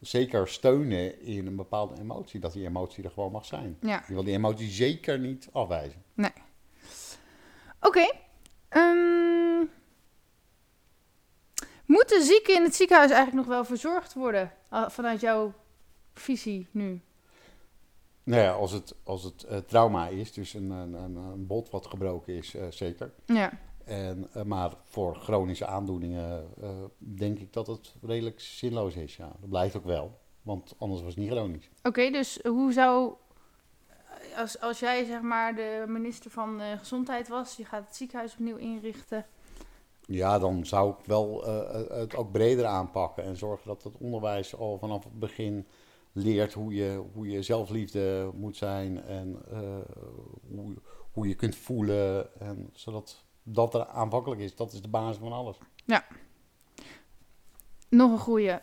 [0.00, 2.40] zeker steunen in een bepaalde emotie.
[2.40, 3.76] Dat die emotie er gewoon mag zijn.
[3.80, 6.02] Ja, Je wil die emotie zeker niet afwijzen.
[7.80, 8.06] oké.
[8.68, 9.64] Ehm,
[11.86, 14.52] moeten zieken in het ziekenhuis eigenlijk nog wel verzorgd worden?
[14.68, 15.52] Ah, vanuit jouw
[16.14, 17.00] visie nu.
[18.22, 21.70] Nou ja, als het, als het eh, trauma is, dus een, een, een, een bot
[21.70, 23.12] wat gebroken is, eh, zeker.
[23.26, 23.52] Ja,
[23.88, 29.16] En, eh, maar voor chronische aandoeningen eh, denk ik dat het redelijk zinloos is.
[29.16, 29.32] Ja.
[29.40, 31.70] Dat blijft ook wel, want anders was het niet chronisch.
[31.82, 32.10] oké.
[32.10, 33.14] dus hoe zou...
[34.36, 38.32] Als, als jij zeg maar de minister van eh, Gezondheid was, je gaat het ziekenhuis
[38.32, 39.26] opnieuw inrichten...
[40.10, 41.44] Ja, dan zou ik wel
[41.90, 45.66] het ook breder aanpakken en zorgen dat het onderwijs al vanaf het begin
[46.12, 49.42] leert hoe je, hoe je zelfliefde moet zijn en
[50.48, 50.74] hoe,
[51.12, 52.40] hoe je kunt voelen.
[52.40, 55.58] En zodat dat er aanvankelijk is, dat is de basis van alles.
[57.88, 58.58] Nog een goeie.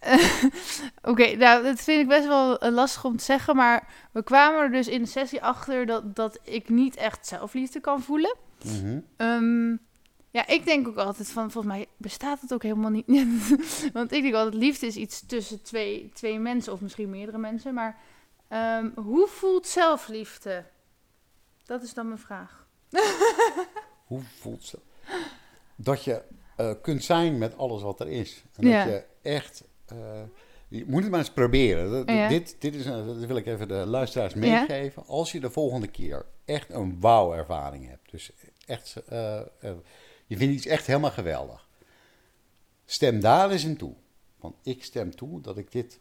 [1.10, 4.60] Oké, nou, dat vind ik best wel eh, lastig om te zeggen, maar we kwamen
[4.60, 8.36] er dus in de sessie achter dat, dat ik niet echt zelfliefde kan voelen.
[8.64, 9.00] Mhm.
[9.16, 9.76] Ehm,
[10.30, 13.06] ja, ik denk ook altijd van, volgens mij bestaat het ook helemaal niet.
[13.92, 17.74] Want ik denk altijd, liefde is iets tussen twee, twee mensen of misschien meerdere mensen.
[17.74, 17.98] Maar
[18.48, 20.64] ehm, hoe voelt zelfliefde?
[21.64, 22.66] Dat is dan mijn vraag.
[24.10, 24.78] Hoe voelt ze?
[25.76, 26.22] Dat je
[26.56, 28.42] eh, kunt zijn met alles wat er is.
[28.56, 28.84] En Ja.
[28.84, 29.64] dat je echt...
[29.86, 29.96] eh,
[30.68, 31.90] je moet het maar eens proberen.
[31.90, 32.28] Dat- Ja.
[32.28, 35.06] dit, dit, is een, dat wil ik even de luisteraars meegeven.
[35.06, 38.10] Als je de volgende keer echt een wauw-ervaring hebt.
[38.10, 38.30] Dus
[38.66, 38.96] echt...
[39.08, 39.40] eh,
[40.26, 41.68] je vindt iets echt helemaal geweldig.
[42.84, 43.94] Stem daar eens in toe.
[44.40, 46.00] Want ik stem toe dat ik dit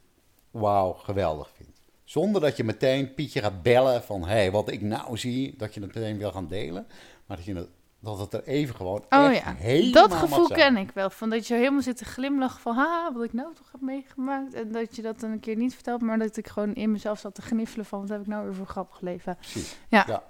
[0.51, 1.69] wauw geweldig vind.
[2.03, 4.21] Zonder dat je meteen Pietje gaat bellen van...
[4.21, 6.87] hé, hey, wat ik nou zie, dat je het meteen wil gaan delen.
[7.25, 7.67] Maar dat, je het,
[7.99, 11.09] dat het er even gewoon Oh echt ja, helemaal dat gevoel ken ik wel.
[11.09, 12.75] Van dat je zo helemaal zit te glimlachen van...
[12.75, 14.53] Haha, wat ik nou toch heb meegemaakt.
[14.53, 16.01] En dat je dat dan een keer niet vertelt...
[16.01, 17.99] maar dat ik gewoon in mezelf zat te gniffelen van...
[17.99, 19.35] wat heb ik nou weer voor grappig leven.
[19.35, 19.77] Precies.
[19.89, 20.03] Ja.
[20.07, 20.23] Ja.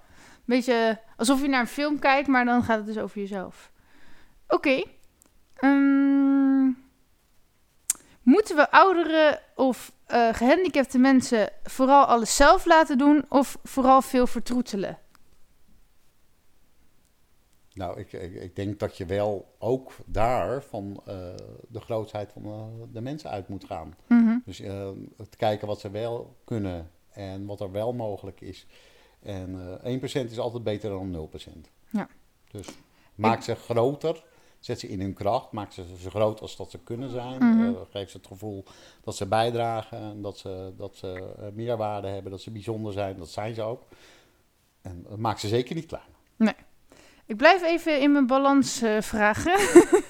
[0.44, 3.70] Beetje alsof je naar een film kijkt, maar dan gaat het dus over jezelf.
[4.48, 4.82] Oké.
[5.54, 6.64] Ehm,
[8.22, 14.26] moeten we ouderen of eh, gehandicapte mensen vooral alles zelf laten doen of vooral veel
[14.26, 14.98] vertroetelen?
[17.74, 21.16] Nou, ik, ik, ik denk dat je wel ook daar van eh,
[21.68, 23.94] de grootheid van eh, de mensen uit moet gaan.
[24.06, 24.38] Mhm.
[24.44, 28.66] Dus eh, het kijken wat ze wel kunnen en wat er wel mogelijk is.
[29.22, 31.70] En eh 1% is altijd beter dan 0%.
[31.90, 32.08] Ja.
[32.50, 32.66] Dus
[33.20, 34.24] Maak ze groter.
[34.58, 35.52] Zet ze in hun kracht.
[35.52, 37.40] Maak ze zo groot als dat ze kunnen zijn.
[37.42, 38.64] Eh, geef ze het gevoel
[39.00, 39.98] dat ze bijdragen.
[39.98, 42.30] en Dat ze, dat ze meerwaarde hebben.
[42.30, 43.16] Dat ze bijzonder zijn.
[43.16, 43.82] Dat zijn ze ook.
[44.82, 46.10] En maak ze zeker niet kleiner.
[47.30, 49.60] Ik blijf even in mijn balans eh, vragen.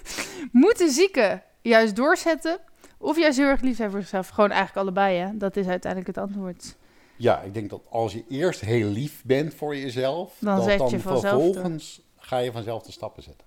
[0.65, 2.61] Moeten zieken juist doorzetten
[2.99, 4.29] of juist heel erg lief zijn voor zichzelf?
[4.29, 5.37] Gewoon eigenlijk allebei, hè?
[5.37, 6.77] Dat is uiteindelijk het antwoord.
[7.17, 10.37] Ja, ik denk dat als je eerst heel lief bent voor jezelf.
[10.39, 13.47] Dan dat zet dan je vervolgens ga je vanzelf de stappen zetten.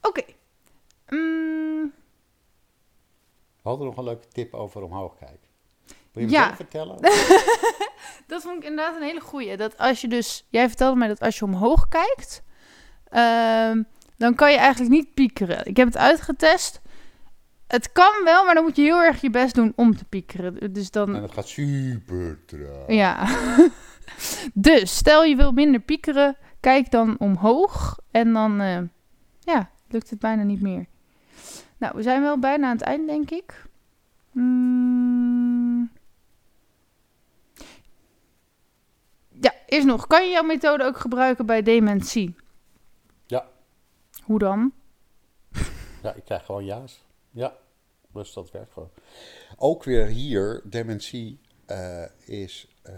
[0.00, 0.22] Oké.
[1.08, 1.92] Mm,
[3.62, 5.43] We hadden nog een leuke tip over omhoog kijken.
[6.14, 6.54] Wil je Ja.
[6.56, 6.96] vertellen?
[8.26, 9.56] dat vond ik inderdaad een hele goeie.
[9.56, 10.46] Dat als je dus...
[10.48, 12.42] Jij vertelde mij dat als je omhoog kijkt...
[13.08, 13.82] ehm,
[14.16, 15.66] dan kan je eigenlijk niet piekeren.
[15.66, 16.80] Ik heb het uitgetest.
[17.66, 20.72] Het kan wel, maar dan moet je heel erg je best doen om te piekeren.
[20.72, 21.14] Dus dan...
[21.14, 22.84] En het gaat super traag.
[22.86, 23.26] Ja.
[24.70, 28.78] dus stel je wil minder piekeren, kijk dan omhoog en dan eh,
[29.40, 30.86] ja, lukt het bijna niet meer.
[31.76, 33.64] Nou, we zijn wel bijna aan het eind, denk ik.
[34.32, 35.90] Mm.
[39.40, 40.06] Ja, eerst nog.
[40.06, 42.34] Kan je jouw methode ook gebruiken bij dementie?
[43.26, 43.46] Ja.
[44.22, 44.72] Hoe dan?
[46.02, 47.04] Ja, ik krijg gewoon ja's.
[47.30, 47.56] Ja,
[48.12, 48.90] dus dat werkt gewoon.
[49.56, 52.68] Ook weer hier, dementie eh, is...
[52.82, 52.92] eh,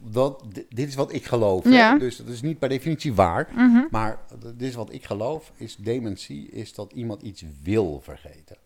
[0.00, 1.64] dat, di- dit is wat ik geloof.
[1.64, 1.98] Ja.
[1.98, 3.48] Dus dat is niet per definitie waar.
[3.54, 3.84] Mhm.
[3.90, 8.56] Maar dit is wat ik geloof, is dementie is dat iemand iets wil vergeten.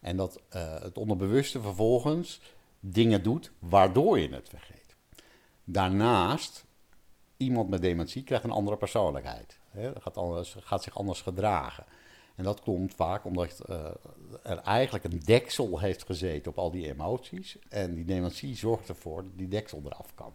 [0.00, 2.40] En dat eh, het onderbewuste vervolgens
[2.80, 4.83] dingen doet waardoor je het vergeet.
[5.64, 6.64] Daarnaast,
[7.36, 9.58] iemand met dementie krijgt een andere persoonlijkheid.
[9.70, 11.84] Hè, gaat, anders, gaat zich anders gedragen.
[12.34, 13.90] En dat komt vaak omdat eh,
[14.42, 17.58] er eigenlijk een deksel heeft gezeten op al die emoties.
[17.68, 20.32] En die dementie zorgt ervoor dat die deksel eraf kan.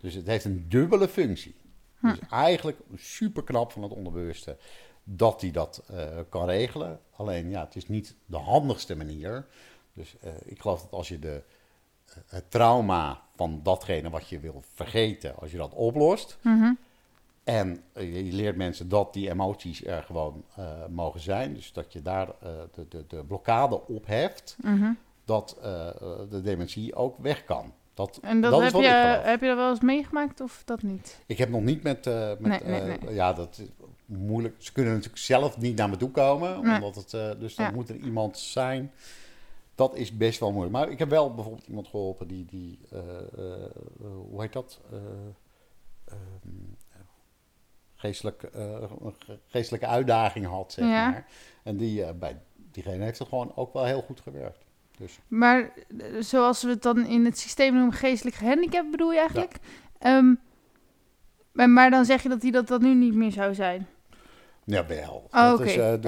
[0.00, 1.54] Dus het heeft een dubbele functie.
[2.00, 4.56] Dus eigenlijk super knap van het onderbewuste
[5.04, 7.00] dat hij dat eh, kan regelen.
[7.16, 9.46] Alleen ja, het is niet de handigste manier.
[9.92, 11.42] Dus eh, ik geloof dat als je de,
[12.26, 16.38] het trauma van datgene wat je wil vergeten, als je dat oplost.
[16.42, 16.72] Mhm.
[17.44, 21.54] En eh, je, leert mensen dat die emoties er gewoon eh, mogen zijn.
[21.54, 24.56] Dus dat je daar eh, de, de, de blokkade opheft.
[24.62, 24.92] Mhm.
[25.24, 25.56] Dat
[26.30, 27.72] de dementie ook weg kan.
[27.94, 28.88] Dat, En dat, heb, wat je,
[29.22, 31.18] heb je dat wel eens meegemaakt of dat niet?
[31.26, 32.04] Ik heb nog niet met.
[32.38, 33.14] met Nee, nee, nee.
[33.14, 33.66] Ja, dat is
[34.04, 34.54] moeilijk.
[34.58, 36.58] Ze kunnen natuurlijk zelf niet naar me toe komen.
[36.58, 37.72] Omdat het, dus dan Ja.
[37.72, 38.92] moet er iemand zijn.
[39.76, 40.72] Dat is best wel moeilijk.
[40.76, 42.44] Maar ik heb wel bijvoorbeeld iemand geholpen die.
[42.44, 43.70] die eh, eh, eh,
[44.30, 44.80] hoe heet dat?
[44.90, 44.98] Eh,
[46.04, 46.18] ehm,
[47.94, 48.50] geestelijk,
[49.46, 51.10] geestelijke uitdaging had, zeg Ja.
[51.10, 51.26] maar.
[51.62, 54.64] En die, bij diegene heeft het gewoon ook wel heel goed gewerkt.
[54.96, 55.72] Dus Maar
[56.20, 59.58] zoals we het dan in het systeem noemen, geestelijk gehandicapt bedoel je eigenlijk?
[59.98, 60.34] Ehm,
[61.52, 63.86] maar, maar dan zeg je dat hij dat, dat nu niet meer zou zijn.
[64.68, 65.26] Jawel.
[65.30, 65.68] Oh, Dat oké.
[65.68, 65.92] is, eh,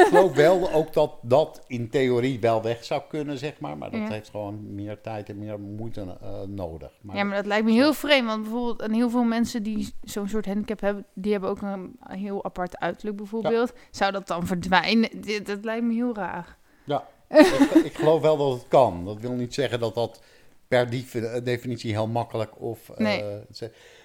[0.00, 3.78] ik geloof wel ook dat dat in theorie wel weg zou kunnen, zeg maar.
[3.78, 4.10] Maar dat Ja.
[4.10, 6.90] heeft gewoon meer tijd en meer moeite eh, nodig.
[7.00, 8.26] Maar, ja, maar dat lijkt me heel vreemd.
[8.26, 11.96] Want bijvoorbeeld en heel veel mensen die zo'n soort handicap hebben, die hebben ook een
[12.08, 13.72] heel apart uiterlijk bijvoorbeeld.
[13.90, 15.10] Zou dat dan verdwijnen?
[15.44, 16.56] Dat lijkt me heel raar.
[17.28, 19.04] ik, ik geloof wel dat het kan.
[19.04, 20.22] Dat wil niet zeggen dat dat
[20.68, 22.88] per defi- definitie heel makkelijk of...
[22.88, 23.22] eh, Nee.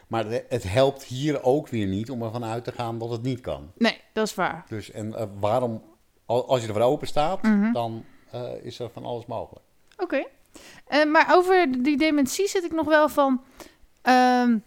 [0.09, 3.41] Maar het helpt hier ook weer niet om ervan uit te gaan dat het niet
[3.41, 3.71] kan.
[3.77, 4.65] Nee, dat is waar.
[4.67, 5.81] Dus en eh, waarom,
[6.25, 7.71] al- als je ervoor open staat, Mhm.
[7.71, 9.65] dan eh, is er van alles mogelijk.
[9.97, 10.23] Oké.
[10.87, 13.41] Eh, maar over die dementie zit ik nog wel van.
[14.01, 14.57] ehm,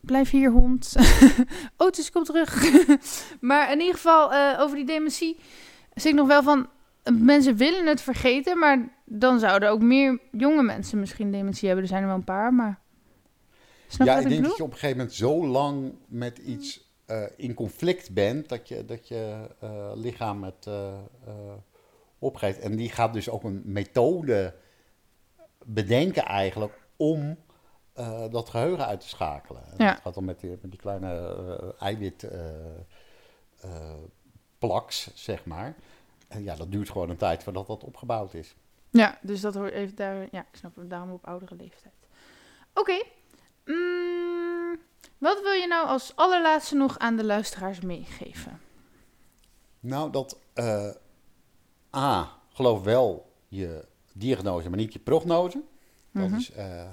[0.00, 0.94] blijf hier, hond.
[1.76, 2.70] Otis, kom terug.
[3.40, 5.36] maar in ieder geval, over die dementie
[5.94, 6.68] zit ik nog wel van.
[7.12, 11.84] Mensen willen het vergeten, maar dan zouden ook meer jonge mensen misschien dementie hebben.
[11.84, 12.78] Er zijn er wel een paar, maar.
[13.88, 14.48] Snap ja, wat ik denk bedoel?
[14.48, 18.68] dat je op een gegeven moment zo lang met iets eh, in conflict bent dat
[18.68, 20.94] je, dat je eh, lichaam het eh,
[22.18, 22.58] opgeeft.
[22.58, 24.54] En die gaat dus ook een methode
[25.64, 27.36] bedenken eigenlijk om
[28.30, 29.62] dat geheugen uit te schakelen.
[29.76, 29.92] Ja.
[29.92, 32.48] Dat gaat dan met die, met die kleine eh, eiwit eh,
[33.60, 33.94] eh,
[34.58, 35.74] plaks, zeg maar.
[36.28, 38.56] En ja, dat duurt gewoon een tijd voordat dat opgebouwd is.
[38.90, 40.28] Ja, dus dat hoort even daar.
[40.30, 41.94] Ja, ik snap het daarom op oudere leeftijd.
[42.74, 43.02] Oké.
[43.66, 44.76] Mm,
[45.18, 48.60] wat wil je nou als allerlaatste nog aan de luisteraars meegeven?
[49.80, 50.90] Nou, dat eh,
[51.96, 55.62] A, geloof wel je diagnose, maar niet je prognose.
[56.12, 56.36] Dat, Mhm.
[56.36, 56.84] is, eh,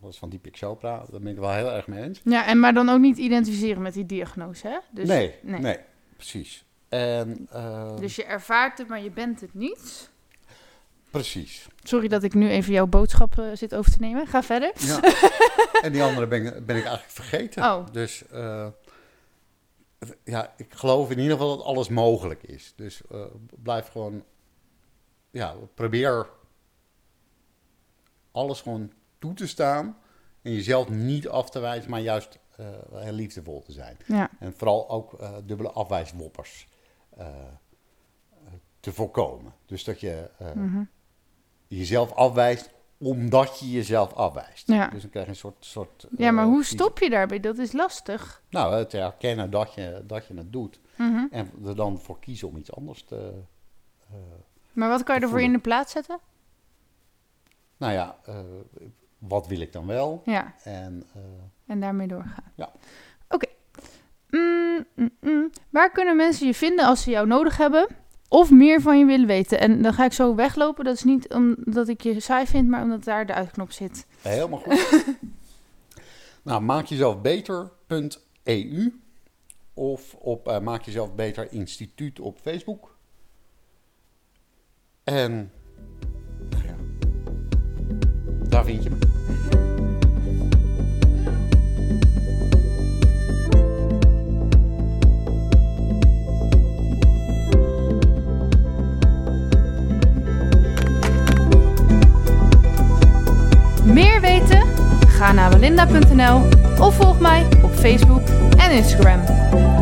[0.00, 2.20] dat is van Deepak Chopra, daar ben ik wel heel erg mee eens.
[2.24, 4.78] Ja, en maar dan ook niet identificeren met die diagnose, hè?
[4.90, 5.60] Dus, nee, nee.
[5.60, 5.78] nee,
[6.16, 6.64] precies.
[6.88, 10.10] En, eh, Dus je ervaart het, maar je bent het niet.
[11.12, 11.66] Precies.
[11.82, 14.26] Sorry dat ik nu even jouw boodschap eh, zit over te nemen.
[14.26, 14.72] Ga verder.
[14.76, 15.00] Ja.
[15.82, 17.62] en die andere ben, ik- ben ik eigenlijk vergeten.
[17.64, 17.86] Oh.
[17.92, 18.66] Dus eh,
[20.24, 22.72] ja, ik geloof in ieder geval dat alles mogelijk is.
[22.76, 23.24] Dus eh,
[23.62, 24.24] blijf gewoon,
[25.30, 26.28] ja, probeer
[28.32, 29.96] alles gewoon toe te staan.
[30.42, 32.38] En jezelf niet af te wijzen, maar juist
[32.94, 33.96] heel liefdevol te zijn.
[34.06, 36.68] Ja, En vooral ook dubbele afwijswoppers
[38.80, 39.52] te voorkomen.
[39.66, 40.82] Dus dat je Mhm.
[41.78, 44.66] Jezelf afwijst omdat je jezelf afwijst.
[44.68, 44.88] Ja.
[44.88, 45.56] Dus dan krijg je een soort...
[45.64, 47.40] soort ja maar eh, hoe stop je daarbij?
[47.40, 48.42] Dat is lastig.
[48.50, 50.80] Nou, het herkennen dat je, dat je het doet.
[50.96, 51.26] Mhm.
[51.30, 53.32] En er dan voor kiezen om iets anders te...
[54.10, 54.16] eh,
[54.72, 56.18] Maar wat kan je ervoor in de plaats zetten?
[57.76, 58.40] nou ja, eh,
[59.18, 60.22] wat wil ik dan wel?
[60.24, 61.02] Ja, En
[61.66, 62.52] en daarmee doorgaan.
[62.54, 62.72] Ja.
[63.28, 63.46] Oké.
[64.30, 65.50] Mm, mm, mm.
[65.70, 67.86] Waar kunnen mensen je vinden als ze jou nodig hebben?
[68.32, 69.60] Of meer van je willen weten?
[69.60, 70.84] En dan ga ik zo weglopen.
[70.84, 74.06] Dat is niet omdat ik je saai vind, maar omdat daar de uitknop zit.
[74.22, 75.04] helemaal goed.
[76.42, 79.00] nou, maakjezelfbeter.eu
[79.74, 82.96] of op eh, Maak Jezelf Beter Instituut op Facebook.
[85.04, 85.52] En
[86.50, 86.76] nou ja,
[88.48, 89.21] daar vind je me.
[103.92, 104.62] Meer weten?
[105.08, 106.48] Ga naar walinda.nl
[106.78, 108.22] of volg mij op Facebook
[108.56, 109.20] en Instagram.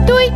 [0.07, 0.33] Doei!